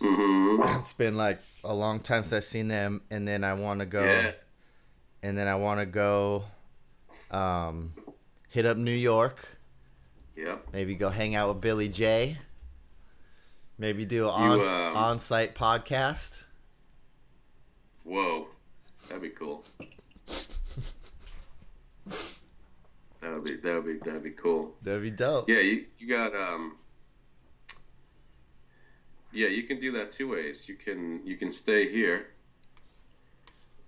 Mm-hmm. 0.00 0.78
It's 0.80 0.92
been 0.92 1.16
like 1.16 1.40
a 1.64 1.72
long 1.74 2.00
time 2.00 2.22
since 2.22 2.32
I've 2.32 2.44
seen 2.44 2.68
them, 2.68 3.02
and 3.10 3.26
then 3.28 3.44
I 3.44 3.52
want 3.54 3.80
to 3.80 3.86
go, 3.86 4.02
Yeah. 4.04 4.32
and 5.22 5.36
then 5.38 5.46
I 5.46 5.54
want 5.56 5.80
to 5.80 5.86
go, 5.86 6.44
um, 7.30 7.92
hit 8.48 8.66
up 8.66 8.76
New 8.76 8.90
York. 8.90 9.58
Yep. 10.36 10.68
Maybe 10.72 10.94
go 10.94 11.08
hang 11.10 11.34
out 11.34 11.50
with 11.50 11.60
Billy 11.60 11.88
J. 11.88 12.38
Maybe 13.78 14.04
do 14.04 14.24
an 14.24 14.30
on 14.30 14.60
um, 14.60 14.96
on-site 14.96 15.54
podcast. 15.54 16.44
Whoa, 18.04 18.48
that'd 19.08 19.22
be 19.22 19.28
cool. 19.30 19.64
That 22.06 23.32
would 23.34 23.44
be 23.44 23.56
that 23.56 23.74
would 23.74 23.86
be 23.86 23.98
that'd 24.04 24.22
be 24.24 24.30
cool. 24.30 24.74
That'd 24.82 25.02
be 25.02 25.10
dope. 25.10 25.48
Yeah, 25.48 25.60
you 25.60 25.84
you 25.98 26.08
got 26.08 26.34
um. 26.34 26.76
Yeah, 29.32 29.48
you 29.48 29.62
can 29.62 29.80
do 29.80 29.92
that 29.92 30.12
two 30.12 30.28
ways. 30.28 30.68
You 30.68 30.74
can 30.74 31.24
you 31.24 31.36
can 31.36 31.52
stay 31.52 31.90
here 31.90 32.26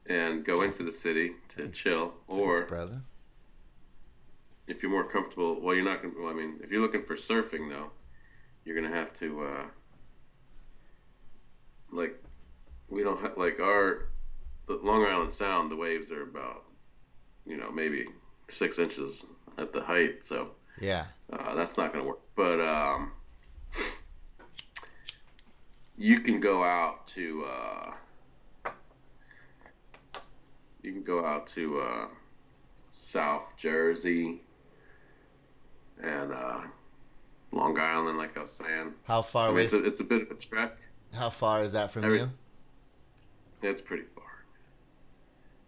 and 0.07 0.45
go 0.45 0.63
into 0.63 0.83
the 0.83 0.93
city 0.93 1.33
to 1.57 1.69
chill, 1.69 2.15
or 2.29 2.65
brother. 2.67 3.03
if 4.67 4.83
you're 4.83 4.91
more 4.91 5.05
comfortable, 5.09 5.61
well, 5.61 5.75
you're 5.75 5.85
not 5.85 6.01
gonna. 6.03 6.15
Well, 6.19 6.31
I 6.31 6.35
mean, 6.35 6.61
if 6.63 6.71
you're 6.71 6.81
looking 6.83 7.03
for 7.05 7.17
surfing 7.17 7.69
though, 7.69 7.91
you're 8.65 8.81
gonna 8.81 8.95
have 8.95 9.13
to. 9.19 9.43
Uh, 9.45 9.65
like, 11.93 12.23
we 12.89 13.03
don't 13.03 13.21
have 13.21 13.37
like 13.37 13.61
our 13.61 14.09
the 14.67 14.75
Long 14.83 15.05
Island 15.05 15.33
Sound. 15.33 15.71
The 15.71 15.77
waves 15.77 16.11
are 16.11 16.23
about, 16.23 16.65
you 17.47 17.57
know, 17.57 17.71
maybe 17.71 18.07
six 18.49 18.79
inches 18.79 19.25
at 19.59 19.73
the 19.73 19.81
height. 19.81 20.25
So 20.25 20.51
Yeah. 20.81 21.07
uh, 21.33 21.55
that's 21.55 21.77
not 21.77 21.93
gonna 21.93 22.05
work. 22.05 22.21
But 22.37 22.61
um, 22.61 23.13
you 25.97 26.21
can 26.21 26.41
go 26.41 26.63
out 26.65 27.07
to. 27.09 27.45
Uh, 27.47 28.71
you 30.83 30.93
can 30.93 31.03
go 31.03 31.25
out 31.25 31.47
to 31.49 31.81
uh, 31.81 32.07
South 32.91 33.45
Jersey 33.57 34.43
and 36.03 36.31
uh, 36.33 36.61
Long 37.53 37.79
Island, 37.79 38.19
like 38.19 38.37
I 38.37 38.43
was 38.43 38.53
saying. 38.53 38.93
How 39.05 39.23
far 39.23 39.49
I 39.49 39.53
mean, 39.53 39.61
it's, 39.65 39.73
a, 39.73 39.85
it's 39.85 40.01
a 40.01 40.05
bit 40.05 40.23
of 40.23 40.31
a 40.31 40.35
trek. 40.35 40.77
how 41.15 41.31
far 41.31 41.63
is 41.65 41.73
that 41.73 41.91
from 41.91 42.05
Every- 42.05 42.19
you? 42.21 42.31
It's 43.63 43.81
pretty 43.81 44.03
far. 44.15 44.25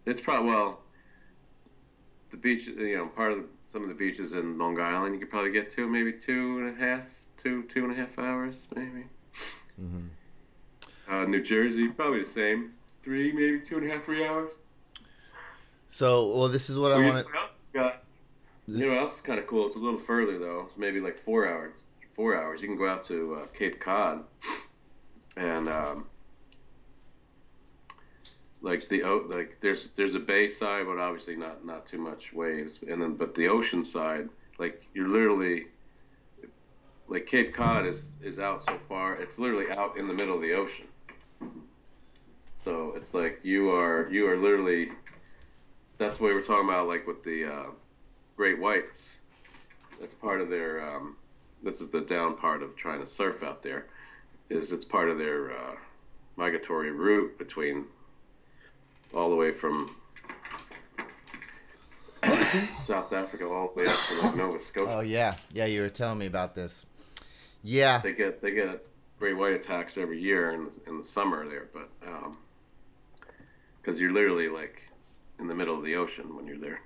It's 0.05 0.21
probably 0.21 0.51
well. 0.51 0.81
The 2.37 2.55
beach, 2.55 2.67
you 2.67 2.95
know, 2.97 3.07
part 3.07 3.31
of 3.31 3.39
the, 3.39 3.45
some 3.65 3.81
of 3.81 3.89
the 3.89 3.95
beaches 3.95 4.33
in 4.33 4.59
Long 4.59 4.79
Island, 4.79 5.15
you 5.15 5.19
could 5.19 5.31
probably 5.31 5.51
get 5.51 5.71
to 5.71 5.87
maybe 5.87 6.13
two 6.13 6.59
and 6.59 6.69
a 6.69 6.79
half, 6.79 7.03
two 7.37 7.63
two 7.63 7.83
and 7.83 7.91
a 7.91 7.95
half 7.95 8.17
hours, 8.19 8.67
maybe. 8.75 9.05
hmm 9.79 10.07
Uh, 11.09 11.23
New 11.25 11.41
Jersey, 11.41 11.87
probably 11.87 12.23
the 12.23 12.29
same, 12.29 12.73
three, 13.03 13.31
maybe 13.31 13.59
two 13.61 13.77
and 13.77 13.89
a 13.89 13.93
half, 13.93 14.05
three 14.05 14.23
hours. 14.25 14.51
So, 15.87 16.27
well, 16.37 16.47
this 16.47 16.69
is 16.69 16.77
what 16.77 16.91
I 16.91 16.97
Well, 16.97 17.05
want 17.13 17.17
you 17.27 17.33
know 17.33 17.39
what 17.39 17.43
else 17.43 17.55
you 17.73 17.79
got? 17.79 18.03
You 18.67 18.85
know 18.85 18.93
what 18.93 19.01
else 19.01 19.15
is 19.15 19.21
kind 19.21 19.39
of 19.39 19.47
cool? 19.47 19.65
It's 19.67 19.75
a 19.75 19.79
little 19.79 19.99
further 19.99 20.37
though. 20.37 20.65
It's 20.67 20.77
maybe 20.77 20.99
like 20.99 21.17
four 21.17 21.47
hours. 21.47 21.73
Four 22.15 22.35
hours. 22.39 22.61
You 22.61 22.67
can 22.67 22.77
go 22.77 22.87
out 22.87 23.03
to 23.05 23.35
uh, 23.41 23.45
Cape 23.57 23.79
Cod, 23.79 24.23
and 25.37 25.69
um, 25.69 26.05
like 28.67 28.89
the 28.89 29.01
like 29.29 29.57
there's 29.61 29.89
there's 29.95 30.13
a 30.13 30.19
bay 30.19 30.49
side, 30.49 30.85
but 30.85 30.97
obviously 30.97 31.37
not 31.37 31.65
not 31.65 31.87
too 31.87 31.97
much 31.97 32.33
waves. 32.33 32.79
And 32.87 33.01
then 33.01 33.15
but 33.15 33.33
the 33.33 33.47
ocean 33.47 33.83
side, 33.83 34.27
like 34.59 34.83
you're 34.93 35.07
literally 35.07 35.67
like 37.07 37.27
Cape 37.27 37.53
Cod 37.53 37.85
is 37.85 38.09
is 38.21 38.39
out 38.39 38.61
so 38.63 38.77
far. 38.89 39.15
It's 39.15 39.39
literally 39.39 39.71
out 39.71 39.97
in 39.97 40.07
the 40.07 40.13
middle 40.13 40.35
of 40.35 40.41
the 40.41 40.53
ocean. 40.53 40.87
So 42.65 42.93
it's 42.97 43.13
like 43.13 43.39
you 43.43 43.71
are 43.71 44.09
you 44.11 44.27
are 44.27 44.35
literally. 44.35 44.89
That's 45.97 46.19
what 46.19 46.29
we 46.29 46.35
were 46.35 46.41
talking 46.41 46.69
about, 46.69 46.87
like 46.87 47.07
with 47.07 47.23
the 47.23 47.45
uh, 47.51 47.65
great 48.35 48.59
whites. 48.59 49.11
That's 49.99 50.13
part 50.13 50.41
of 50.41 50.49
their. 50.49 50.85
Um, 50.87 51.15
this 51.63 51.79
is 51.79 51.89
the 51.89 52.01
down 52.01 52.35
part 52.35 52.61
of 52.61 52.75
trying 52.75 52.99
to 52.99 53.07
surf 53.07 53.43
out 53.43 53.63
there. 53.63 53.87
Is 54.49 54.73
it's 54.73 54.85
part 54.85 55.09
of 55.09 55.17
their 55.17 55.51
uh, 55.51 55.75
migratory 56.35 56.91
route 56.91 57.37
between 57.37 57.85
all 59.13 59.29
the 59.29 59.35
way 59.35 59.51
from 59.51 59.95
South 62.85 63.13
Africa 63.13 63.45
all 63.47 63.71
the 63.75 63.81
way 63.81 63.87
up 63.87 63.95
to 64.09 64.21
like 64.21 64.35
Nova 64.35 64.59
Scotia. 64.65 64.91
Oh 64.91 64.99
yeah, 65.01 65.35
yeah. 65.53 65.65
You 65.65 65.81
were 65.81 65.89
telling 65.89 66.19
me 66.19 66.25
about 66.25 66.55
this. 66.55 66.85
Yeah, 67.63 67.99
They 68.01 68.13
get 68.13 68.41
they 68.41 68.51
get 68.51 68.85
great 69.19 69.35
white 69.35 69.53
attacks 69.53 69.97
every 69.97 70.21
year 70.21 70.51
in 70.51 70.65
the, 70.65 70.71
in 70.89 70.97
the 70.99 71.05
summer 71.05 71.47
there, 71.47 71.67
but 71.73 71.89
because 73.81 73.99
you're 73.99 74.11
literally 74.13 74.47
like 74.49 74.83
in 75.39 75.47
the 75.47 75.55
middle 75.55 75.77
of 75.77 75.83
the 75.83 75.95
ocean 75.95 76.35
when 76.35 76.45
you're 76.47 76.57
there. 76.57 76.81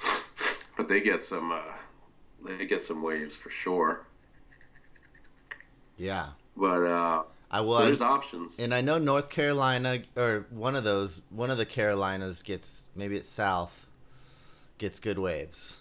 But 0.76 0.88
they 0.88 1.00
get 1.00 1.22
some 1.22 1.52
uh, 1.52 1.60
they 2.44 2.66
get 2.66 2.82
some 2.82 3.00
waves 3.02 3.36
for 3.36 3.48
sure. 3.50 4.06
yeah. 5.96 6.30
But 6.56 6.82
uh, 6.82 7.22
I 7.54 7.58
so 7.58 7.66
was, 7.66 7.86
there's 7.86 8.00
options. 8.00 8.52
and 8.58 8.74
I 8.74 8.80
know 8.80 8.98
North 8.98 9.28
Carolina 9.30 10.00
or 10.16 10.46
one 10.50 10.74
of 10.76 10.84
those, 10.84 11.22
one 11.30 11.50
of 11.50 11.58
the 11.58 11.66
Carolinas 11.66 12.42
gets 12.42 12.88
maybe 12.96 13.16
it's 13.16 13.28
South, 13.30 13.86
gets 14.78 14.98
good 14.98 15.18
waves. 15.18 15.78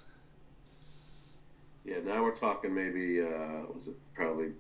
Yeah, 1.85 1.97
now 2.05 2.23
we're 2.23 2.35
talking 2.35 2.73
maybe 2.73 3.21
uh, 3.21 3.65
was 3.73 3.87
it 3.87 3.95
probably 4.15 4.51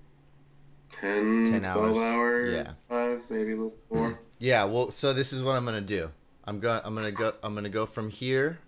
10, 0.99 1.45
10 1.51 1.61
12 1.61 1.65
hours. 1.65 1.97
hours, 1.97 2.53
Yeah. 2.55 2.71
five, 2.89 3.21
maybe 3.29 3.51
a 3.53 3.55
little 3.55 3.73
more. 3.91 4.19
Yeah, 4.39 4.65
well, 4.65 4.91
so 4.91 5.13
this 5.13 5.31
is 5.31 5.41
what 5.41 5.53
I'm 5.55 5.63
gonna 5.63 5.79
do. 5.79 6.09
I'm 6.43 6.59
going. 6.59 6.81
I'm 6.83 6.93
gonna 6.95 7.13
go. 7.13 7.31
I'm 7.43 7.55
gonna 7.55 7.69
go 7.69 7.85
from 7.85 8.09
here, 8.09 8.59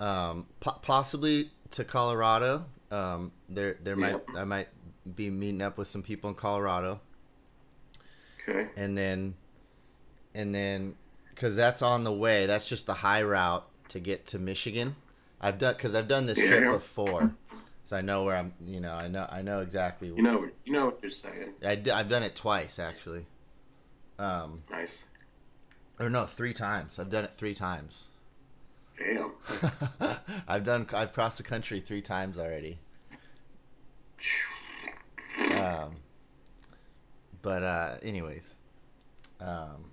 um, 0.00 0.46
po- 0.58 0.78
possibly 0.80 1.50
to 1.72 1.84
Colorado. 1.84 2.64
Um, 2.90 3.32
there, 3.46 3.76
there 3.82 3.94
might 3.96 4.16
I 4.34 4.44
might 4.44 4.68
be 5.14 5.28
meeting 5.28 5.60
up 5.60 5.76
with 5.76 5.88
some 5.88 6.02
people 6.02 6.30
in 6.30 6.34
Colorado, 6.36 7.00
Okay. 8.48 8.68
and 8.76 8.96
then, 8.96 9.34
and 10.34 10.54
then, 10.54 10.94
because 11.30 11.56
that's 11.56 11.82
on 11.82 12.04
the 12.04 12.12
way. 12.12 12.46
That's 12.46 12.68
just 12.68 12.86
the 12.86 12.94
high 12.94 13.22
route 13.22 13.66
to 13.88 14.00
get 14.00 14.26
to 14.28 14.38
Michigan. 14.38 14.96
I've 15.40 15.58
done 15.58 15.74
because 15.74 15.94
I've 15.94 16.08
done 16.08 16.26
this 16.26 16.38
Yeah. 16.38 16.48
trip 16.48 16.72
before, 16.72 17.34
so 17.84 17.96
I 17.96 18.00
know 18.00 18.24
where 18.24 18.36
I'm. 18.36 18.54
You 18.64 18.80
know, 18.80 18.92
I 18.92 19.08
know 19.08 19.26
I 19.30 19.42
know 19.42 19.60
exactly. 19.60 20.08
You 20.08 20.22
know 20.22 20.48
you 20.64 20.72
know 20.72 20.86
what 20.86 20.98
you're 21.02 21.10
saying. 21.10 21.52
I 21.64 21.74
d- 21.74 21.90
I've 21.90 22.08
done 22.08 22.22
it 22.22 22.34
twice 22.36 22.78
actually. 22.78 23.26
Um, 24.18 24.62
Nice. 24.70 25.04
or 26.00 26.08
no, 26.08 26.24
three 26.24 26.54
times. 26.54 26.98
I've 26.98 27.10
done 27.10 27.24
it 27.24 27.32
three 27.34 27.54
times. 27.54 28.08
Damn. 28.98 29.32
I've 30.48 30.64
done. 30.64 30.86
I've 30.94 31.12
crossed 31.12 31.36
the 31.36 31.42
country 31.42 31.80
three 31.80 32.00
times 32.00 32.38
already. 32.38 32.78
Um, 35.52 35.96
but 37.46 37.62
uh, 37.62 37.94
anyways, 38.02 38.54
um, 39.40 39.84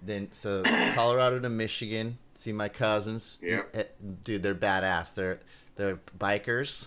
then 0.00 0.28
so 0.30 0.62
Colorado 0.94 1.40
to 1.40 1.48
Michigan, 1.48 2.16
see 2.34 2.52
my 2.52 2.68
cousins. 2.68 3.38
Yeah. 3.42 3.62
Eh, 3.74 3.84
dude, 4.22 4.42
they're 4.44 4.54
badass. 4.54 5.14
They're 5.14 5.40
they're 5.74 5.98
bikers. 6.16 6.86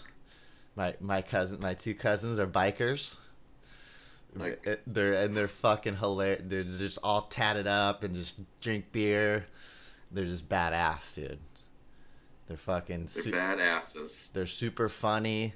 My 0.77 0.95
my 1.01 1.21
cousin, 1.21 1.59
my 1.61 1.73
two 1.73 1.93
cousins 1.95 2.39
are 2.39 2.47
bikers. 2.47 3.17
Like- 4.37 4.61
Eh, 4.65 4.75
they're 4.87 5.13
and 5.13 5.35
they're 5.35 5.47
fucking 5.49 5.97
hilarious. 5.97 6.43
They're 6.47 6.63
just 6.63 6.97
all 7.03 7.23
tatted 7.23 7.67
up 7.67 8.03
and 8.03 8.15
just 8.15 8.39
drink 8.61 8.91
beer. 8.93 9.45
They're 10.11 10.25
just 10.25 10.47
badass, 10.47 11.15
dude. 11.15 11.39
They're 12.47 12.55
fucking. 12.57 13.09
They're 13.13 13.23
su- 13.23 13.31
badasses. 13.31 14.31
they're 14.31 14.45
super 14.45 14.87
funny. 14.87 15.53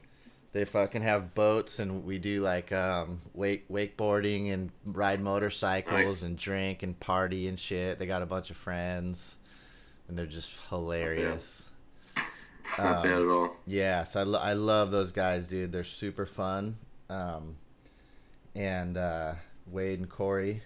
They 0.52 0.66
fucking 0.66 1.04
have 1.04 1.36
boats 1.36 1.78
and 1.80 2.04
we 2.06 2.18
do 2.18 2.42
like 2.42 2.72
um 2.72 3.22
wake 3.34 3.70
wakeboarding 3.70 4.52
and 4.52 4.72
ride 4.84 5.22
motorcycles 5.22 5.94
Nice. 6.08 6.22
and 6.24 6.38
drink 6.38 6.82
and 6.84 7.00
party 7.00 7.48
and 7.48 7.60
shit. 7.60 8.00
They 8.00 8.08
got 8.08 8.22
a 8.24 8.26
bunch 8.26 8.50
of 8.50 8.58
friends 8.58 9.38
and 10.08 10.18
they're 10.18 10.26
just 10.26 10.52
hilarious. 10.70 11.70
Not 12.78 12.98
Um, 12.98 13.04
bad 13.04 13.22
at 13.22 13.28
all. 13.28 13.56
Yeah, 13.68 14.04
so 14.04 14.20
I, 14.20 14.24
lo- 14.24 14.40
I 14.40 14.54
love 14.54 14.92
those 14.92 15.12
guys, 15.12 15.48
dude. 15.48 15.72
They're 15.72 15.84
super 15.84 16.26
fun. 16.26 16.78
Um, 17.10 17.56
and 18.56 18.98
uh, 18.98 19.36
Wade 19.68 20.00
and 20.00 20.10
Corey, 20.10 20.62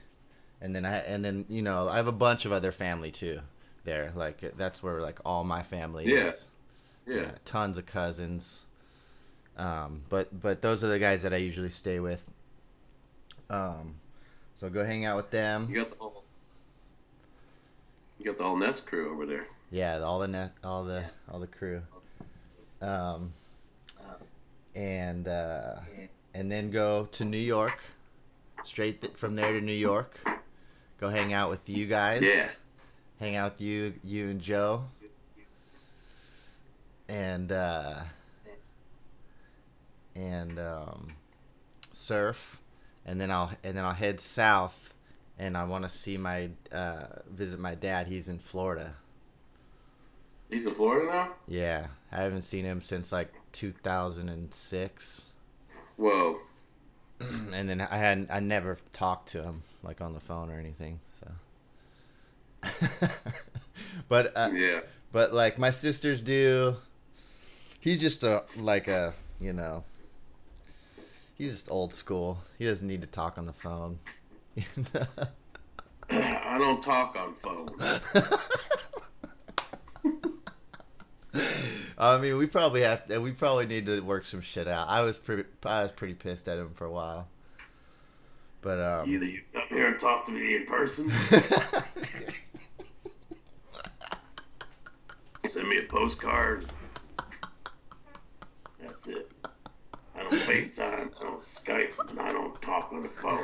and 0.62 0.76
then 0.76 0.86
I 0.86 0.98
and 1.00 1.24
then 1.24 1.46
you 1.50 1.62
know 1.62 1.88
I 1.88 1.98
have 1.98 2.08
a 2.08 2.12
bunch 2.14 2.46
of 2.46 2.52
other 2.52 2.72
family 2.72 3.12
too. 3.12 3.40
There, 3.86 4.12
like 4.16 4.56
that's 4.58 4.82
where 4.82 5.02
like 5.02 5.20
all 5.26 5.44
my 5.44 5.64
family 5.64 6.06
Yeah. 6.06 6.28
is. 6.30 6.48
Yeah. 7.06 7.32
tons 7.46 7.78
of 7.78 7.86
cousins. 7.86 8.66
Um, 9.58 10.02
but 10.10 10.40
but 10.42 10.62
those 10.62 10.84
are 10.84 10.88
the 10.88 11.00
guys 11.00 11.24
that 11.24 11.34
I 11.34 11.38
usually 11.38 11.70
stay 11.70 12.00
with. 12.00 12.24
Um, 13.50 13.96
so 14.56 14.70
go 14.70 14.86
hang 14.86 15.06
out 15.06 15.16
with 15.16 15.30
them. 15.32 15.68
You 15.70 15.84
got 15.84 15.92
the 15.92 15.98
whole. 15.98 16.24
You 18.20 18.26
got 18.26 18.38
the 18.38 18.44
whole 18.44 18.58
Nest 18.58 18.86
crew 18.86 19.12
over 19.12 19.26
there. 19.26 19.48
Yeah, 19.72 20.00
all 20.00 20.20
the 20.20 20.28
net, 20.28 20.52
all 20.64 20.84
the 20.84 21.04
all 21.32 21.40
the 21.40 21.48
crew. 21.48 21.82
Um, 22.82 23.34
and 24.76 25.28
uh, 25.28 25.76
and 26.34 26.52
then 26.52 26.72
go 26.72 27.06
to 27.12 27.26
New 27.26 27.38
York, 27.38 27.80
straight 28.64 29.02
th- 29.02 29.14
from 29.14 29.36
there 29.36 29.54
to 29.54 29.62
New 29.62 29.72
York. 29.72 30.20
Go 31.00 31.10
hang 31.10 31.34
out 31.34 31.50
with 31.50 31.68
you 31.70 31.86
guys. 31.86 32.22
Yeah. 32.24 32.48
Hang 33.20 33.36
out 33.36 33.54
with 33.54 33.62
you, 33.62 33.94
you 34.04 34.30
and 34.30 34.42
Joe. 34.42 34.86
And 37.08 37.52
uh, 37.52 37.96
and 40.16 40.60
um, 40.60 41.14
surf, 41.92 42.62
and 43.06 43.20
then 43.20 43.32
I'll 43.32 43.52
and 43.64 43.78
then 43.78 43.84
I'll 43.86 43.94
head 43.94 44.20
south, 44.20 44.94
and 45.40 45.56
I 45.58 45.64
want 45.66 45.84
to 45.86 45.90
see 45.90 46.18
my 46.18 46.50
uh, 46.72 47.06
visit 47.30 47.60
my 47.60 47.76
dad. 47.76 48.08
He's 48.08 48.28
in 48.30 48.40
Florida. 48.40 48.96
He's 50.50 50.66
in 50.68 50.76
Florida 50.76 51.12
now. 51.12 51.30
Yeah, 51.48 51.88
I 52.12 52.18
haven't 52.18 52.44
seen 52.44 52.64
him 52.66 52.82
since 52.82 53.12
like 53.12 53.34
2006, 53.54 55.26
Whoa. 55.98 56.40
and 57.20 57.68
then 57.70 57.82
I 57.82 57.98
hadn't. 57.98 58.30
I 58.32 58.40
never 58.40 58.78
talked 58.94 59.30
to 59.30 59.42
him 59.44 59.64
like 59.84 60.00
on 60.02 60.14
the 60.14 60.20
phone 60.20 60.50
or 60.52 60.60
anything. 60.60 61.00
So, 61.20 61.32
but 64.10 64.32
uh, 64.36 64.50
Yeah. 64.54 64.82
but 65.12 65.34
like 65.34 65.58
my 65.58 65.70
sisters 65.72 66.22
do. 66.22 66.76
He's 67.80 68.00
just 68.00 68.24
a 68.24 68.44
like 68.58 68.88
a 68.88 69.14
you 69.42 69.54
know. 69.54 69.84
He's 71.36 71.52
just 71.52 71.72
old 71.72 71.94
school. 71.94 72.40
He 72.58 72.66
doesn't 72.66 72.88
need 72.88 73.02
to 73.02 73.08
talk 73.08 73.38
on 73.38 73.46
the 73.46 73.54
phone. 73.54 74.00
I 76.10 76.58
don't 76.58 76.84
talk 76.84 77.16
on 77.16 77.34
phone. 77.36 77.70
I 81.98 82.18
mean, 82.20 82.38
we 82.38 82.48
probably 82.48 82.82
have. 82.82 83.08
To, 83.08 83.20
we 83.20 83.32
probably 83.32 83.66
need 83.66 83.86
to 83.88 84.02
work 84.02 84.28
some 84.28 84.42
shit 84.42 84.68
out. 84.68 84.88
I 84.90 85.02
was 85.02 85.18
pretty. 85.18 85.46
I 85.66 85.84
was 85.84 85.92
pretty 85.92 86.14
pissed 86.14 86.48
at 86.48 86.58
him 86.58 86.72
for 86.76 86.86
a 86.86 86.92
while. 86.92 87.28
But 88.62 88.80
um. 88.80 89.10
Either 89.10 89.26
you 89.26 89.42
come 89.54 89.64
here 89.70 89.88
and 89.88 90.00
talk 90.00 90.26
to 90.28 90.32
me 90.32 90.56
in 90.58 90.66
person, 90.66 91.12
send 95.50 95.68
me 95.68 95.80
a 95.80 95.84
postcard. 95.84 96.66
That's 98.82 99.08
it. 99.08 99.33
I 100.34 100.36
don't 100.36 100.48
FaceTime, 100.48 101.12
I 101.20 101.24
don't 101.24 101.44
Skype, 101.64 102.10
and 102.10 102.20
I 102.20 102.32
don't 102.32 102.60
talk 102.60 102.92
on 102.92 103.04
the 103.04 103.10
phone. 103.10 103.44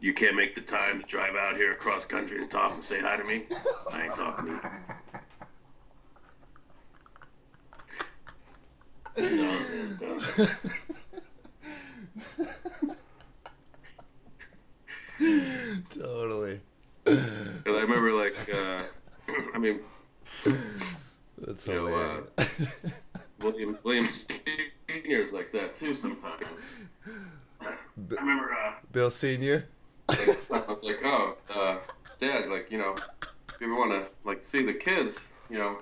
You 0.00 0.12
can't 0.12 0.34
make 0.34 0.56
the 0.56 0.60
time 0.60 1.00
to 1.02 1.06
drive 1.06 1.36
out 1.36 1.56
here 1.56 1.70
across 1.72 2.04
country 2.04 2.38
to 2.38 2.46
talk 2.48 2.72
and 2.74 2.82
say 2.84 3.00
hi 3.00 3.16
to 3.16 3.22
me. 3.24 3.44
I 3.92 4.04
ain't 4.04 4.14
talking 4.14 4.48
to 4.48 4.54
you. 9.16 9.36
Done 9.36 9.66
and 9.72 9.98
done. 9.98 10.20
totally. 15.90 16.60
Cause 17.04 17.18
I 17.66 17.70
remember 17.70 18.12
like, 18.12 18.34
uh, 18.52 18.82
I 19.54 19.58
mean, 19.58 19.80
That's 21.46 21.66
You 21.66 21.74
know, 21.74 22.24
uh. 22.38 22.44
William 23.40 23.78
William 23.84 24.08
Senior's 24.88 25.32
like 25.32 25.52
that 25.52 25.76
too 25.76 25.94
sometimes. 25.94 26.42
I 27.60 27.74
remember 27.98 28.52
uh, 28.52 28.72
Bill 28.92 29.10
Senior. 29.10 29.66
I 30.08 30.14
was 30.68 30.82
like, 30.82 30.98
oh, 31.04 31.36
uh, 31.54 31.78
Dad, 32.18 32.48
like 32.48 32.70
you 32.70 32.78
know, 32.78 32.96
if 33.22 33.60
you 33.60 33.66
ever 33.66 33.76
want 33.76 33.92
to 33.92 34.10
like 34.24 34.42
see 34.42 34.64
the 34.64 34.74
kids, 34.74 35.16
you 35.48 35.58
know, 35.58 35.78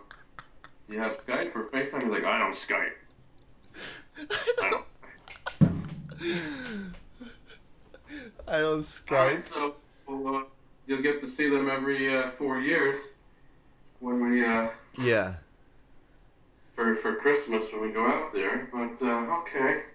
you 0.88 0.98
have 0.98 1.16
Skype 1.16 1.56
or 1.56 1.64
FaceTime. 1.70 2.02
He's 2.02 2.10
like, 2.12 2.24
I 2.24 2.38
don't 2.38 2.54
Skype. 2.54 2.92
I 4.62 4.70
don't. 4.70 4.84
I 8.46 8.58
don't 8.58 8.86
All 9.10 9.16
right, 9.16 9.38
Skype. 9.38 9.48
so 9.48 9.74
well, 10.06 10.36
uh, 10.36 10.42
you'll 10.86 11.02
get 11.02 11.20
to 11.20 11.26
see 11.26 11.48
them 11.48 11.70
every 11.70 12.14
uh, 12.14 12.32
four 12.32 12.60
years 12.60 13.00
when 14.00 14.20
we 14.30 14.44
uh, 14.44 14.68
Yeah. 14.98 15.34
For 16.74 16.94
for 16.96 17.16
Christmas 17.16 17.64
when 17.72 17.82
we 17.82 17.90
go 17.92 18.06
out 18.06 18.32
there. 18.32 18.68
But 18.72 19.00
uh, 19.02 19.38
okay. 19.40 19.82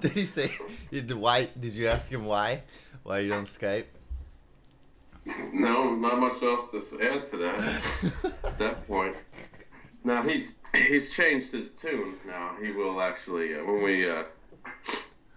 did 0.00 0.12
he 0.12 0.26
say? 0.26 0.50
Did, 0.90 1.12
why? 1.12 1.48
Did 1.58 1.74
you 1.74 1.86
ask 1.86 2.10
him 2.10 2.24
why? 2.24 2.62
Why 3.02 3.20
you 3.20 3.28
don't 3.30 3.46
Skype? 3.46 3.86
No, 5.52 5.94
not 5.94 6.18
much 6.18 6.42
else 6.42 6.64
to 6.70 6.78
add 7.02 7.26
to 7.30 7.36
that. 7.36 7.60
At 8.42 8.58
that 8.58 8.86
point. 8.86 9.14
Now 10.02 10.22
he's 10.22 10.54
he's 10.74 11.10
changed 11.10 11.52
his 11.52 11.70
tune. 11.72 12.14
Now 12.26 12.56
he 12.60 12.72
will 12.72 13.00
actually 13.00 13.54
uh, 13.54 13.64
when 13.64 13.82
we 13.82 14.10
uh, 14.10 14.24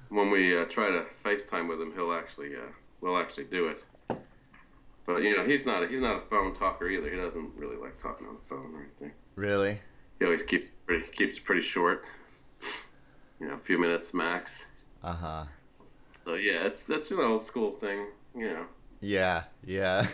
when 0.09 0.31
we 0.31 0.57
uh, 0.57 0.65
try 0.65 0.89
to 0.89 1.05
FaceTime 1.23 1.67
with 1.67 1.81
him, 1.81 1.91
he'll 1.93 2.13
actually 2.13 2.55
uh, 2.55 2.71
will 3.01 3.17
actually 3.17 3.45
do 3.45 3.67
it. 3.67 3.83
But 5.05 5.17
you 5.23 5.35
know 5.35 5.45
he's 5.45 5.65
not 5.65 5.83
a, 5.83 5.87
he's 5.87 5.99
not 5.99 6.17
a 6.17 6.21
phone 6.29 6.55
talker 6.55 6.87
either. 6.87 7.09
He 7.09 7.17
doesn't 7.17 7.51
really 7.57 7.75
like 7.75 7.97
talking 8.01 8.25
on 8.27 8.35
the 8.35 8.47
phone 8.47 8.73
or 8.73 8.81
anything. 8.81 9.11
Really? 9.35 9.79
He 10.19 10.25
always 10.25 10.43
keeps 10.43 10.69
pretty 10.85 11.05
keeps 11.11 11.37
pretty 11.39 11.61
short. 11.61 12.05
You 13.39 13.47
know, 13.49 13.55
a 13.55 13.59
few 13.59 13.77
minutes 13.77 14.13
max. 14.13 14.63
Uh 15.03 15.13
huh. 15.13 15.43
So 16.23 16.35
yeah, 16.35 16.65
it's 16.65 16.83
that's 16.83 17.11
an 17.11 17.19
old 17.19 17.45
school 17.45 17.71
thing. 17.71 18.05
You 18.35 18.49
know. 18.53 18.65
Yeah. 19.01 19.43
Yeah. 19.65 20.05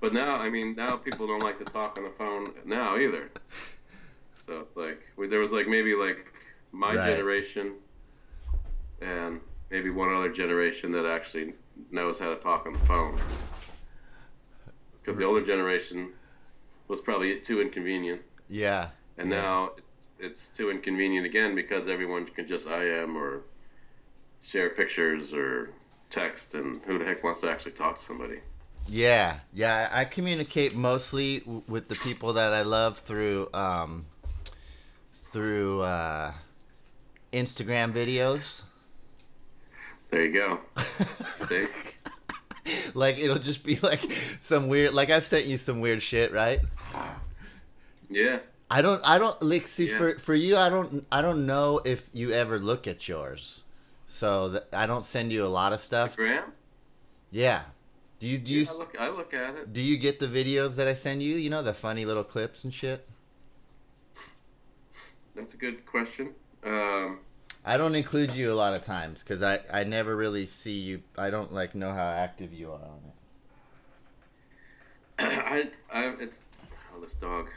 But 0.00 0.14
now, 0.14 0.36
I 0.36 0.48
mean, 0.48 0.74
now 0.76 0.96
people 0.96 1.26
don't 1.26 1.42
like 1.42 1.58
to 1.58 1.64
talk 1.64 1.98
on 1.98 2.04
the 2.04 2.10
phone 2.10 2.52
now 2.64 2.96
either. 2.96 3.30
So 4.46 4.60
it's 4.60 4.74
like 4.76 5.02
we, 5.16 5.26
there 5.28 5.40
was 5.40 5.52
like 5.52 5.68
maybe 5.68 5.94
like 5.94 6.32
my 6.72 6.94
Right. 6.94 7.06
generation 7.06 7.74
and 9.02 9.40
maybe 9.70 9.90
one 9.90 10.12
other 10.14 10.30
generation 10.32 10.90
that 10.92 11.04
actually 11.06 11.52
knows 11.90 12.18
how 12.18 12.30
to 12.34 12.36
talk 12.36 12.66
on 12.66 12.72
the 12.72 12.78
phone. 12.80 13.18
Because 15.00 15.16
the 15.18 15.24
older 15.24 15.44
generation 15.44 16.12
was 16.88 17.00
probably 17.00 17.40
too 17.40 17.60
inconvenient, 17.60 18.20
yeah. 18.48 18.88
and 19.16 19.30
Yeah. 19.30 19.40
now 19.42 19.70
it's 19.76 20.08
it's 20.18 20.48
too 20.50 20.70
inconvenient 20.70 21.24
again 21.24 21.54
because 21.54 21.88
everyone 21.88 22.26
can 22.26 22.46
just 22.46 22.66
IM 22.66 23.16
or 23.16 23.42
share 24.42 24.70
pictures 24.70 25.32
or 25.32 25.70
text, 26.10 26.54
and 26.54 26.82
who 26.82 26.98
the 26.98 27.04
heck 27.04 27.22
wants 27.24 27.40
to 27.40 27.50
actually 27.50 27.72
talk 27.72 27.98
to 27.98 28.04
somebody? 28.04 28.40
Yeah, 28.86 29.40
yeah. 29.54 29.88
I 29.92 30.04
communicate 30.04 30.74
mostly 30.74 31.40
w- 31.40 31.62
with 31.68 31.88
the 31.88 31.94
people 31.94 32.32
that 32.34 32.52
I 32.52 32.62
love 32.62 32.98
through 32.98 33.48
um, 33.54 34.06
through 35.12 35.80
uh, 35.82 36.32
Instagram 37.32 37.92
videos. 37.92 38.62
There 40.10 40.24
you 40.24 40.32
go. 40.32 40.60
Like 42.94 43.18
it'll 43.18 43.38
just 43.38 43.64
be 43.64 43.76
like 43.82 44.00
some 44.40 44.68
weird. 44.68 44.92
Like 44.94 45.10
I've 45.10 45.24
sent 45.24 45.46
you 45.46 45.58
some 45.58 45.80
weird 45.80 46.02
shit, 46.02 46.32
right? 46.32 46.60
Yeah. 48.08 48.40
I 48.70 48.82
don't. 48.82 49.00
I 49.04 49.18
don't 49.18 49.40
like. 49.42 49.66
See, 49.66 49.88
Yeah. 49.90 49.98
for 49.98 50.18
for 50.18 50.34
you, 50.34 50.56
I 50.56 50.68
don't. 50.68 51.04
I 51.10 51.20
don't 51.22 51.46
know 51.46 51.80
if 51.84 52.08
you 52.12 52.30
ever 52.32 52.58
look 52.60 52.86
at 52.86 53.08
yours. 53.08 53.64
So 54.06 54.50
th- 54.50 54.64
I 54.72 54.86
don't 54.86 55.04
send 55.04 55.32
you 55.32 55.44
a 55.44 55.48
lot 55.48 55.72
of 55.72 55.80
stuff. 55.80 56.16
Graham? 56.16 56.52
Yeah. 57.30 57.62
Do 58.20 58.26
you 58.28 58.38
do 58.38 58.52
you 58.52 58.66
I 58.68 58.72
look, 58.74 58.96
I 59.00 59.08
look 59.08 59.34
at 59.34 59.54
it. 59.56 59.72
do 59.72 59.80
you 59.80 59.96
get 59.96 60.20
the 60.20 60.26
videos 60.28 60.76
that 60.76 60.86
I 60.86 60.94
send 60.94 61.22
you? 61.22 61.36
You 61.36 61.50
know 61.50 61.62
the 61.62 61.74
funny 61.74 62.04
little 62.04 62.24
clips 62.24 62.62
and 62.62 62.72
shit. 62.72 63.04
That's 65.34 65.54
a 65.54 65.56
good 65.56 65.86
question. 65.86 66.34
Um, 66.64 67.20
I 67.64 67.76
don't 67.76 67.94
include 67.94 68.32
you 68.32 68.52
a 68.52 68.54
lot 68.54 68.74
of 68.74 68.82
times 68.84 69.22
because 69.22 69.42
I 69.42 69.60
I 69.72 69.84
never 69.84 70.16
really 70.16 70.46
see 70.46 70.78
you. 70.78 71.02
I 71.18 71.30
don't 71.30 71.52
like 71.52 71.74
know 71.74 71.92
how 71.92 72.08
active 72.08 72.52
you 72.52 72.70
are 72.72 72.80
on 72.80 73.00
it. 73.06 73.14
I, 75.20 75.68
I, 75.92 76.14
it's, 76.18 76.40
oh, 76.96 77.00
this 77.00 77.12
dog, 77.14 77.48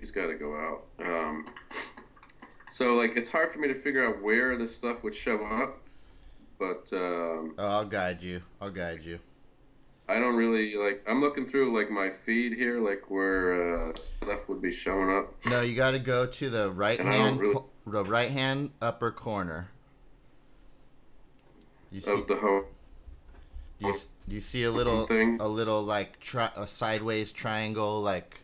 he's 0.00 0.12
got 0.12 0.28
to 0.28 0.34
go 0.34 0.54
out. 0.54 0.84
Um, 1.04 1.46
so 2.70 2.94
like, 2.94 3.16
it's 3.16 3.28
hard 3.28 3.52
for 3.52 3.58
me 3.58 3.66
to 3.68 3.74
figure 3.74 4.06
out 4.06 4.22
where 4.22 4.56
this 4.56 4.76
stuff 4.76 5.02
would 5.02 5.14
show 5.14 5.44
up, 5.44 5.80
but 6.60 6.86
um, 6.92 7.54
Oh, 7.58 7.66
I'll 7.66 7.86
guide 7.86 8.22
you. 8.22 8.40
I'll 8.60 8.70
guide 8.70 9.02
you. 9.02 9.18
I 10.08 10.20
don't 10.20 10.36
really 10.36 10.76
like. 10.76 11.04
I'm 11.08 11.20
looking 11.20 11.46
through 11.46 11.76
like 11.76 11.90
my 11.90 12.10
feed 12.10 12.52
here, 12.52 12.80
like 12.80 13.10
where 13.10 13.88
uh, 13.90 13.92
stuff 13.96 14.48
would 14.48 14.62
be 14.62 14.72
showing 14.72 15.10
up. 15.10 15.34
No, 15.46 15.62
you 15.62 15.74
got 15.74 15.92
to 15.92 15.98
go 15.98 16.26
to 16.26 16.48
the 16.50 16.70
right 16.70 16.98
And 17.00 17.08
hand, 17.08 17.40
really- 17.40 17.54
co- 17.54 17.64
the 17.86 18.04
right 18.04 18.30
hand 18.30 18.70
upper 18.80 19.10
corner. 19.10 19.70
You 21.90 22.00
see, 22.00 22.10
Of 22.12 22.26
the 22.26 22.36
home, 22.36 22.64
you, 23.78 23.94
you 24.26 24.40
see 24.40 24.64
a 24.64 24.70
little, 24.70 25.06
thing? 25.06 25.38
a 25.40 25.46
little 25.48 25.82
like 25.82 26.18
tri- 26.20 26.50
a 26.56 26.66
sideways 26.66 27.32
triangle, 27.32 28.02
like, 28.02 28.40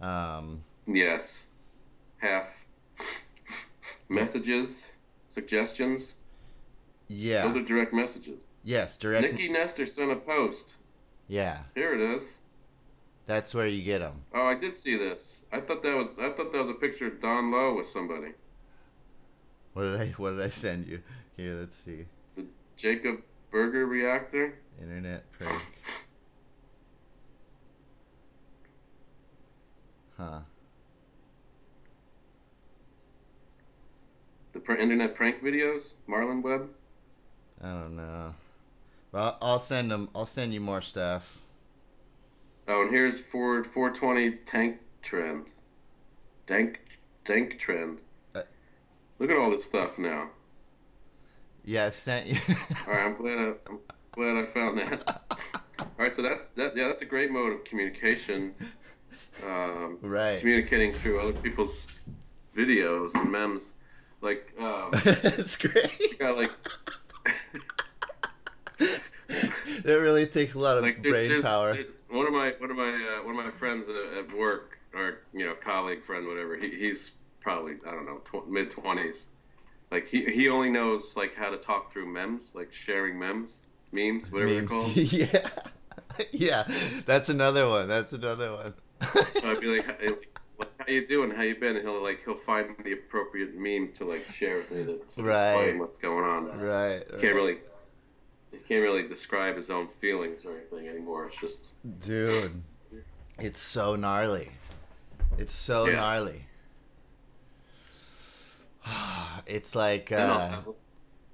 um, 0.00 0.62
yes, 0.86 1.46
half 2.18 2.48
messages, 4.08 4.86
suggestions. 5.28 6.14
yeah, 7.08 7.42
Those 7.46 7.56
are 7.56 7.62
direct 7.62 7.92
messages. 7.92 8.46
yes, 8.64 8.96
direct, 8.96 9.32
Nikki 9.32 9.48
Nestor 9.50 9.86
sent 9.86 10.10
a 10.12 10.16
post. 10.16 10.76
Yeah, 11.28 11.60
Here 11.74 11.94
it 11.94 12.00
is. 12.00 12.22
that's 13.26 13.54
where 13.54 13.66
you 13.66 13.82
get 13.82 13.98
them. 14.00 14.22
Oh, 14.34 14.46
I 14.46 14.54
did 14.54 14.76
see 14.78 14.96
this. 14.96 15.40
I 15.52 15.60
thought 15.60 15.82
that 15.82 15.94
was 15.96 16.08
I 16.18 16.30
thought 16.36 16.52
that 16.52 16.58
was 16.58 16.68
a 16.68 16.74
picture 16.74 17.06
of 17.08 17.20
Don 17.20 17.50
Lowe 17.50 17.76
with 17.76 17.88
somebody. 17.88 18.32
What 19.72 19.82
did 19.82 20.00
I, 20.00 20.06
what 20.16 20.30
did 20.30 20.40
I 20.42 20.50
send 20.50 20.86
you? 20.86 21.02
Here, 21.36 21.54
let's 21.60 21.76
see, 21.76 22.06
The 22.36 22.44
Jacob 22.76 23.20
Burger 23.50 23.86
Reactor. 23.86 24.58
internet 24.80 25.30
prank. 25.32 25.62
Huh. 30.16 30.40
The 34.54 34.60
pr- 34.60 34.72
internet 34.74 35.14
prank 35.14 35.42
videos. 35.42 35.82
Marlon 36.08 36.42
Webb. 36.42 36.70
I 37.62 37.68
don't 37.68 37.96
know. 37.96 38.34
Well, 39.12 39.38
I'll 39.40 39.58
send 39.58 39.90
them. 39.90 40.08
I'll 40.14 40.26
send 40.26 40.52
you 40.52 40.60
more 40.60 40.80
stuff. 40.82 41.38
Oh, 42.68 42.82
and 42.82 42.90
here's 42.90 43.20
Ford 43.20 43.66
420 43.72 44.38
tank 44.46 44.78
trend. 45.02 45.46
Tank 46.46 46.80
tank 47.24 47.58
trend. 47.58 48.00
Uh, 48.34 48.42
Look 49.18 49.30
at 49.30 49.36
all 49.36 49.50
this 49.50 49.64
stuff 49.64 49.98
now. 49.98 50.30
Yeah, 51.64 51.86
I've 51.86 51.96
sent 51.96 52.26
you. 52.26 52.38
All 52.86 52.92
right, 52.94 53.06
I'm 53.06 53.16
glad 53.16 53.38
I, 53.38 53.52
I'm 53.68 53.78
glad 54.12 54.36
I 54.36 54.44
found 54.46 54.78
that. 54.78 55.22
All 55.80 55.86
right, 55.98 56.14
so 56.14 56.22
that's 56.22 56.46
that. 56.56 56.76
Yeah, 56.76 56.88
that's 56.88 57.02
a 57.02 57.06
great 57.06 57.30
mode 57.30 57.52
of 57.52 57.64
communication. 57.64 58.54
Um, 59.44 59.98
right. 60.02 60.38
communicating 60.40 60.92
through 60.94 61.20
other 61.20 61.32
people's 61.32 61.74
videos 62.56 63.14
and 63.14 63.30
memes. 63.30 63.72
Like, 64.20 64.52
um, 64.58 64.90
That's 65.04 65.56
great. 65.56 66.18
got 66.18 66.36
like 66.36 66.50
That 69.86 70.00
really 70.00 70.26
takes 70.26 70.54
a 70.54 70.58
lot 70.58 70.76
of 70.78 70.82
like 70.82 71.02
there's- 71.02 71.12
brain 71.12 71.28
there's- 71.28 71.42
power. 71.44 71.72
there's- 71.72 71.88
One 72.10 72.26
of 72.26 72.32
my 72.32 72.50
one 72.58 72.70
of 72.70 72.76
my 72.76 73.18
uh, 73.18 73.24
one 73.26 73.38
of 73.38 73.44
my 73.44 73.50
friends 73.58 73.86
at, 73.88 74.18
at 74.18 74.36
work, 74.36 74.78
or 74.94 75.18
you 75.32 75.44
know, 75.44 75.54
colleague, 75.54 76.04
friend, 76.04 76.26
whatever. 76.26 76.56
He, 76.56 76.70
he's 76.70 77.10
probably 77.40 77.74
I 77.86 77.90
don't 77.92 78.06
know 78.06 78.18
tw- 78.30 78.48
mid 78.48 78.70
twenties. 78.70 79.26
Like 79.90 80.06
he 80.08 80.24
he 80.24 80.48
only 80.48 80.70
knows 80.70 81.14
like 81.16 81.34
how 81.34 81.50
to 81.50 81.56
talk 81.58 81.92
through 81.92 82.06
memes, 82.06 82.50
like 82.54 82.72
sharing 82.72 83.18
memes, 83.18 83.56
memes, 83.92 84.30
whatever 84.32 84.52
they're 84.54 84.62
called. 84.64 84.96
yeah. 84.96 85.48
yeah. 86.32 86.68
That's 87.06 87.28
another 87.28 87.68
one. 87.68 87.88
That's 87.88 88.12
another 88.12 88.52
one. 88.52 88.74
So 89.12 89.50
I'd 89.50 89.60
be 89.60 89.76
like, 89.76 90.00
"Hey, 90.00 90.08
like, 90.58 90.70
how 90.78 90.86
you 90.88 91.06
doing? 91.06 91.30
How 91.30 91.42
you 91.42 91.54
been? 91.56 91.76
And 91.76 91.84
he'll 91.86 92.02
like 92.02 92.20
he'll 92.24 92.34
find 92.36 92.74
the 92.82 92.92
appropriate 92.92 93.54
meme 93.56 93.92
to 93.98 94.04
like 94.04 94.24
share 94.32 94.56
with 94.58 94.70
me 94.70 94.84
to 94.84 95.00
to 95.16 95.22
Right. 95.22 95.52
explain 95.54 95.78
what's 95.80 95.96
going 96.00 96.24
on. 96.24 96.58
right. 96.60 97.04
Can't 97.20 97.34
really 97.34 97.58
he 98.52 98.58
can't 98.58 98.82
really 98.82 99.06
describe 99.08 99.56
his 99.56 99.70
own 99.70 99.88
feelings 100.00 100.44
or 100.44 100.52
anything 100.56 100.88
anymore. 100.88 101.26
It's 101.26 101.36
just 101.36 101.58
Dude, 102.00 102.62
it's 103.38 103.60
so 103.60 103.96
gnarly. 103.96 104.50
It's 105.38 105.54
so 105.54 105.86
Yeah. 105.86 105.96
gnarly. 105.96 106.46
It's 109.46 109.74
like 109.74 110.10
uh, 110.12 110.16
know. 110.64 110.74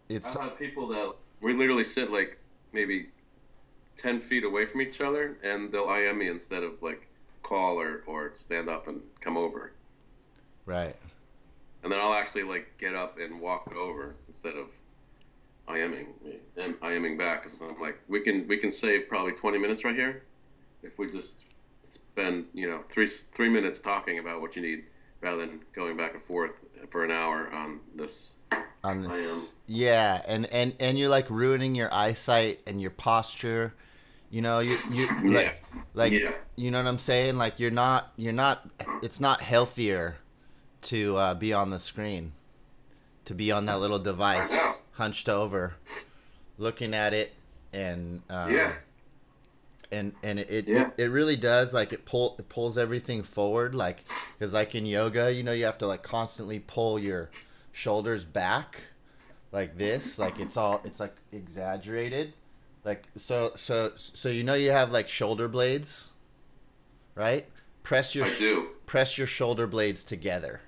it's 0.09 0.35
I've 0.37 0.43
had 0.43 0.59
people 0.59 0.89
that 0.89 1.15
we 1.41 1.55
literally 1.55 1.85
sit 1.85 2.11
like 2.11 2.39
maybe 2.73 3.09
ten 3.97 4.21
feet 4.21 4.45
away 4.45 4.67
from 4.67 4.81
each 4.83 5.01
other, 5.01 5.39
and 5.43 5.71
they'll 5.73 5.89
IM 5.93 6.19
me 6.19 6.29
instead 6.29 6.63
of 6.63 6.83
like 6.83 7.07
call 7.43 7.81
or, 7.81 8.03
or 8.07 8.33
stand 8.35 8.69
up 8.69 8.87
and 8.89 9.01
come 9.21 9.37
over, 9.37 9.73
right. 10.67 10.97
and 11.83 11.91
then 11.93 12.01
I'll 12.01 12.15
actually 12.15 12.45
like 12.45 12.77
get 12.79 12.95
up 12.95 13.19
and 13.19 13.41
walk 13.41 13.73
over 13.75 14.15
instead 14.29 14.57
of 14.57 14.69
IMing 15.73 16.07
IMing 16.83 17.19
back. 17.19 17.45
Because 17.45 17.59
I'm 17.61 17.81
like, 17.81 17.99
we 18.09 18.21
can 18.21 18.47
we 18.49 18.57
can 18.59 18.73
save 18.73 19.09
probably 19.09 19.33
twenty 19.33 19.59
minutes 19.59 19.85
right 19.85 19.95
here 19.95 20.23
if 20.83 20.99
we 20.99 21.11
just 21.11 21.33
spend 21.91 22.47
you 22.55 22.69
know 22.69 22.83
three 22.91 23.09
three 23.35 23.49
minutes 23.49 23.79
talking 23.79 24.19
about 24.19 24.41
what 24.41 24.57
you 24.57 24.63
need 24.63 24.85
rather 25.21 25.47
than 25.47 25.61
going 25.75 25.97
back 25.97 26.15
and 26.15 26.23
forth 26.25 26.53
for 26.91 27.05
an 27.05 27.11
hour 27.11 27.51
on 27.53 27.79
this. 27.95 28.35
on 28.83 29.03
this 29.03 29.55
yeah 29.67 30.21
and 30.27 30.47
and 30.47 30.75
and 30.81 30.99
you're 30.99 31.09
like 31.09 31.31
ruining 31.31 31.75
your 31.77 31.93
eyesight 31.95 32.59
and 32.67 32.81
your 32.83 32.91
posture 32.91 33.73
you 34.31 34.43
know 34.43 34.59
you 34.59 34.77
you 34.91 35.07
Yeah. 35.23 35.31
like 35.31 35.65
like 35.95 36.13
Yeah. 36.13 36.33
you 36.57 36.73
know 36.73 36.79
what 36.79 36.89
i'm 36.89 36.99
saying 36.99 37.37
like 37.39 37.61
you're 37.61 37.71
not 37.71 38.13
you're 38.17 38.33
not 38.33 38.69
it's 39.01 39.21
not 39.21 39.41
healthier 39.41 40.17
to 40.83 41.17
uh, 41.17 41.35
be 41.35 41.53
on 41.53 41.71
the 41.71 41.79
screen 41.79 42.33
to 43.25 43.35
be 43.35 43.53
on 43.53 43.67
that 43.67 43.79
little 43.79 44.01
device. 44.01 44.53
Hunched 44.93 45.29
over 45.29 45.75
looking 46.59 46.95
at 46.95 47.13
it 47.15 47.33
and 47.73 48.23
um, 48.29 48.53
Yeah. 48.53 48.75
and 49.91 50.15
and 50.23 50.39
it 50.39 50.51
it, 50.51 50.69
Yeah. 50.69 50.91
it 50.97 51.05
it 51.05 51.11
really 51.11 51.37
does 51.37 51.73
like 51.73 51.93
it 51.93 52.05
pull 52.05 52.37
it 52.39 52.49
pulls 52.49 52.77
everything 52.79 53.23
forward 53.23 53.75
like 53.75 54.05
because 54.39 54.53
like 54.53 54.75
in 54.75 54.85
yoga 54.87 55.33
you 55.33 55.43
know 55.43 55.53
you 55.53 55.65
have 55.65 55.79
to 55.79 55.87
like 55.87 56.03
constantly 56.03 56.59
pull 56.59 56.99
your 56.99 57.31
shoulders 57.73 58.25
back 58.25 58.83
like 59.51 59.79
this 59.79 60.19
like 60.19 60.39
it's 60.39 60.57
all 60.57 60.81
it's 60.85 61.01
like 61.01 61.15
exaggerated 61.33 62.35
like 62.85 63.05
so 63.17 63.53
so 63.57 63.93
so 63.97 64.29
you 64.29 64.43
know 64.43 64.55
you 64.55 64.71
have 64.71 64.91
like 64.91 65.09
shoulder 65.09 65.49
blades 65.49 66.11
right 67.15 67.47
press 67.83 68.15
your 68.15 68.27
I 68.27 68.35
do. 68.39 68.69
press 68.87 69.17
your 69.17 69.27
shoulder 69.27 69.67
blades 69.67 70.05
together 70.05 70.61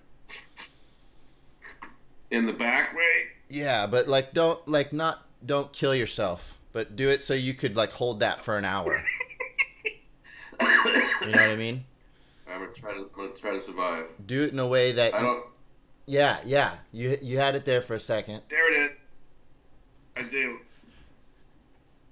In 2.31 2.47
the 2.47 2.53
back 2.53 2.95
way. 2.97 3.24
Yeah 3.55 3.86
but 3.86 4.09
like 4.09 4.32
don't 4.34 4.66
like 4.68 4.92
not 4.92 5.22
don't 5.44 5.72
kill 5.72 5.94
yourself 5.94 6.59
but 6.72 6.96
do 6.96 7.09
it 7.09 7.22
so 7.22 7.34
you 7.34 7.55
could 7.55 7.76
like 7.76 7.90
hold 7.92 8.20
that 8.20 8.40
for 8.44 8.57
an 8.59 8.64
hour 8.64 9.05
you 10.61 10.66
know 10.66 11.30
what 11.30 11.38
i 11.50 11.57
mean 11.57 11.84
I'm 12.46 12.61
gonna 12.61 12.72
try 12.72 12.92
to. 12.92 12.98
I'm 13.00 13.09
gonna 13.16 13.30
try 13.30 13.50
to 13.52 13.61
survive. 13.61 14.07
do 14.26 14.42
it 14.44 14.52
in 14.52 14.59
a 14.59 14.66
way 14.66 14.92
that 14.92 15.14
I 15.14 15.20
don't. 15.22 15.44
yeah 16.07 16.38
yeah 16.44 16.74
you 16.92 17.18
you 17.22 17.38
had 17.38 17.55
it 17.57 17.64
there 17.64 17.80
for 17.82 17.94
a 17.94 18.00
second 18.00 18.42
There 18.50 18.72
it 18.72 18.92
is. 18.92 18.98
I 20.16 20.22
do. 20.22 20.59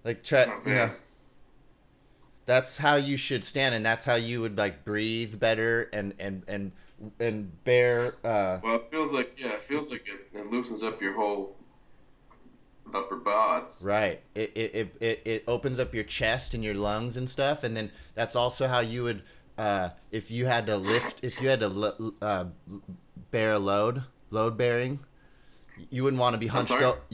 like 0.04 0.22
try 0.24 0.46
Oh, 0.48 0.60
you 0.68 0.74
know. 0.74 0.90
That's 2.46 2.78
how 2.78 2.96
you 2.96 3.16
should 3.16 3.44
stand 3.44 3.74
and 3.74 3.84
that's 3.84 4.04
how 4.04 4.14
you 4.14 4.40
would 4.40 4.58
like 4.58 4.84
breathe 4.84 5.38
better 5.38 5.88
and 5.92 6.14
and 6.18 6.42
and 6.48 6.72
and 7.20 7.64
bear 7.64 8.14
uh 8.24 8.58
Well, 8.62 8.76
it 8.76 8.90
feels 8.90 9.12
like 9.12 9.36
yeah, 9.38 9.54
it 9.54 9.60
feels 9.60 9.90
like 9.90 10.04
it, 10.06 10.36
it 10.38 10.50
loosens 10.50 10.82
up 10.82 11.00
your 11.00 11.14
whole 11.14 11.56
upper 12.94 13.16
bods. 13.16 13.82
right 13.82 14.20
it, 14.34 14.52
it 14.54 14.74
it 14.74 14.96
it 15.00 15.22
it 15.24 15.44
opens 15.48 15.78
up 15.78 15.94
your 15.94 16.04
chest 16.04 16.52
and 16.52 16.62
your 16.62 16.74
lungs 16.74 17.16
and 17.16 17.30
stuff 17.30 17.64
and 17.64 17.74
then 17.76 17.90
that's 18.14 18.36
also 18.36 18.68
how 18.68 18.80
you 18.80 19.02
would 19.02 19.22
uh 19.56 19.88
if 20.10 20.30
you 20.30 20.44
had 20.46 20.66
to 20.66 20.76
lift 20.76 21.18
if 21.22 21.40
you 21.40 21.48
had 21.48 21.60
to 21.60 22.14
uh 22.20 22.44
bear 23.30 23.52
a 23.52 23.58
load 23.58 24.02
load 24.30 24.58
bearing 24.58 24.98
you 25.90 26.02
wouldn't 26.04 26.20
want 26.20 26.34
to 26.34 26.38
be 26.38 26.48
hunched 26.48 26.72
up 26.72 27.10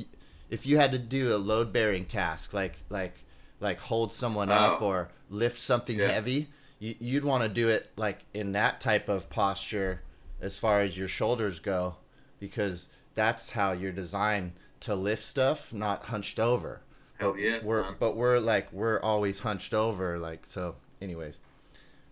if 0.51 0.67
you 0.67 0.79
had 0.79 0.91
to 0.91 0.99
do 0.99 1.35
a 1.35 1.39
load 1.39 1.73
bearing 1.73 2.05
task 2.05 2.53
like 2.53 2.79
like 2.89 3.15
like 3.61 3.81
hold 3.81 4.13
someone 4.13 4.51
up 4.51 4.81
Oh. 4.83 4.87
or 4.87 5.09
lift 5.31 5.59
something 5.61 5.99
Yeah. 5.99 6.09
heavy 6.09 6.49
you, 6.79 6.95
you'd 7.01 7.25
want 7.25 7.43
to 7.43 7.49
do 7.49 7.69
it 7.69 7.91
like 7.97 8.21
in 8.33 8.53
that 8.53 8.81
type 8.81 9.09
of 9.09 9.29
posture 9.29 10.03
as 10.41 10.57
far 10.59 10.81
as 10.81 10.97
your 10.97 11.09
shoulders 11.09 11.59
go 11.61 11.97
because 12.39 12.89
that's 13.15 13.51
how 13.51 13.73
you're 13.73 13.91
designed 13.93 14.53
to 14.81 14.95
lift 14.95 15.25
stuff 15.25 15.73
not 15.73 16.05
hunched 16.05 16.39
over 16.39 16.81
Hell 17.19 17.33
but 17.33 17.41
yes, 17.41 17.65
we're 17.65 17.83
son. 17.83 17.97
but 17.99 18.17
we're 18.17 18.39
like 18.39 18.73
we're 18.73 19.01
always 19.01 19.41
hunched 19.41 19.75
over 19.75 20.19
like 20.19 20.45
so 20.47 20.77
anyways 21.03 21.41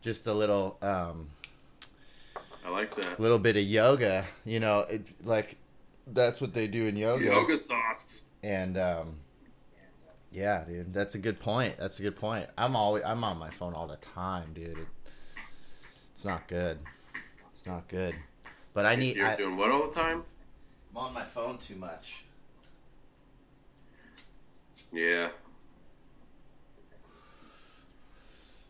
just 0.02 0.26
a 0.26 0.32
little 0.34 0.76
um 0.82 1.30
I 2.64 2.70
like 2.70 2.94
that. 2.96 3.20
little 3.20 3.38
bit 3.38 3.56
of 3.56 3.62
yoga 3.62 4.24
you 4.44 4.58
know 4.58 4.80
it, 4.80 5.02
like 5.24 5.56
that's 6.08 6.40
what 6.40 6.54
they 6.54 6.66
do 6.66 6.86
in 6.86 6.96
yoga, 6.96 7.24
Yoga 7.26 7.56
sauce. 7.58 8.22
and 8.42 8.76
um 8.76 9.16
yeah 10.36 10.64
dude 10.64 10.92
that's 10.92 11.14
a 11.14 11.18
good 11.18 11.40
point 11.40 11.74
that's 11.78 11.98
a 11.98 12.02
good 12.02 12.14
point 12.16 12.46
i'm 12.58 12.76
always 12.76 13.02
i'm 13.04 13.24
on 13.24 13.38
my 13.38 13.48
phone 13.48 13.72
all 13.72 13.86
the 13.86 13.96
time 13.96 14.52
dude 14.52 14.76
it, 14.78 14.86
it's 16.12 16.24
not 16.26 16.46
good 16.46 16.78
it's 17.56 17.66
not 17.66 17.88
good 17.88 18.14
but 18.74 18.84
i 18.84 18.94
need 18.94 19.16
You're 19.16 19.26
I, 19.26 19.36
doing 19.36 19.56
what 19.56 19.70
all 19.70 19.88
the 19.88 19.94
time? 19.94 20.22
i'm 20.90 20.96
on 20.98 21.14
my 21.14 21.24
phone 21.24 21.56
too 21.58 21.76
much 21.76 22.22
Yeah. 24.92 25.28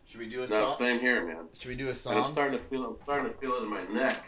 should 0.07 0.21
we 0.21 0.27
do 0.29 0.43
a 0.45 0.49
No, 0.49 0.61
song 0.61 0.77
same 0.79 1.01
here, 1.01 1.27
man. 1.27 1.47
should 1.59 1.69
we 1.69 1.75
do 1.77 1.87
a 1.89 1.91
And 1.91 2.19
I'm 2.19 2.33
starting 2.33 2.59
to 2.59 2.64
feel. 2.64 2.85
I'm 2.85 2.97
starting 3.03 3.33
to 3.33 3.39
feel 3.39 3.55
it 3.57 3.62
in 3.64 3.69
my 3.71 3.85
neck. 3.85 4.25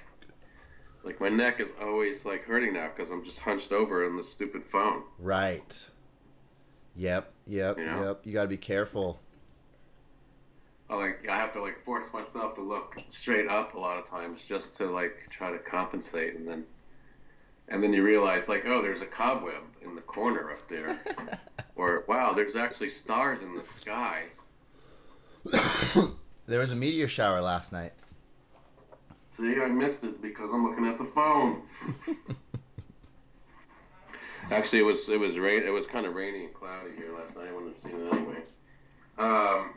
Like 1.03 1.20
my 1.20 1.28
neck 1.30 1.61
is 1.61 1.68
always 1.80 2.24
like 2.24 2.45
hurting 2.45 2.74
now 2.74 2.91
because 2.95 3.11
I'm 3.11 3.24
just 3.24 3.39
hunched 3.41 3.72
over 3.72 4.05
on 4.07 4.16
the 4.16 4.22
stupid 4.22 4.62
phone. 4.70 5.03
right 5.18 5.89
yep 6.99 7.32
yep 7.46 7.78
You 7.78 7.86
know? 7.86 8.05
yep 8.09 8.20
you 8.24 8.32
gotta 8.32 8.49
be 8.49 8.57
careful 8.57 9.18
I 10.90 10.96
like 10.96 11.28
I 11.28 11.36
have 11.36 11.53
to 11.53 11.62
like 11.62 11.82
force 11.84 12.12
myself 12.12 12.55
to 12.57 12.61
look 12.61 12.96
straight 13.09 13.49
up 13.49 13.74
a 13.74 13.78
lot 13.78 13.99
of 13.99 14.09
times 14.09 14.40
just 14.46 14.76
to 14.78 14.86
like 14.86 15.28
try 15.30 15.51
to 15.53 15.59
compensate, 15.59 16.34
and 16.34 16.49
then 16.49 16.64
and 17.68 17.82
then 17.82 17.92
you 17.92 18.03
realize 18.03 18.49
like 18.49 18.64
oh 18.64 18.80
there's 18.80 19.03
a 19.03 19.07
cobweb 19.07 19.62
in 19.82 19.94
the 19.94 20.01
corner 20.01 20.51
up 20.51 20.66
there, 20.68 20.99
or 21.76 22.05
wow 22.09 22.32
there's 22.32 22.57
actually 22.57 22.88
stars 22.88 23.42
in 23.42 23.55
the 23.55 23.62
sky. 23.64 24.24
there 26.46 26.59
was 26.59 26.72
a 26.72 26.76
meteor 26.76 27.07
shower 27.07 27.40
last 27.40 27.70
night 27.70 27.92
See, 29.38 29.55
I 29.61 29.68
missed 29.68 30.03
it 30.03 30.20
because 30.20 30.51
I'm 30.53 30.68
looking 30.68 30.86
at 30.86 30.99
the 30.99 31.05
phone. 31.05 31.62
Actually, 34.51 34.78
it 34.78 34.84
was 34.84 35.09
it 35.09 35.20
was 35.20 35.38
rain. 35.38 35.62
It 35.62 35.70
was 35.70 35.86
kind 35.86 36.07
of 36.07 36.14
rainy 36.14 36.44
and 36.44 36.55
cloudy 36.55 36.90
here 36.96 37.14
last 37.14 37.36
night. 37.36 37.49
I 37.49 37.53
wouldn't 37.53 37.74
have 37.74 37.82
seen 37.82 38.01
it 38.01 38.12
anyway. 38.12 38.38
Um, 39.18 39.74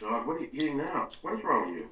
dog, 0.00 0.26
what 0.26 0.36
are 0.36 0.40
you 0.40 0.48
eating 0.52 0.78
now? 0.78 1.10
What 1.22 1.38
is 1.38 1.44
wrong 1.44 1.70
with 1.70 1.80
you? 1.80 1.88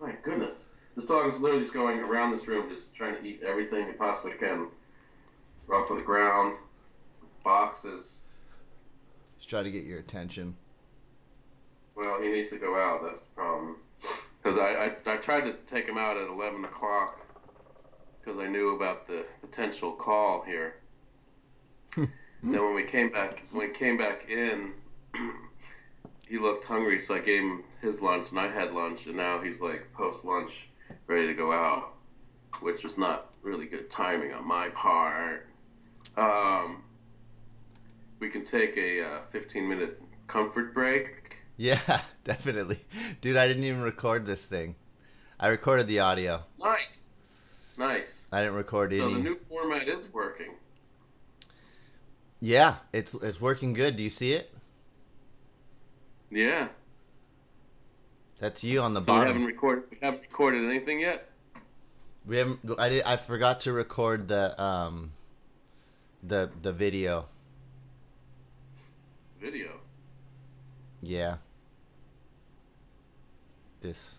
My 0.00 0.12
goodness, 0.24 0.56
this 0.96 1.04
dog 1.04 1.32
is 1.32 1.38
literally 1.40 1.62
just 1.62 1.74
going 1.74 2.00
around 2.00 2.36
this 2.36 2.48
room, 2.48 2.68
just 2.68 2.92
trying 2.94 3.14
to 3.14 3.24
eat 3.24 3.42
everything 3.46 3.86
he 3.86 3.92
possibly 3.92 4.32
can. 4.32 4.68
Off 5.72 5.88
of 5.90 5.96
the 5.96 6.02
ground, 6.02 6.56
boxes. 7.44 8.22
just 9.38 9.48
try 9.48 9.62
to 9.62 9.70
get 9.70 9.84
your 9.84 10.00
attention 10.00 10.54
Well, 11.94 12.20
he 12.20 12.28
needs 12.28 12.50
to 12.50 12.58
go 12.58 12.76
out. 12.76 13.02
That's 13.04 13.20
the 13.20 13.34
problem. 13.34 13.76
Because 14.42 14.58
I, 14.58 14.96
I, 15.06 15.14
I 15.14 15.16
tried 15.18 15.42
to 15.42 15.54
take 15.66 15.86
him 15.86 15.96
out 15.96 16.16
at 16.16 16.28
11 16.28 16.64
o'clock 16.64 17.21
because 18.22 18.38
I 18.38 18.46
knew 18.46 18.76
about 18.76 19.06
the 19.06 19.26
potential 19.40 19.92
call 19.92 20.42
here. 20.42 20.76
then 21.96 22.10
when 22.42 22.74
we 22.74 22.84
came 22.84 23.10
back, 23.10 23.42
when 23.50 23.68
we 23.68 23.74
came 23.74 23.98
back 23.98 24.28
in, 24.28 24.72
he 26.28 26.38
looked 26.38 26.64
hungry, 26.64 27.00
so 27.00 27.14
I 27.14 27.18
gave 27.18 27.42
him 27.42 27.64
his 27.80 28.00
lunch, 28.00 28.30
and 28.30 28.38
I 28.38 28.48
had 28.48 28.72
lunch, 28.72 29.06
and 29.06 29.16
now 29.16 29.40
he's 29.40 29.60
like 29.60 29.92
post 29.92 30.24
lunch, 30.24 30.52
ready 31.06 31.26
to 31.26 31.34
go 31.34 31.52
out, 31.52 31.94
which 32.60 32.84
was 32.84 32.96
not 32.96 33.34
really 33.42 33.66
good 33.66 33.90
timing 33.90 34.32
on 34.32 34.46
my 34.46 34.68
part. 34.70 35.48
Um, 36.16 36.84
we 38.20 38.30
can 38.30 38.44
take 38.44 38.76
a 38.76 39.04
uh, 39.04 39.20
15 39.30 39.68
minute 39.68 40.00
comfort 40.28 40.72
break. 40.72 41.18
yeah 41.58 42.00
definitely 42.24 42.80
dude 43.20 43.36
i 43.36 43.46
didn't 43.46 43.64
even 43.64 43.82
record 43.82 44.24
this 44.24 44.42
thing 44.42 44.74
i 45.38 45.48
recorded 45.48 45.86
the 45.86 46.00
audio 46.00 46.42
Nice. 46.58 47.11
Nice. 47.76 48.26
i 48.32 48.40
didn't 48.42 48.56
record 48.56 48.90
So 48.92 49.04
any 49.04 49.14
the 49.14 49.20
new 49.20 49.38
format 49.48 49.88
is 49.88 50.12
working. 50.12 50.52
Yeah, 52.40 52.76
it's 52.92 53.14
it's 53.14 53.40
working 53.40 53.72
good. 53.72 53.96
Do 53.96 54.02
you 54.02 54.10
see 54.10 54.32
it? 54.32 54.52
Yeah. 56.30 56.68
That's 58.38 58.64
you 58.64 58.80
on 58.80 58.94
the 58.94 59.00
So 59.02 59.12
we 59.12 59.18
haven't 59.18 59.34
bottom. 59.34 59.46
recorded 59.46 59.84
we 59.90 59.98
haven't 60.02 60.22
recorded 60.22 60.64
anything 60.68 61.00
yet? 61.00 61.28
We 62.26 62.36
haven't. 62.38 62.60
I 62.78 62.88
did. 62.88 63.02
I 63.04 63.16
forgot 63.16 63.60
to 63.60 63.72
record 63.72 64.28
the 64.28 64.60
um. 64.60 65.12
The 66.24 66.50
the 66.62 66.72
video. 66.72 67.26
Video. 69.40 69.80
Yeah. 71.02 71.36
This. 73.80 74.18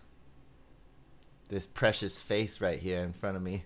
This 1.48 1.66
precious 1.66 2.18
face 2.20 2.60
right 2.60 2.78
here 2.78 3.02
in 3.02 3.12
front 3.12 3.36
of 3.36 3.42
me. 3.42 3.64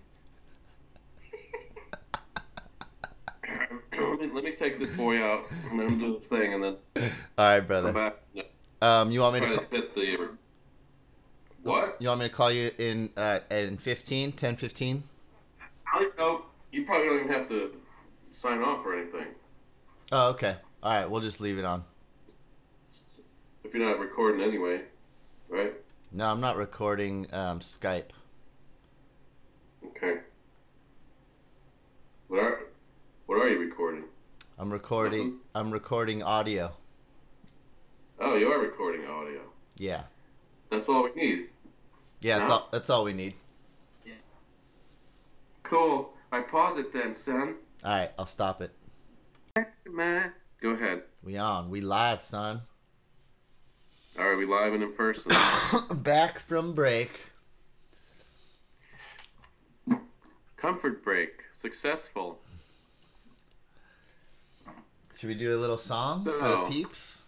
let, 3.97 4.19
me, 4.19 4.29
let 4.33 4.43
me 4.43 4.51
take 4.51 4.79
this 4.79 4.89
boy 4.95 5.21
out 5.23 5.45
and 5.69 5.79
then 5.79 5.97
do 5.97 6.13
the 6.13 6.19
thing 6.19 6.53
and 6.53 6.63
then 6.63 6.75
All 7.37 7.45
right, 7.45 7.59
brother. 7.61 8.13
Um, 8.81 9.11
you 9.11 9.21
want 9.21 9.35
me 9.35 9.39
to? 9.41 9.65
the 9.71 10.29
what? 11.63 11.97
you 11.99 12.07
want 12.07 12.21
me 12.21 12.27
to 12.27 12.33
call 12.33 12.51
you 12.51 12.71
in 12.77 13.09
uh 13.17 13.39
in 13.51 13.77
15, 13.77 14.31
10, 14.31 14.55
15? 14.55 15.03
I 15.93 15.99
don't 15.99 16.17
know. 16.17 16.45
You 16.71 16.85
probably 16.85 17.07
don't 17.07 17.19
even 17.25 17.31
have 17.33 17.49
to 17.49 17.75
sign 18.31 18.61
off 18.61 18.85
or 18.85 18.97
anything 18.97 19.25
Oh, 20.11 20.29
okay. 20.29 20.55
All 20.81 20.91
right, 20.91 21.09
we'll 21.09 21.21
just 21.21 21.39
leave 21.41 21.57
it 21.59 21.65
on. 21.65 21.83
if 23.63 23.73
you're 23.73 23.85
not 23.85 23.99
recording 23.99 24.41
anyway, 24.41 24.81
right? 25.49 25.73
No, 26.11 26.31
I'm 26.31 26.41
not 26.41 26.57
recording 26.57 27.27
um 27.31 27.59
Skype. 27.59 28.09
Okay. 29.85 30.17
What 32.27 32.39
are 32.39 32.59
what 33.25 33.35
are 33.35 33.49
you 33.49 33.59
recording? 33.59 34.03
I'm 34.57 34.71
recording. 34.71 35.19
Nothing? 35.19 35.39
I'm 35.55 35.71
recording 35.71 36.23
audio. 36.23 36.73
Oh, 38.19 38.35
you 38.35 38.47
are 38.47 38.59
recording 38.59 39.05
audio. 39.05 39.41
Yeah. 39.77 40.03
That's 40.69 40.89
all 40.89 41.03
we 41.03 41.11
need. 41.13 41.49
Yeah, 42.21 42.39
that's 42.39 42.49
all. 42.49 42.69
That's 42.71 42.89
all 42.89 43.03
we 43.03 43.13
need. 43.13 43.35
Cool. 45.63 46.11
I 46.31 46.41
pause 46.41 46.79
it 46.79 46.91
then, 46.91 47.13
son. 47.13 47.55
All 47.85 47.91
right, 47.91 48.09
I'll 48.17 48.25
stop 48.25 48.59
it. 48.61 48.71
Go 49.55 50.71
ahead. 50.71 51.03
We 51.23 51.37
on. 51.37 51.69
We 51.69 51.81
live, 51.81 52.23
son. 52.23 52.61
All 54.19 54.27
right, 54.27 54.37
we 54.37 54.45
live 54.45 54.73
and 54.73 54.83
in 54.83 54.91
person. 54.91 55.31
Back 56.03 56.39
from 56.39 56.73
break. 56.73 57.21
Comfort 60.57 61.05
break. 61.05 61.43
Successful. 61.53 62.37
Should 65.17 65.29
we 65.29 65.35
do 65.35 65.55
a 65.55 65.59
little 65.59 65.77
song 65.77 66.25
for 66.25 66.31
the 66.31 66.65
peeps? 66.69 67.21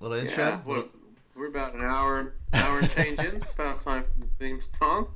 little 0.00 0.18
intro. 0.18 0.44
Yeah, 0.44 0.60
what, 0.64 0.90
we're 1.34 1.48
about 1.48 1.74
an 1.74 1.80
hour, 1.80 2.34
hour 2.52 2.80
and 2.80 2.90
change 2.90 3.20
in. 3.20 3.36
It's 3.36 3.50
about 3.54 3.82
time 3.82 4.04
for 4.04 4.20
the 4.20 4.26
theme 4.38 4.60
song. 4.60 5.08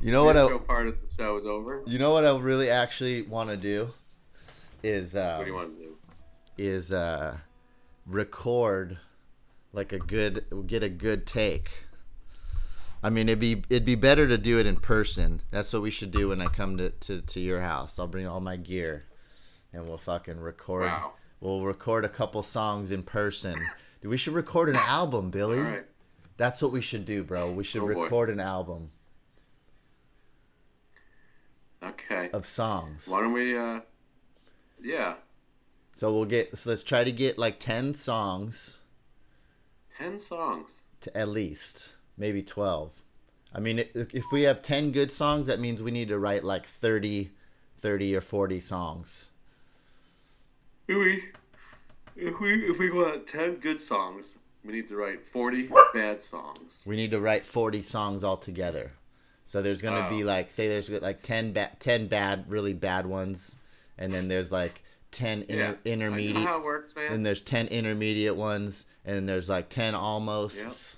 you 0.00 0.10
know 0.10 0.24
what? 0.24 0.32
the 0.32 0.40
I, 0.40 0.42
intro 0.44 0.58
part 0.58 0.88
of 0.88 1.00
the 1.00 1.06
show 1.16 1.36
is 1.36 1.46
over. 1.46 1.84
you 1.86 2.00
know 2.00 2.10
what 2.12 2.24
I 2.24 2.36
really 2.36 2.68
actually 2.68 3.22
want 3.22 3.50
to 3.50 3.56
do 3.56 3.90
is 4.82 5.14
uh, 5.14 5.36
What 5.36 5.44
do 5.44 5.50
you 5.50 5.56
want 5.56 5.78
to 5.78 5.84
do? 5.84 5.91
Is 6.58 6.92
uh, 6.92 7.38
record 8.06 8.98
like 9.72 9.92
a 9.92 9.98
good 9.98 10.44
get 10.66 10.82
a 10.82 10.88
good 10.88 11.26
take. 11.26 11.84
I 13.02 13.10
mean, 13.10 13.28
it'd 13.28 13.40
be 13.40 13.62
it'd 13.68 13.84
be 13.84 13.94
better 13.96 14.28
to 14.28 14.38
do 14.38 14.58
it 14.60 14.66
in 14.66 14.76
person. 14.76 15.42
That's 15.50 15.72
what 15.72 15.82
we 15.82 15.90
should 15.90 16.10
do 16.12 16.28
when 16.28 16.40
I 16.40 16.46
come 16.46 16.76
to, 16.76 16.90
to, 16.90 17.20
to 17.20 17.40
your 17.40 17.60
house. 17.60 17.98
I'll 17.98 18.06
bring 18.06 18.26
all 18.28 18.40
my 18.40 18.56
gear, 18.56 19.06
and 19.72 19.86
we'll 19.88 19.98
fucking 19.98 20.38
record. 20.40 20.82
Wow. 20.82 21.12
We'll 21.40 21.64
record 21.64 22.04
a 22.04 22.08
couple 22.08 22.42
songs 22.44 22.92
in 22.92 23.02
person. 23.02 23.66
We 24.04 24.16
should 24.16 24.34
record 24.34 24.68
an 24.68 24.76
album, 24.76 25.30
Billy. 25.30 25.58
Right. 25.58 25.84
That's 26.36 26.62
what 26.62 26.70
we 26.70 26.80
should 26.80 27.04
do, 27.04 27.24
bro. 27.24 27.50
We 27.50 27.64
should 27.64 27.82
Oh, 27.82 27.92
boy. 27.92 28.04
record 28.04 28.30
an 28.30 28.38
album 28.40 28.90
Okay. 31.82 32.30
of 32.32 32.46
songs. 32.46 33.06
Why 33.08 33.20
don't 33.20 33.32
we? 33.32 33.56
uh 33.58 33.80
Yeah, 34.80 35.14
So 35.94 36.12
we'll 36.12 36.24
get. 36.24 36.56
So 36.58 36.70
let's 36.70 36.82
try 36.82 37.04
to 37.04 37.12
get 37.12 37.38
like 37.38 37.58
ten 37.60 37.94
songs 37.94 38.78
ten 39.98 40.18
songs. 40.18 40.80
to 41.00 41.16
at 41.16 41.28
least 41.28 41.96
maybe 42.16 42.42
12 42.42 43.02
i 43.54 43.60
mean 43.60 43.84
if 43.94 44.24
we 44.32 44.42
have 44.42 44.62
10 44.62 44.90
good 44.92 45.10
songs 45.12 45.46
that 45.46 45.60
means 45.60 45.82
we 45.82 45.90
need 45.90 46.08
to 46.08 46.18
write 46.18 46.44
like 46.44 46.66
30 46.66 47.30
30 47.80 48.16
or 48.16 48.20
40 48.20 48.60
songs 48.60 49.30
Ooey. 50.88 51.22
If 52.16 52.40
we 52.40 52.64
if 52.68 52.78
we 52.78 52.90
want 52.90 53.26
ten 53.26 53.54
good 53.56 53.80
songs, 53.80 54.34
we 54.64 54.72
need 54.72 54.88
to 54.88 54.96
write 54.96 55.26
forty 55.26 55.68
bad 55.94 56.22
songs. 56.22 56.84
We 56.86 56.96
need 56.96 57.10
to 57.12 57.20
write 57.20 57.46
40 57.46 57.82
songs 57.82 58.22
altogether. 58.24 58.92
So 59.44 59.62
there's 59.62 59.80
going 59.80 60.02
to 60.02 60.10
be 60.10 60.22
like 60.24 60.50
say 60.50 60.68
there's 60.68 60.90
like 60.90 61.22
10 61.22 61.52
ba- 61.52 61.70
10 61.78 62.08
bad 62.08 62.44
really 62.48 62.74
bad 62.74 63.06
ones 63.06 63.56
and 63.96 64.12
then 64.12 64.28
there's 64.28 64.52
like 64.52 64.82
10 65.12 65.42
inter- 65.42 65.54
yeah, 65.54 65.66
I 65.68 65.70
know 65.70 65.76
intermediate 65.84 66.36
how 66.44 66.58
it 66.58 66.64
works, 66.64 66.94
man. 66.96 67.12
and 67.12 67.26
there's 67.26 67.42
10 67.42 67.68
intermediate 67.68 68.36
ones 68.36 68.86
and 69.04 69.28
there's 69.28 69.48
like 69.48 69.68
10 69.68 69.94
almost 69.94 70.96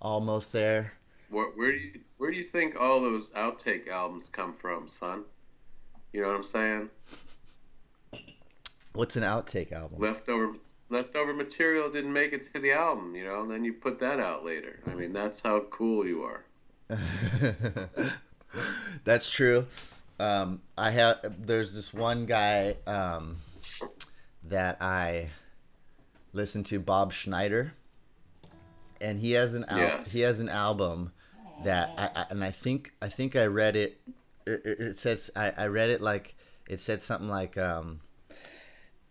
almost 0.00 0.52
there. 0.52 0.92
Where, 1.30 1.46
where 1.50 1.72
do 1.72 1.78
you 1.78 2.00
where 2.18 2.30
do 2.30 2.36
you 2.36 2.44
think 2.44 2.76
all 2.80 3.00
those 3.00 3.28
outtake 3.36 3.88
albums 3.88 4.28
come 4.32 4.54
from, 4.54 4.88
son? 4.88 5.24
You 6.12 6.22
know 6.22 6.28
what 6.28 6.36
I'm 6.36 6.44
saying? 6.44 6.90
What's 8.92 9.16
an 9.16 9.22
outtake 9.22 9.72
album? 9.72 9.98
Leftover 10.00 10.54
leftover 10.88 11.34
material 11.34 11.90
didn't 11.90 12.12
make 12.12 12.32
it 12.32 12.52
to 12.54 12.60
the 12.60 12.72
album, 12.72 13.14
you 13.14 13.24
know, 13.24 13.42
and 13.42 13.50
then 13.50 13.64
you 13.64 13.72
put 13.72 13.98
that 14.00 14.20
out 14.20 14.44
later. 14.44 14.80
I 14.86 14.94
mean, 14.94 15.12
that's 15.12 15.40
how 15.40 15.60
cool 15.70 16.06
you 16.06 16.22
are. 16.22 16.44
That's 19.04 19.30
true. 19.30 19.66
Um, 20.18 20.62
I 20.78 20.90
have. 20.92 21.18
There's 21.46 21.74
this 21.74 21.92
one 21.92 22.26
guy 22.26 22.76
um, 22.86 23.36
that 24.44 24.80
I 24.80 25.30
listen 26.32 26.64
to, 26.64 26.78
Bob 26.80 27.12
Schneider, 27.12 27.74
and 29.00 29.18
he 29.18 29.32
has 29.32 29.54
an 29.54 29.64
al- 29.68 29.78
Yes. 29.78 30.12
he 30.12 30.20
has 30.20 30.40
an 30.40 30.48
album 30.48 31.12
that 31.64 31.90
I, 31.98 32.10
I 32.14 32.26
and 32.30 32.44
I 32.44 32.50
think 32.50 32.92
I 33.02 33.08
think 33.08 33.36
I 33.36 33.46
read 33.46 33.76
it. 33.76 34.00
It, 34.46 34.62
it 34.64 34.80
it 34.80 34.98
says 34.98 35.30
I, 35.36 35.52
I 35.56 35.66
read 35.66 35.90
it 35.90 36.00
like 36.00 36.34
it 36.68 36.80
said 36.80 37.02
something 37.02 37.28
like 37.28 37.56
um, 37.58 38.00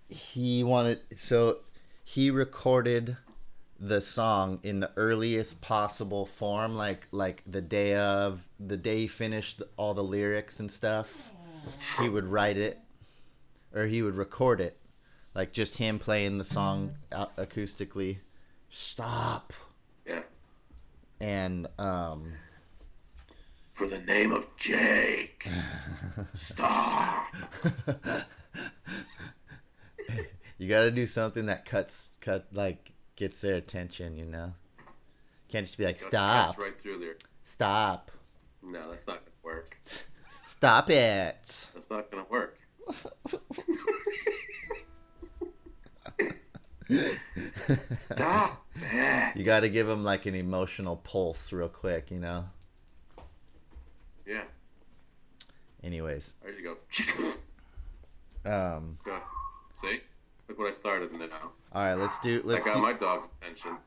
he 0.07 0.63
wanted 0.63 0.99
so 1.15 1.57
he 2.03 2.29
recorded 2.31 3.17
the 3.79 3.99
song 3.99 4.59
in 4.63 4.79
the 4.79 4.91
earliest 4.95 5.61
possible 5.61 6.25
form 6.25 6.75
like 6.75 7.07
like 7.11 7.43
the 7.45 7.61
day 7.61 7.95
of 7.95 8.47
the 8.59 8.77
day 8.77 9.01
he 9.01 9.07
finished 9.07 9.61
all 9.75 9.93
the 9.93 10.03
lyrics 10.03 10.59
and 10.61 10.71
stuff 10.71 11.31
he 11.99 12.07
would 12.07 12.23
write 12.25 12.57
it 12.57 12.77
or 13.75 13.85
he 13.85 14.01
would 14.01 14.15
record 14.15 14.59
it 14.61 14.75
like 15.35 15.51
just 15.53 15.77
him 15.77 15.99
playing 15.99 16.37
the 16.39 16.45
song 16.45 16.95
out 17.11 17.35
acoustically 17.35 18.17
stop 18.69 19.53
Yeah. 20.07 20.21
and 21.19 21.67
um 21.77 22.33
For 23.73 23.87
the 23.87 23.99
name 23.99 24.31
of 24.31 24.47
Jake. 24.55 25.47
Stop. 26.37 27.27
you 30.57 30.69
got 30.69 30.81
to 30.83 30.91
do 30.91 31.05
something 31.05 31.47
that 31.47 31.65
cuts 31.65 32.09
cut 32.21 32.47
like 32.53 32.91
gets 33.17 33.41
their 33.41 33.55
attention 33.55 34.17
you 34.17 34.25
know 34.25 34.53
can't 35.49 35.65
just 35.65 35.77
be 35.77 35.85
like 35.85 35.99
stop 36.01 36.57
right 36.57 36.79
through 36.81 36.99
there. 36.99 37.15
stop 37.43 38.11
No, 38.63 38.89
that's 38.89 39.05
not 39.07 39.19
gonna 39.25 39.55
work. 39.55 39.77
stop 40.45 40.89
it 40.89 41.67
That's 41.73 41.89
not 41.89 42.09
gonna 42.11 42.25
work. 42.29 42.54
Stop 48.11 48.65
that. 48.91 49.33
You 49.35 49.43
got 49.43 49.61
to 49.61 49.69
give 49.69 49.87
them 49.87 50.03
like 50.03 50.25
an 50.25 50.35
emotional 50.35 50.97
pulse 50.97 51.51
real 51.51 51.69
quick, 51.69 52.11
you 52.11 52.19
know. 52.19 52.45
Yeah. 54.25 54.43
Anyways, 55.83 56.33
There 56.43 56.51
you 56.53 56.75
go. 58.45 58.51
um. 58.51 58.97
See? 59.81 59.99
Look 60.47 60.59
what 60.59 60.69
I 60.71 60.73
started 60.75 61.11
now. 61.13 61.25
all 61.73 61.83
right, 61.83 61.93
let's 61.95 62.19
do. 62.21 62.41
I 62.43 62.47
Let's 62.47 62.65
got 62.65 62.75
do. 62.75 62.81
my 62.81 62.93
dog's 62.93 63.27
attention. 63.41 63.77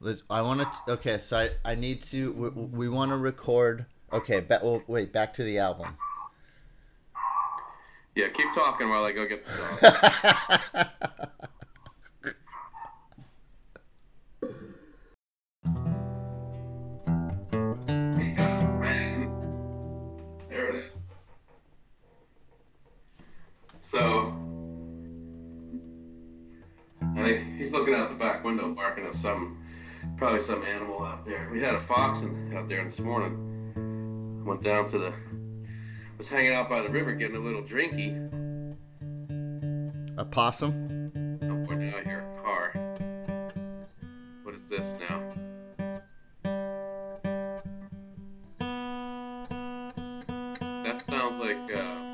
Let's. 0.00 0.22
I 0.30 0.42
want 0.42 0.60
to. 0.60 0.92
Okay, 0.94 1.18
so 1.18 1.36
I, 1.38 1.50
I 1.72 1.74
need 1.74 2.02
to. 2.02 2.32
We, 2.32 2.48
we 2.48 2.88
want 2.88 3.10
to 3.12 3.16
record. 3.16 3.86
Okay, 4.12 4.40
ba- 4.40 4.60
well, 4.62 4.82
wait. 4.86 5.12
Back 5.12 5.34
to 5.34 5.42
the 5.44 5.58
album. 5.58 5.96
Yeah, 8.16 8.28
keep 8.28 8.50
talking 8.54 8.88
while 8.88 9.04
I 9.04 9.12
go 9.12 9.26
get 9.26 9.44
the 9.44 9.52
dog. 9.52 9.76
We 18.16 18.30
got 18.30 18.78
friends. 18.78 19.34
There 20.48 20.68
it 20.70 20.76
is. 20.76 20.92
So, 23.80 24.34
I 27.02 27.22
think 27.22 27.58
he's 27.58 27.72
looking 27.72 27.92
out 27.92 28.08
the 28.08 28.16
back 28.16 28.42
window, 28.44 28.72
barking 28.72 29.04
at 29.04 29.14
some, 29.14 29.62
probably 30.16 30.40
some 30.40 30.62
animal 30.64 31.04
out 31.04 31.26
there. 31.26 31.50
We 31.52 31.60
had 31.60 31.74
a 31.74 31.80
fox 31.80 32.20
in, 32.20 32.56
out 32.56 32.66
there 32.66 32.82
this 32.82 32.98
morning. 32.98 34.42
Went 34.46 34.62
down 34.62 34.88
to 34.88 34.98
the, 34.98 35.12
was 36.18 36.28
hanging 36.28 36.52
out 36.52 36.68
by 36.68 36.82
the 36.82 36.88
river 36.88 37.12
getting 37.12 37.36
a 37.36 37.40
little 37.40 37.62
drinky. 37.62 38.30
A 40.18 40.24
possum. 40.24 41.12
Oh, 41.42 41.66
we're 41.68 41.74
now 41.74 41.98
here, 42.04 42.24
a 42.38 42.42
car. 42.42 42.72
What 44.42 44.54
is 44.54 44.66
this 44.68 44.98
now? 45.08 45.22
That 50.84 51.04
sounds 51.04 51.38
like, 51.40 51.76
uh... 51.76 52.05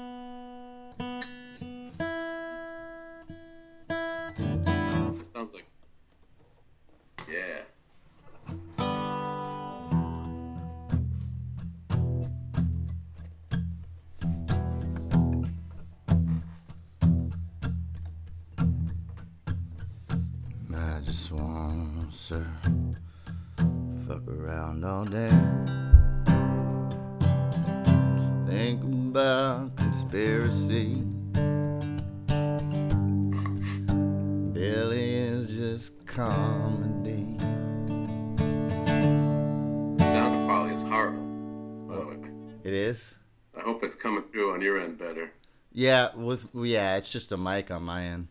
Yeah, 45.72 46.14
with 46.14 46.46
yeah, 46.54 46.96
it's 46.96 47.10
just 47.10 47.32
a 47.32 47.36
mic 47.36 47.70
on 47.70 47.82
my 47.82 48.04
end. 48.04 48.28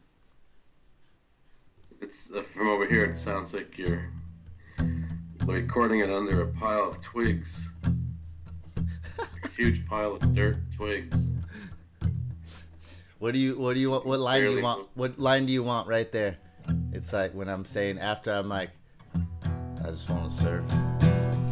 It's 2.00 2.32
uh, 2.32 2.44
from 2.44 2.68
over 2.70 2.86
here. 2.86 3.06
It 3.06 3.18
sounds 3.18 3.54
like 3.54 3.78
you're 3.78 4.12
recording 5.46 6.02
it 6.02 6.10
under 6.10 6.44
a 6.44 6.48
pile 6.48 6.90
of 6.90 7.02
twigs, 7.02 7.60
a 7.84 9.48
huge 9.56 9.86
pile 9.88 10.14
of 10.14 10.36
dirt 10.36 10.58
twigs. 10.76 11.16
What 13.18 13.34
do 13.34 13.40
you 13.40 13.58
what 13.58 13.74
do 13.74 13.80
you 13.80 13.90
want 13.90 14.06
what 14.06 14.20
line 14.20 14.44
do 14.44 14.56
you 14.56 14.62
want 14.62 14.88
what 14.94 15.20
line 15.20 15.46
do 15.48 15.54
you 15.54 15.64
want 15.64 15.88
right 15.88 16.12
there? 16.12 16.38
It's 16.94 17.12
like 17.12 17.34
when 17.34 17.50
I'm 17.50 17.66
saying 17.66 17.98
after 17.98 18.32
I'm 18.32 18.50
like 18.50 18.70
I 19.16 19.90
just 19.90 20.10
want 20.10 20.32
to 20.32 20.38
serve 20.38 20.70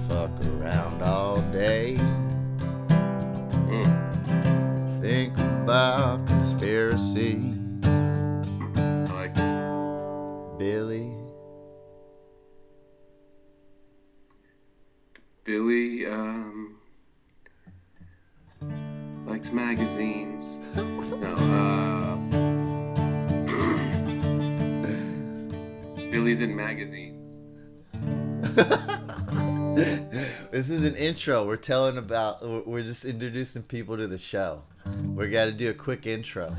fuck 0.07 0.31
around 0.45 1.01
all 1.01 1.41
day. 1.51 1.97
Billy's 26.29 26.41
in 26.41 26.55
magazines. 26.55 27.41
this 30.51 30.69
is 30.69 30.85
an 30.85 30.95
intro. 30.95 31.43
We're 31.43 31.57
telling 31.57 31.97
about 31.97 32.67
we're- 32.67 32.83
just 32.83 33.03
introducing 33.03 33.63
people 33.63 33.97
to 33.97 34.05
the 34.05 34.19
show. 34.19 34.61
We 35.15 35.27
got 35.29 35.45
to 35.45 35.51
do 35.51 35.71
a 35.71 35.73
quick 35.73 36.05
intro. 36.05 36.55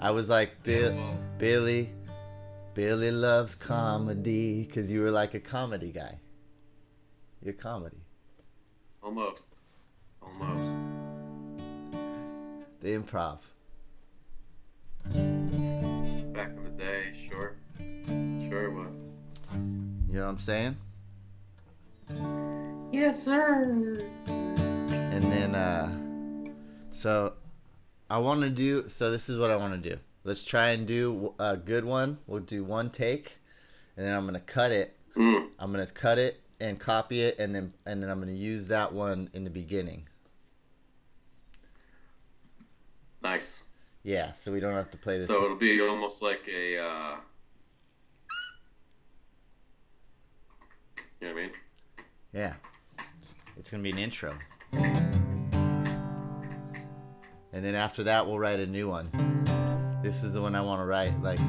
I 0.00 0.12
was 0.12 0.30
like 0.30 0.62
Bill 0.62 0.94
Well, 0.94 1.18
Billy 1.36 1.90
Billy 2.72 3.10
loves 3.10 3.54
comedy 3.54 4.64
cuz 4.64 4.90
you 4.90 5.02
were 5.02 5.10
like 5.10 5.34
a 5.34 5.40
comedy 5.40 5.92
guy. 5.92 6.18
You're 7.42 7.52
comedy. 7.52 8.00
almost, 9.02 9.44
almost. 10.22 10.88
The 12.80 12.96
improv. 12.96 13.40
Know 20.18 20.26
what 20.26 20.32
I'm 20.32 20.38
saying? 20.38 20.76
Yes, 22.92 23.22
sir. 23.22 24.00
And 24.26 25.22
then, 25.24 25.54
uh, 25.54 26.50
so 26.92 27.34
I 28.10 28.18
want 28.18 28.40
to 28.42 28.50
do. 28.50 28.88
So 28.88 29.10
this 29.10 29.28
is 29.28 29.38
what 29.38 29.50
I 29.50 29.56
want 29.56 29.82
to 29.82 29.90
do. 29.90 29.98
Let's 30.24 30.42
try 30.42 30.70
and 30.70 30.86
do 30.86 31.34
a 31.38 31.56
good 31.56 31.84
one. 31.84 32.18
We'll 32.26 32.40
do 32.40 32.64
one 32.64 32.90
take, 32.90 33.38
and 33.96 34.06
then 34.06 34.14
I'm 34.14 34.26
gonna 34.26 34.40
cut 34.40 34.72
it. 34.72 34.96
Mm. 35.16 35.48
I'm 35.58 35.70
gonna 35.70 35.86
cut 35.86 36.18
it 36.18 36.40
and 36.60 36.78
copy 36.78 37.22
it, 37.22 37.38
and 37.38 37.54
then 37.54 37.72
and 37.86 38.02
then 38.02 38.10
I'm 38.10 38.18
gonna 38.18 38.32
use 38.32 38.68
that 38.68 38.92
one 38.92 39.30
in 39.32 39.44
the 39.44 39.50
beginning. 39.50 40.08
Nice. 43.22 43.62
Yeah, 44.02 44.32
so 44.32 44.52
we 44.52 44.60
don't 44.60 44.74
have 44.74 44.90
to 44.90 44.96
play 44.96 45.18
this. 45.18 45.28
So 45.28 45.44
it'll 45.44 45.56
be 45.56 45.80
almost 45.80 46.22
like 46.22 46.48
a. 46.48 46.78
Uh, 46.78 47.16
you 51.20 51.28
know 51.28 51.34
what 51.34 51.40
I 51.40 51.42
mean? 51.44 51.52
Yeah, 52.32 52.54
it's 53.56 53.70
gonna 53.70 53.82
be 53.82 53.90
an 53.90 53.98
intro. 53.98 54.34
And 57.52 57.64
then 57.64 57.74
after 57.74 58.04
that, 58.04 58.26
we'll 58.26 58.38
write 58.38 58.60
a 58.60 58.66
new 58.66 58.88
one. 58.88 59.10
This 60.02 60.22
is 60.22 60.34
the 60.34 60.42
one 60.42 60.54
I 60.54 60.60
want 60.60 60.80
to 60.80 60.84
write, 60.84 61.20
like 61.22 61.40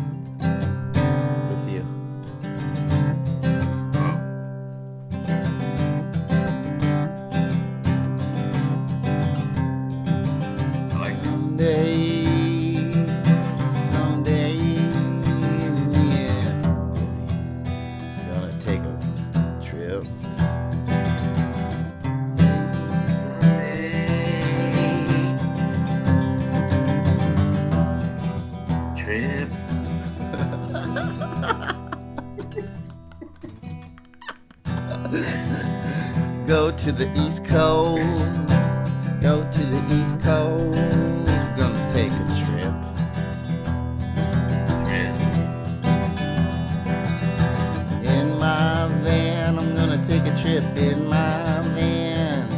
in 50.63 51.07
my 51.07 51.61
van 51.75 52.49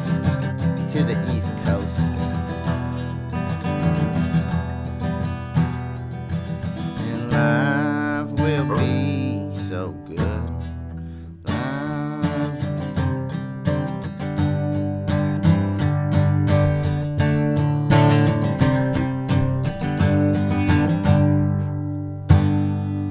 to 0.90 1.04
the 1.04 1.18
East 1.36 1.52
Coast. 1.66 2.00
And 7.10 7.32
life 7.32 8.30
will 8.40 8.78
be 8.78 9.52
so 9.70 9.92
good. 10.08 10.20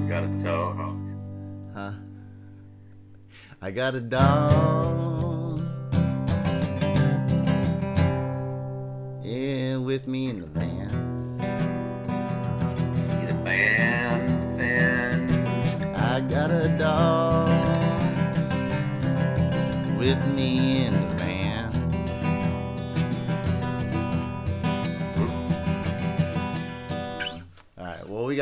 Got 0.09 0.23
a 0.23 0.43
toe. 0.43 0.97
Huh? 1.73 1.91
I 3.61 3.71
got 3.71 3.95
a 3.95 4.01
dog. 4.01 4.70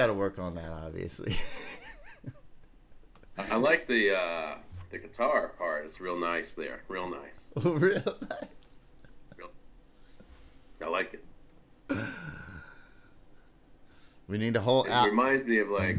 To 0.09 0.13
work 0.13 0.39
on 0.39 0.55
that, 0.55 0.71
obviously. 0.71 1.35
I 3.37 3.55
like 3.55 3.87
the 3.87 4.15
uh, 4.15 4.55
the 4.91 4.97
guitar 4.97 5.53
part. 5.57 5.85
It's 5.85 6.01
real 6.01 6.19
nice 6.19 6.53
there. 6.53 6.81
Real 6.87 7.09
nice. 7.09 7.49
Real 7.63 8.03
I 10.81 10.87
like 10.87 11.13
it. 11.13 11.25
We 14.27 14.37
need 14.37 14.55
a 14.55 14.61
whole 14.61 14.83
It 14.83 15.05
reminds 15.05 15.45
me 15.45 15.57
of 15.59 15.69
like, 15.69 15.97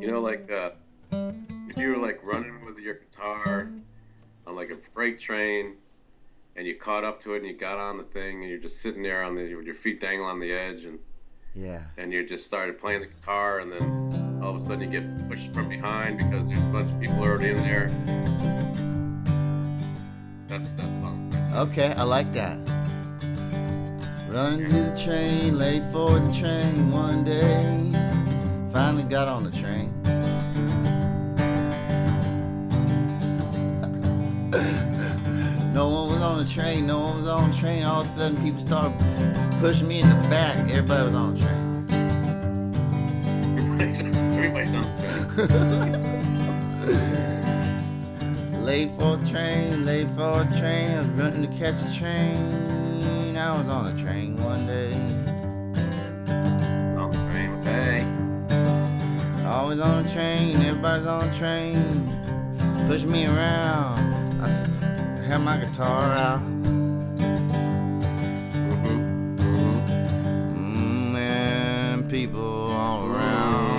you 0.00 0.06
know, 0.06 0.20
like 0.20 0.50
uh, 0.50 0.70
if 1.12 1.76
you 1.76 1.88
were 1.88 1.96
like 1.96 2.20
running 2.22 2.64
with 2.64 2.78
your 2.78 2.94
guitar 2.94 3.68
on 4.46 4.56
like 4.56 4.70
a 4.70 4.76
freight 4.76 5.18
train, 5.18 5.76
and 6.56 6.66
you 6.66 6.74
caught 6.74 7.04
up 7.04 7.22
to 7.22 7.34
it 7.34 7.38
and 7.38 7.46
you 7.46 7.54
got 7.54 7.78
on 7.78 7.96
the 7.96 8.04
thing 8.04 8.42
and 8.42 8.50
you're 8.50 8.58
just 8.58 8.80
sitting 8.80 9.02
there 9.02 9.22
on 9.22 9.34
the 9.34 9.54
with 9.54 9.66
your 9.66 9.74
feet 9.74 10.00
dangling 10.00 10.28
on 10.28 10.40
the 10.40 10.52
edge 10.52 10.84
and 10.84 10.98
Yeah. 11.54 11.82
and 11.98 12.12
you 12.12 12.24
just 12.24 12.46
started 12.46 12.78
playing 12.78 13.00
the 13.00 13.08
guitar 13.08 13.58
and 13.58 13.72
then 13.72 14.40
all 14.42 14.54
of 14.54 14.56
a 14.56 14.60
sudden 14.60 14.80
you 14.80 14.88
get 15.00 15.28
pushed 15.28 15.52
from 15.52 15.68
behind 15.68 16.18
because 16.18 16.46
there's 16.46 16.60
a 16.60 16.72
bunch 16.72 16.90
of 16.90 17.00
people 17.00 17.18
already 17.18 17.50
in 17.50 17.56
there. 17.56 17.88
That's 20.46 20.64
that 20.76 20.86
song. 21.00 21.52
Okay, 21.56 21.92
I 21.96 22.04
like 22.04 22.32
that. 22.34 22.58
Running 24.28 24.68
to 24.70 24.82
the 24.82 24.96
train, 24.96 25.58
late 25.58 25.82
for 25.90 26.18
the 26.18 26.32
train 26.32 26.90
one 26.92 27.24
day. 27.24 27.90
Finally 28.72 29.02
got 29.04 29.26
on 29.26 29.42
the 29.42 29.50
train. 29.50 29.92
no 35.74 35.88
one 35.88 36.12
was 36.12 36.22
on 36.22 36.44
the 36.44 36.48
train, 36.48 36.86
no 36.86 37.00
one 37.00 37.16
was 37.16 37.26
on 37.26 37.50
the 37.50 37.56
train. 37.56 37.82
All 37.82 38.02
of 38.02 38.08
a 38.08 38.10
sudden, 38.10 38.40
people 38.42 38.60
started 38.60 38.96
pushing 39.60 39.86
me 39.88 40.00
in 40.00 40.08
the 40.08 40.14
back. 40.28 40.56
Everybody 40.70 41.04
was 41.04 41.14
on 41.14 41.34
the 41.34 41.40
train. 41.42 41.58
Everybody's, 44.38 44.72
on 44.72 44.82
the 44.82 45.46
train. 46.86 48.64
Late 48.64 48.90
for 48.98 49.18
a 49.20 49.26
train, 49.28 49.84
late 49.84 50.08
for 50.16 50.40
a 50.42 50.44
train. 50.58 50.92
I 50.92 51.00
was 51.00 51.08
running 51.08 51.42
to 51.42 51.48
catch 51.58 51.74
a 51.82 51.98
train. 51.98 53.36
I 53.36 53.58
was 53.58 53.66
on 53.68 53.86
a 53.88 54.02
train 54.02 54.36
one 54.36 54.66
day. 54.66 54.94
On 56.96 57.10
the 57.10 57.18
train, 57.30 57.50
okay. 57.60 58.06
Always 59.44 59.80
on 59.80 60.06
a 60.06 60.12
train, 60.12 60.62
everybody's 60.62 61.06
on 61.06 61.28
a 61.28 61.32
train. 61.36 62.06
Push 62.86 63.02
me 63.02 63.26
around. 63.26 64.40
I 64.42 64.48
had 65.22 65.38
my 65.38 65.58
guitar 65.58 66.12
out. 66.12 66.79
People 72.10 72.72
all 72.72 73.02
mm. 73.04 73.14
around. 73.14 73.69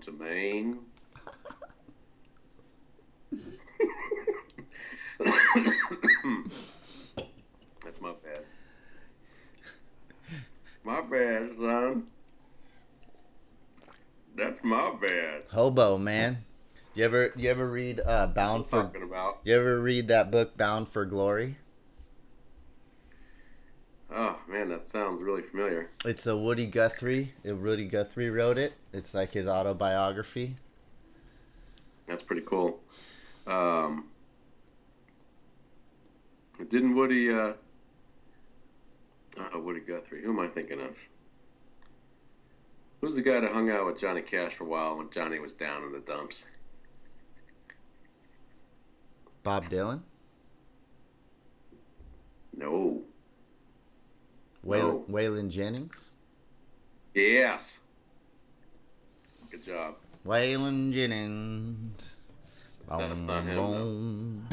listen 0.00 0.18
to 0.18 0.24
me. 0.24 0.74
That's 7.84 8.00
my 8.00 8.12
bad. 8.24 8.44
My 10.84 11.00
bad, 11.02 11.50
son. 11.58 12.08
That's 14.36 14.58
my 14.62 14.94
bad. 15.00 15.42
Hobo, 15.50 15.98
man. 15.98 16.44
You 16.94 17.04
ever 17.04 17.32
you 17.36 17.50
ever 17.50 17.70
read 17.70 18.00
uh, 18.04 18.26
Bound 18.28 18.66
for 18.66 18.82
talking 18.82 19.02
about? 19.02 19.40
You 19.44 19.54
ever 19.54 19.80
read 19.80 20.08
that 20.08 20.30
book 20.30 20.56
Bound 20.56 20.88
for 20.88 21.04
Glory? 21.04 21.56
Oh 24.12 24.36
man, 24.48 24.68
that 24.70 24.88
sounds 24.88 25.22
really 25.22 25.42
familiar. 25.42 25.90
It's 26.04 26.26
a 26.26 26.36
Woody 26.36 26.66
Guthrie. 26.66 27.32
Woody 27.44 27.84
Guthrie 27.84 28.30
wrote 28.30 28.58
it. 28.58 28.72
It's 28.92 29.14
like 29.14 29.32
his 29.32 29.46
autobiography. 29.46 30.56
That's 32.08 32.22
pretty 32.22 32.42
cool. 32.42 32.80
Um, 33.46 34.06
didn't 36.68 36.96
Woody? 36.96 37.30
Uh, 37.32 37.52
uh, 39.38 39.58
Woody 39.58 39.80
Guthrie. 39.80 40.22
Who 40.22 40.30
am 40.30 40.40
I 40.40 40.48
thinking 40.48 40.80
of? 40.80 40.96
Who's 43.00 43.14
the 43.14 43.22
guy 43.22 43.40
that 43.40 43.52
hung 43.52 43.70
out 43.70 43.86
with 43.86 44.00
Johnny 44.00 44.20
Cash 44.22 44.54
for 44.56 44.64
a 44.64 44.66
while 44.66 44.98
when 44.98 45.08
Johnny 45.10 45.38
was 45.38 45.54
down 45.54 45.84
in 45.84 45.92
the 45.92 46.00
dumps? 46.00 46.44
Bob 49.42 49.64
Dylan, 49.70 50.00
No. 52.54 53.00
Waylon, 54.64 55.08
No. 55.08 55.14
Waylon 55.14 55.50
Jennings, 55.50 56.10
Yes. 57.14 57.78
Good 59.50 59.64
job. 59.64 59.94
Waylon 60.26 60.92
Jennings. 60.92 62.02
That's 62.88 63.18
not 63.20 63.44
him, 63.44 63.56
Boom. 63.56 64.46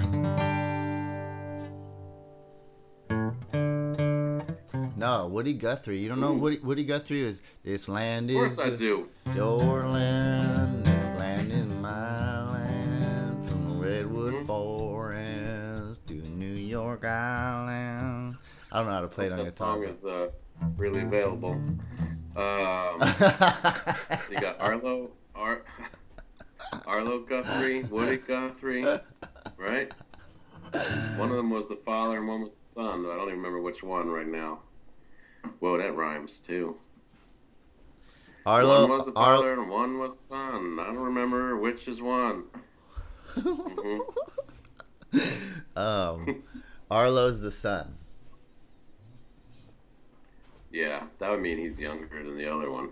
No, 4.97 5.27
Woody 5.27 5.53
Guthrie. 5.53 5.99
You 5.99 6.09
don't 6.09 6.19
know 6.19 6.33
Ooh. 6.33 6.37
Woody 6.39 6.59
Woody 6.59 6.83
Guthrie 6.83 7.21
is 7.21 7.41
this 7.63 7.87
land 7.87 8.29
Of 8.31 8.35
course 8.37 8.53
is 8.53 8.59
I 8.59 8.75
do. 8.75 9.07
your 9.35 9.85
land. 9.87 10.85
This 10.85 11.19
land 11.19 11.51
is 11.51 11.71
my 11.75 12.51
land. 12.51 13.47
From 13.49 13.67
the 13.69 13.75
redwood 13.75 14.33
Mhm. 14.33 14.47
forest 14.47 16.07
to 16.07 16.13
New 16.13 16.53
York 16.55 17.05
Island. 17.05 17.96
I 18.71 18.77
don't 18.77 18.87
know 18.87 18.93
how 18.93 19.01
to 19.01 19.07
play 19.07 19.27
it 19.27 19.31
on 19.31 19.43
that 19.45 19.57
song 19.57 19.81
guitar. 19.81 19.93
is 19.93 20.05
uh, 20.05 20.29
really 20.77 21.01
available. 21.01 21.53
Um, 21.53 23.01
you 24.29 24.37
got 24.39 24.59
Arlo, 24.59 25.09
Ar, 25.35 25.61
Arlo 26.85 27.19
Guthrie, 27.19 27.83
Woody 27.83 28.17
Guthrie, 28.17 28.85
right? 29.57 29.91
One 31.17 31.29
of 31.31 31.37
them 31.37 31.49
was 31.49 31.67
the 31.69 31.77
father 31.85 32.17
and 32.17 32.27
one 32.27 32.41
was 32.41 32.51
the 32.51 32.73
son. 32.81 33.05
I 33.05 33.15
don't 33.15 33.27
even 33.29 33.37
remember 33.37 33.61
which 33.61 33.81
one 33.83 34.09
right 34.09 34.27
now. 34.27 34.59
Whoa, 35.59 35.77
that 35.77 35.95
rhymes 35.95 36.39
too. 36.45 36.75
Arlo, 38.45 38.81
one 38.87 38.89
was 38.97 39.05
the 39.05 39.11
father 39.13 39.53
and 39.53 39.69
one 39.69 39.97
was 39.97 40.17
the 40.17 40.23
son. 40.23 40.77
I 40.79 40.85
don't 40.87 40.97
remember 40.97 41.57
which 41.57 41.87
is 41.87 42.01
one. 42.01 42.43
Mhm. 43.37 43.99
um, 45.75 46.43
Arlo's 46.89 47.39
the 47.39 47.51
son. 47.51 47.96
Yeah, 50.71 51.03
that 51.19 51.29
would 51.29 51.41
mean 51.41 51.57
he's 51.57 51.79
younger 51.79 52.23
than 52.23 52.37
the 52.37 52.47
other 52.53 52.69
one. 52.69 52.89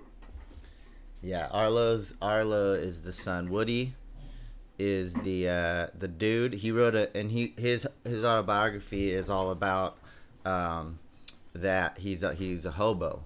Yeah, 1.21 1.47
Arlo's 1.51 2.13
Arlo 2.21 2.73
is 2.73 3.01
the 3.01 3.13
son. 3.13 3.49
Woody 3.49 3.95
is 4.77 5.13
the 5.13 5.49
uh, 5.49 5.87
the 5.97 6.07
dude. 6.07 6.53
He 6.53 6.71
wrote 6.71 6.95
a 6.95 7.15
and 7.17 7.31
he 7.31 7.53
his 7.57 7.87
his 8.03 8.23
autobiography 8.23 9.11
is 9.11 9.29
all 9.29 9.51
about 9.51 9.97
um, 10.45 10.99
that 11.53 11.97
he's 11.97 12.23
a, 12.23 12.33
he's 12.33 12.65
a 12.65 12.71
hobo. 12.71 13.23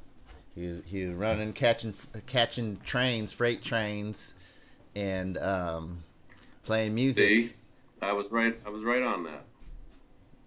He 0.56 0.82
he 0.86 1.06
was 1.06 1.16
running 1.16 1.54
catching 1.54 1.94
catching 2.26 2.78
trains, 2.78 3.32
freight 3.32 3.64
trains, 3.64 4.34
and 4.96 5.38
um, 5.38 6.04
playing 6.64 6.96
music. 6.96 7.28
See, 7.28 7.54
I 8.02 8.14
was 8.14 8.28
right. 8.32 8.58
I 8.66 8.70
was 8.70 8.84
right 8.84 9.04
on 9.04 9.24
that. 9.26 9.44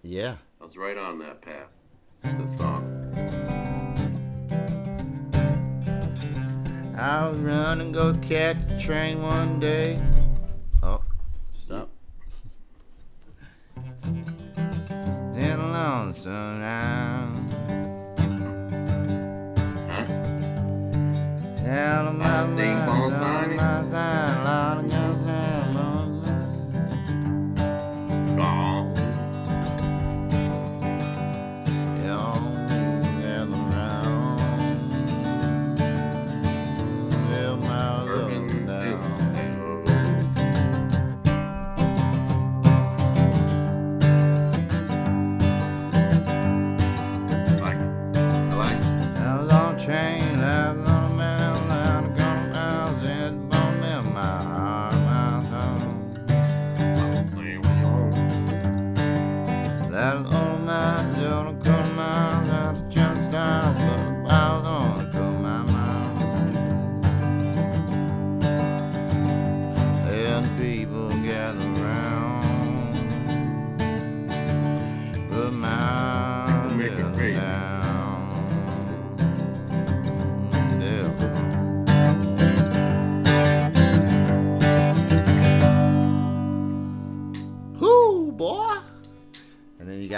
Yeah. 0.02 0.36
I 0.60 0.64
was 0.64 0.76
right 0.76 0.96
on 0.96 1.18
that 1.20 1.42
path. 1.42 1.68
The 2.22 2.56
song. 2.56 3.51
I 7.02 7.26
was 7.26 7.38
running, 7.38 7.90
go 7.90 8.14
catch 8.22 8.58
a 8.70 8.78
train 8.78 9.20
one 9.24 9.58
day. 9.58 10.00
Oh, 10.84 11.02
stop. 11.50 11.90
In 14.06 15.34
a 15.34 15.72
lonesome 15.72 16.60
Down 21.64 22.06
on 22.06 22.18
my 22.18 22.44
I 22.44 22.46
sing 22.46 22.56
line, 22.56 22.88
Paul 22.88 23.10
down 23.10 23.20
Simon. 23.20 23.56
my 23.56 23.90
side, 23.90 24.44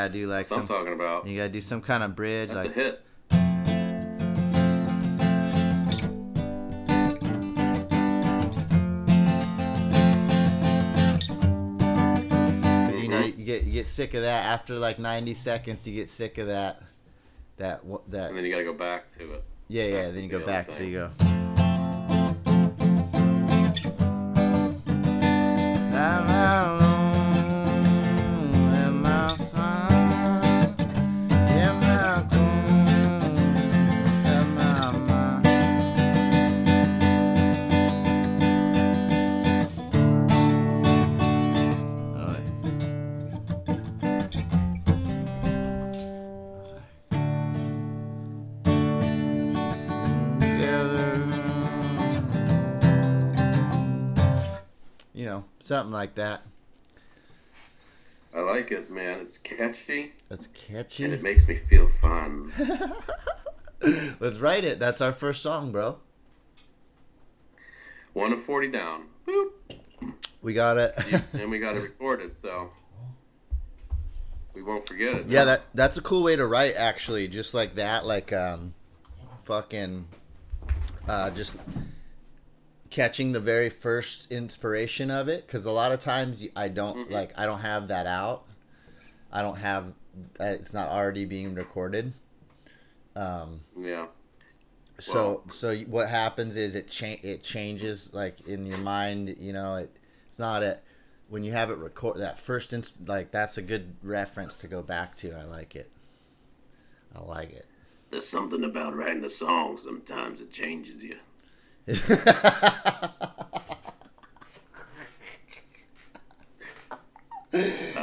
gotta 0.04 0.12
do 0.12 0.26
like 0.26 0.50
what 0.50 0.60
I'm 0.60 0.68
talking 0.68 0.92
about. 0.92 1.26
you 1.26 1.36
gotta 1.36 1.48
do 1.48 1.60
some 1.60 1.80
kind 1.80 2.02
of 2.02 2.14
bridge, 2.14 2.50
That's 2.50 2.64
a 2.64 2.68
like 2.68 2.74
hit. 2.74 3.00
Because 11.66 13.02
you 13.02 13.08
know 13.08 13.20
you 13.20 13.44
get 13.44 13.62
you 13.64 13.72
get 13.72 13.86
sick 13.86 14.14
of 14.14 14.22
that 14.22 14.46
after 14.46 14.76
like 14.76 14.98
90 14.98 15.34
seconds. 15.34 15.86
You 15.86 15.94
get 15.94 16.08
sick 16.08 16.38
of 16.38 16.46
that 16.48 16.82
that 17.56 17.82
that 18.08 18.28
And 18.28 18.38
then 18.38 18.44
you 18.44 18.50
gotta 18.50 18.64
go 18.64 18.74
back 18.74 19.12
to 19.18 19.32
it. 19.34 19.44
yeah 19.68 19.84
yeah. 19.84 20.10
Then 20.10 20.22
you 20.24 20.28
go 20.28 20.40
back. 20.44 20.72
So 20.72 20.82
you 20.82 20.92
go. 20.92 21.10
La, 25.94 26.18
la, 26.18 26.76
la, 26.78 26.83
something 55.64 55.92
like 55.92 56.14
that. 56.16 56.42
I 58.34 58.40
like 58.40 58.72
it, 58.72 58.90
man. 58.90 59.20
It's 59.20 59.38
catchy 59.38 60.12
That's 60.28 60.46
and 60.46 60.54
catchy. 60.54 61.04
it 61.04 61.22
makes 61.22 61.46
me 61.46 61.56
feel 61.56 61.88
fun. 62.00 62.52
Let's 64.20 64.38
write 64.38 64.64
it. 64.64 64.78
That's 64.78 65.00
our 65.00 65.12
first 65.12 65.40
song, 65.42 65.70
bro. 65.70 65.98
One 68.12 68.32
of 68.32 68.42
forty 68.44 68.68
down. 68.68 69.04
Boop. 69.26 69.50
We 70.42 70.52
got 70.52 70.76
it. 70.76 70.98
And 71.32 71.50
we 71.50 71.58
got 71.58 71.76
it 71.76 71.82
recorded, 71.82 72.32
so 72.40 72.70
we 74.54 74.62
won't 74.62 74.86
forget 74.86 75.14
it. 75.14 75.26
Yeah, 75.26 75.44
that 75.44 75.62
that's 75.74 75.96
a 75.98 76.02
cool 76.02 76.22
way 76.22 76.36
to 76.36 76.46
write 76.46 76.74
actually, 76.76 77.28
just 77.28 77.54
like 77.54 77.76
that, 77.76 78.04
like 78.04 78.32
um, 78.32 78.74
fucking, 79.44 80.06
uh, 81.08 81.30
just 81.30 81.54
catching 82.94 83.32
the 83.32 83.40
very 83.40 83.68
first 83.68 84.30
inspiration 84.30 85.10
of 85.10 85.28
it, 85.28 85.44
because 85.46 85.66
a 85.66 85.70
lot 85.72 85.90
of 85.90 85.98
times 85.98 86.46
I 86.54 86.68
don't 86.68 87.08
Mhm. 87.08 87.10
like 87.10 87.36
I 87.36 87.44
don't 87.44 87.58
have 87.60 87.88
that 87.88 88.06
out. 88.06 88.44
I 89.32 89.42
don't 89.42 89.56
have 89.56 89.92
it's 90.38 90.72
not 90.72 90.88
already 90.88 91.24
being 91.24 91.54
recorded. 91.56 92.12
Um, 93.16 93.60
yeah. 93.76 94.06
so 95.00 95.42
so 95.50 95.74
what 95.86 96.08
happens 96.08 96.56
is 96.56 96.76
it 96.76 96.88
cha- 96.88 97.20
it 97.22 97.42
changes 97.42 98.14
like 98.14 98.46
in 98.46 98.64
your 98.64 98.78
mind 98.78 99.36
you 99.40 99.52
know 99.52 99.74
it 99.76 99.90
it's 100.28 100.38
not 100.38 100.62
a 100.62 100.78
when 101.28 101.42
you 101.42 101.50
have 101.50 101.68
it 101.70 101.78
record 101.78 102.18
that 102.18 102.38
first 102.38 102.72
ins- 102.72 102.92
like 103.06 103.32
that's 103.32 103.58
a 103.58 103.62
good 103.62 103.96
reference 104.04 104.58
to 104.58 104.68
go 104.68 104.82
back 104.82 105.16
to 105.16 105.32
i 105.32 105.42
like 105.42 105.74
it 105.74 105.90
i 107.14 107.20
like 107.20 107.50
it 107.52 107.66
There's 108.10 108.26
something 108.26 108.62
about 108.62 108.94
writing 108.94 109.24
a 109.24 109.28
song. 109.28 109.76
Sometimes 109.76 110.40
it 110.40 110.52
changes 110.52 111.02
you. 111.02 111.16
I 111.86 113.20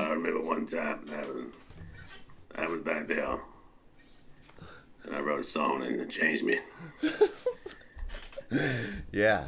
remember 0.09 0.41
one 0.41 0.65
time 0.67 1.07
having, 1.07 1.51
I 2.55 2.67
was 2.67 2.81
back 2.81 3.07
there, 3.07 3.39
and 5.03 5.15
I 5.15 5.19
wrote 5.19 5.39
a 5.41 5.43
song 5.43 5.83
and 5.83 5.99
it 5.99 6.09
changed 6.09 6.43
me. 6.43 6.59
yeah. 9.11 9.47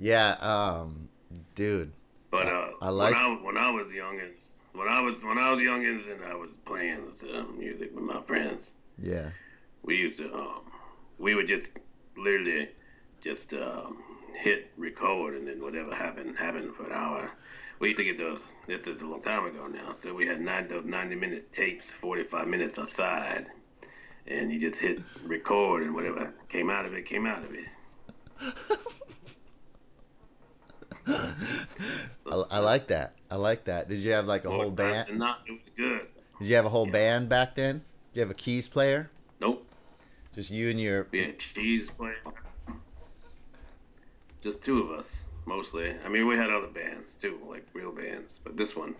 Yeah 0.00 0.36
um 0.40 1.08
dude. 1.54 1.92
But 2.30 2.46
uh, 2.46 2.70
I 2.82 2.88
like- 2.90 3.14
when 3.14 3.22
I 3.22 3.28
when 3.42 3.56
I 3.56 3.70
was 3.70 3.86
youngins, 3.88 4.34
when 4.72 4.88
I 4.88 5.00
was 5.00 5.14
when 5.22 5.38
I 5.38 5.52
was 5.52 5.60
youngins 5.60 6.10
and 6.12 6.24
I 6.24 6.34
was 6.34 6.50
playing 6.64 7.12
uh, 7.32 7.42
music 7.56 7.94
with 7.94 8.04
my 8.04 8.20
friends, 8.22 8.64
yeah. 9.00 9.30
we 9.82 9.96
used 9.96 10.18
to 10.18 10.32
um, 10.34 10.62
we 11.18 11.34
would 11.34 11.48
just 11.48 11.68
literally 12.16 12.68
just 13.22 13.52
um, 13.54 13.98
hit 14.34 14.70
record 14.76 15.36
and 15.36 15.46
then 15.48 15.60
whatever 15.62 15.94
happened 15.94 16.36
happened 16.36 16.74
for 16.74 16.84
an 16.86 16.92
hour. 16.92 17.30
We 17.80 17.88
used 17.88 17.98
to 17.98 18.04
get 18.04 18.18
those. 18.18 18.40
This 18.66 18.86
is 18.86 19.02
a 19.02 19.06
long 19.06 19.22
time 19.22 19.46
ago 19.46 19.66
now, 19.68 19.94
so 20.02 20.12
we 20.14 20.26
had 20.26 20.40
nine 20.40 20.68
those 20.68 20.84
ninety 20.84 21.14
minute 21.14 21.52
tapes, 21.52 21.90
forty 21.90 22.24
five 22.24 22.48
minutes 22.48 22.78
aside, 22.78 23.46
and 24.26 24.52
you 24.52 24.58
just 24.58 24.80
hit 24.80 25.00
record 25.24 25.82
and 25.84 25.94
whatever 25.94 26.32
came 26.48 26.70
out 26.70 26.84
of 26.86 26.94
it 26.94 27.06
came 27.06 27.26
out 27.26 27.44
of 27.44 27.54
it. 27.54 27.64
I, 31.06 32.44
I 32.50 32.58
like 32.58 32.88
that 32.88 33.14
i 33.30 33.36
like 33.36 33.64
that 33.64 33.88
did 33.88 33.98
you 34.00 34.12
have 34.12 34.26
like 34.26 34.44
a 34.44 34.48
More 34.50 34.64
whole 34.64 34.70
band 34.70 35.18
not, 35.18 35.40
it 35.46 35.52
was 35.52 35.60
good. 35.76 36.06
did 36.38 36.48
you 36.48 36.56
have 36.56 36.66
a 36.66 36.68
whole 36.68 36.86
Yeah. 36.86 36.92
band 36.92 37.28
back 37.30 37.54
then 37.54 37.76
did 37.78 37.84
you 38.14 38.20
have 38.20 38.30
a 38.30 38.34
keys 38.34 38.68
player 38.68 39.10
Nope. 39.40 39.66
just 40.34 40.50
you 40.50 40.68
and 40.68 40.78
your 40.80 41.06
had 41.12 41.38
cheese 41.38 41.88
player. 41.90 42.16
Just 44.42 44.62
two 44.62 44.80
of 44.82 44.98
us, 44.98 45.06
mostly. 45.46 45.94
I 46.04 46.08
mean, 46.08 46.26
we 46.26 46.36
had 46.36 46.50
other 46.50 46.68
bands 46.68 47.14
too, 47.20 47.38
like 47.48 47.66
real 47.72 47.90
bands, 47.92 48.38
but 48.44 48.56
this 48.56 48.76
one 48.76 48.94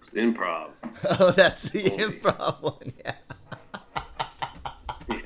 was 0.00 0.10
improv. 0.10 0.70
oh 1.20 1.30
that's 1.30 1.70
the 1.70 1.82
improv 1.82 2.60
one 2.62 2.92
yeah 3.04 3.14
Yeah. 5.08 5.18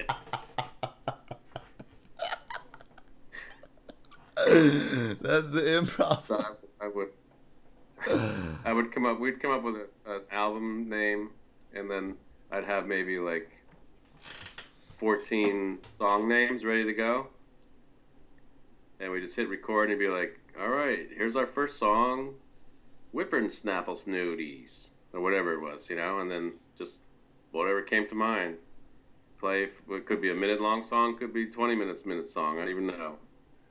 that's 5.20 5.48
the 5.48 5.62
improv 5.80 6.26
So 6.26 6.36
I, 6.80 6.84
I 6.84 6.88
would, 6.88 7.08
I 8.64 8.72
would 8.72 8.92
come 8.92 9.06
up. 9.06 9.18
We'd 9.18 9.40
come 9.40 9.50
up 9.50 9.62
with 9.62 9.76
a, 9.76 9.86
an 10.14 10.20
album 10.30 10.88
name, 10.88 11.30
and 11.74 11.90
then 11.90 12.14
I'd 12.52 12.64
have 12.64 12.86
maybe 12.86 13.18
like 13.18 13.50
fourteen 14.98 15.78
song 15.92 16.28
names 16.28 16.64
ready 16.64 16.84
to 16.84 16.92
go. 16.92 17.28
And 19.00 19.12
we 19.12 19.20
just 19.20 19.36
hit 19.36 19.48
record 19.48 19.90
and 19.90 19.98
be 19.98 20.08
like, 20.08 20.38
"All 20.58 20.68
right, 20.68 21.08
here's 21.14 21.36
our 21.36 21.46
first 21.46 21.78
song, 21.78 22.34
Whippern 23.14 23.46
Snapple 23.46 23.96
Snooties, 23.96 24.88
or 25.12 25.20
whatever 25.20 25.52
it 25.52 25.60
was, 25.60 25.88
you 25.90 25.96
know." 25.96 26.20
And 26.20 26.30
then 26.30 26.52
just 26.78 26.98
whatever 27.52 27.82
came 27.82 28.08
to 28.08 28.14
mind. 28.14 28.56
Play. 29.38 29.68
It 29.90 30.06
could 30.06 30.22
be 30.22 30.30
a 30.30 30.34
minute 30.34 30.60
long 30.60 30.82
song, 30.82 31.18
could 31.18 31.34
be 31.34 31.46
twenty 31.46 31.74
minutes 31.74 32.06
minute 32.06 32.28
song. 32.28 32.58
I 32.58 32.62
don't 32.62 32.70
even 32.70 32.86
know. 32.86 33.16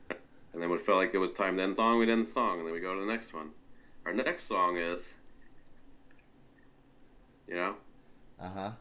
And 0.10 0.62
then 0.62 0.70
when 0.70 0.80
it 0.80 0.86
felt 0.86 1.00
like 1.00 1.14
it 1.14 1.18
was 1.18 1.32
time 1.32 1.58
to 1.58 1.64
end 1.64 1.74
the 1.74 1.78
song, 1.78 2.00
we'd 2.00 2.10
end 2.10 2.26
the 2.26 2.32
song, 2.32 2.60
and 2.60 2.68
then 2.68 2.74
we 2.74 2.80
go 2.80 2.94
to 2.94 3.02
the 3.02 3.12
next 3.12 3.34
one. 3.34 3.50
Our 4.06 4.14
next 4.14 4.48
song 4.48 4.78
is, 4.78 5.02
you 7.48 7.56
know, 7.56 7.76
uh-huh 8.40 8.72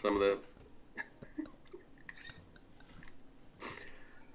some 0.00 0.14
of 0.14 0.20
the 0.20 0.38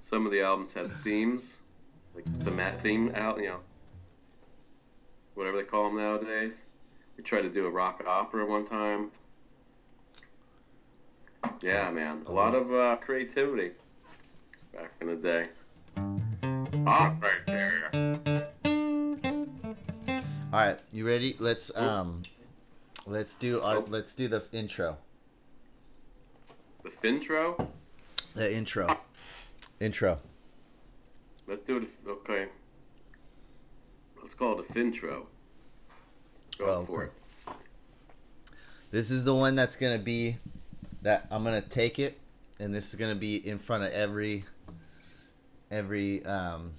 some 0.06 0.26
of 0.28 0.32
the 0.32 0.42
albums 0.42 0.72
had 0.72 0.92
themes, 1.04 1.58
like 2.14 2.26
the 2.44 2.52
Matt 2.52 2.80
theme 2.80 3.12
out, 3.16 3.40
you 3.40 3.48
know, 3.48 3.60
whatever 5.34 5.58
they 5.58 5.64
call 5.64 5.86
them 5.86 5.98
nowadays. 5.98 6.54
We 7.18 7.24
tried 7.24 7.42
to 7.42 7.50
do 7.50 7.66
a 7.66 7.70
rock 7.70 8.04
opera 8.06 8.46
one 8.46 8.68
time. 8.68 9.10
Yeah, 11.60 11.90
man, 11.90 12.22
a 12.28 12.32
lot 12.32 12.54
of 12.54 12.72
uh, 12.72 12.98
creativity 12.98 13.72
back 14.74 14.92
in 15.02 15.08
the 15.08 15.16
day. 15.16 15.48
Ah, 16.86 17.16
right 17.20 17.46
there. 17.48 18.50
All 20.54 20.60
right, 20.60 20.80
you 20.92 21.08
ready? 21.08 21.36
Let's 21.40 21.76
um, 21.76 22.22
let's 23.08 23.36
do 23.36 23.60
our 23.62 23.80
let's 23.80 24.14
do 24.14 24.28
the 24.28 24.44
intro. 24.52 24.98
The 26.84 27.08
intro. 27.08 27.72
The 28.36 28.54
intro. 28.54 29.00
Intro. 29.80 30.20
Let's 31.48 31.62
do 31.64 31.78
it. 31.78 31.90
Okay. 32.08 32.48
Let's 34.22 34.34
call 34.34 34.60
it 34.60 34.66
a 34.70 34.74
Fintro. 34.74 35.26
Go 36.58 36.66
Oh, 36.66 36.86
for 36.86 37.04
okay. 37.04 37.12
it. 37.48 37.56
This 38.92 39.12
is 39.12 39.24
the 39.26 39.36
one 39.36 39.56
that's 39.56 39.76
gonna 39.76 40.00
be 40.00 40.38
that 41.02 41.28
I'm 41.30 41.44
gonna 41.44 41.62
take 41.62 42.00
it, 42.00 42.18
and 42.60 42.74
this 42.74 42.90
is 42.94 42.96
gonna 42.96 43.16
be 43.16 43.36
in 43.36 43.60
front 43.60 43.84
of 43.84 43.92
every 43.92 44.46
every 45.70 46.26
um. 46.26 46.72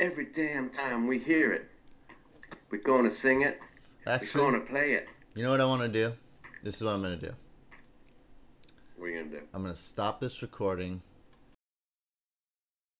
Every 0.00 0.26
damn 0.26 0.70
time 0.70 1.06
we 1.06 1.18
hear 1.18 1.52
it, 1.52 1.68
we're 2.70 2.78
gonna 2.82 3.10
sing 3.10 3.42
it. 3.42 3.60
We're 4.06 4.18
gonna 4.32 4.60
play 4.60 4.92
it. 4.92 5.08
you 5.34 5.42
know 5.42 5.50
what 5.50 5.60
I 5.60 5.64
want 5.64 5.82
to 5.82 5.88
do? 5.88 6.12
This 6.68 6.76
is 6.76 6.84
what 6.84 6.96
I'm 6.96 7.00
gonna 7.00 7.16
do. 7.16 7.32
What 8.98 9.06
are 9.06 9.08
you 9.08 9.24
gonna 9.24 9.40
do? 9.40 9.46
I'm 9.54 9.62
gonna 9.62 9.74
stop 9.74 10.20
this 10.20 10.42
recording, 10.42 11.00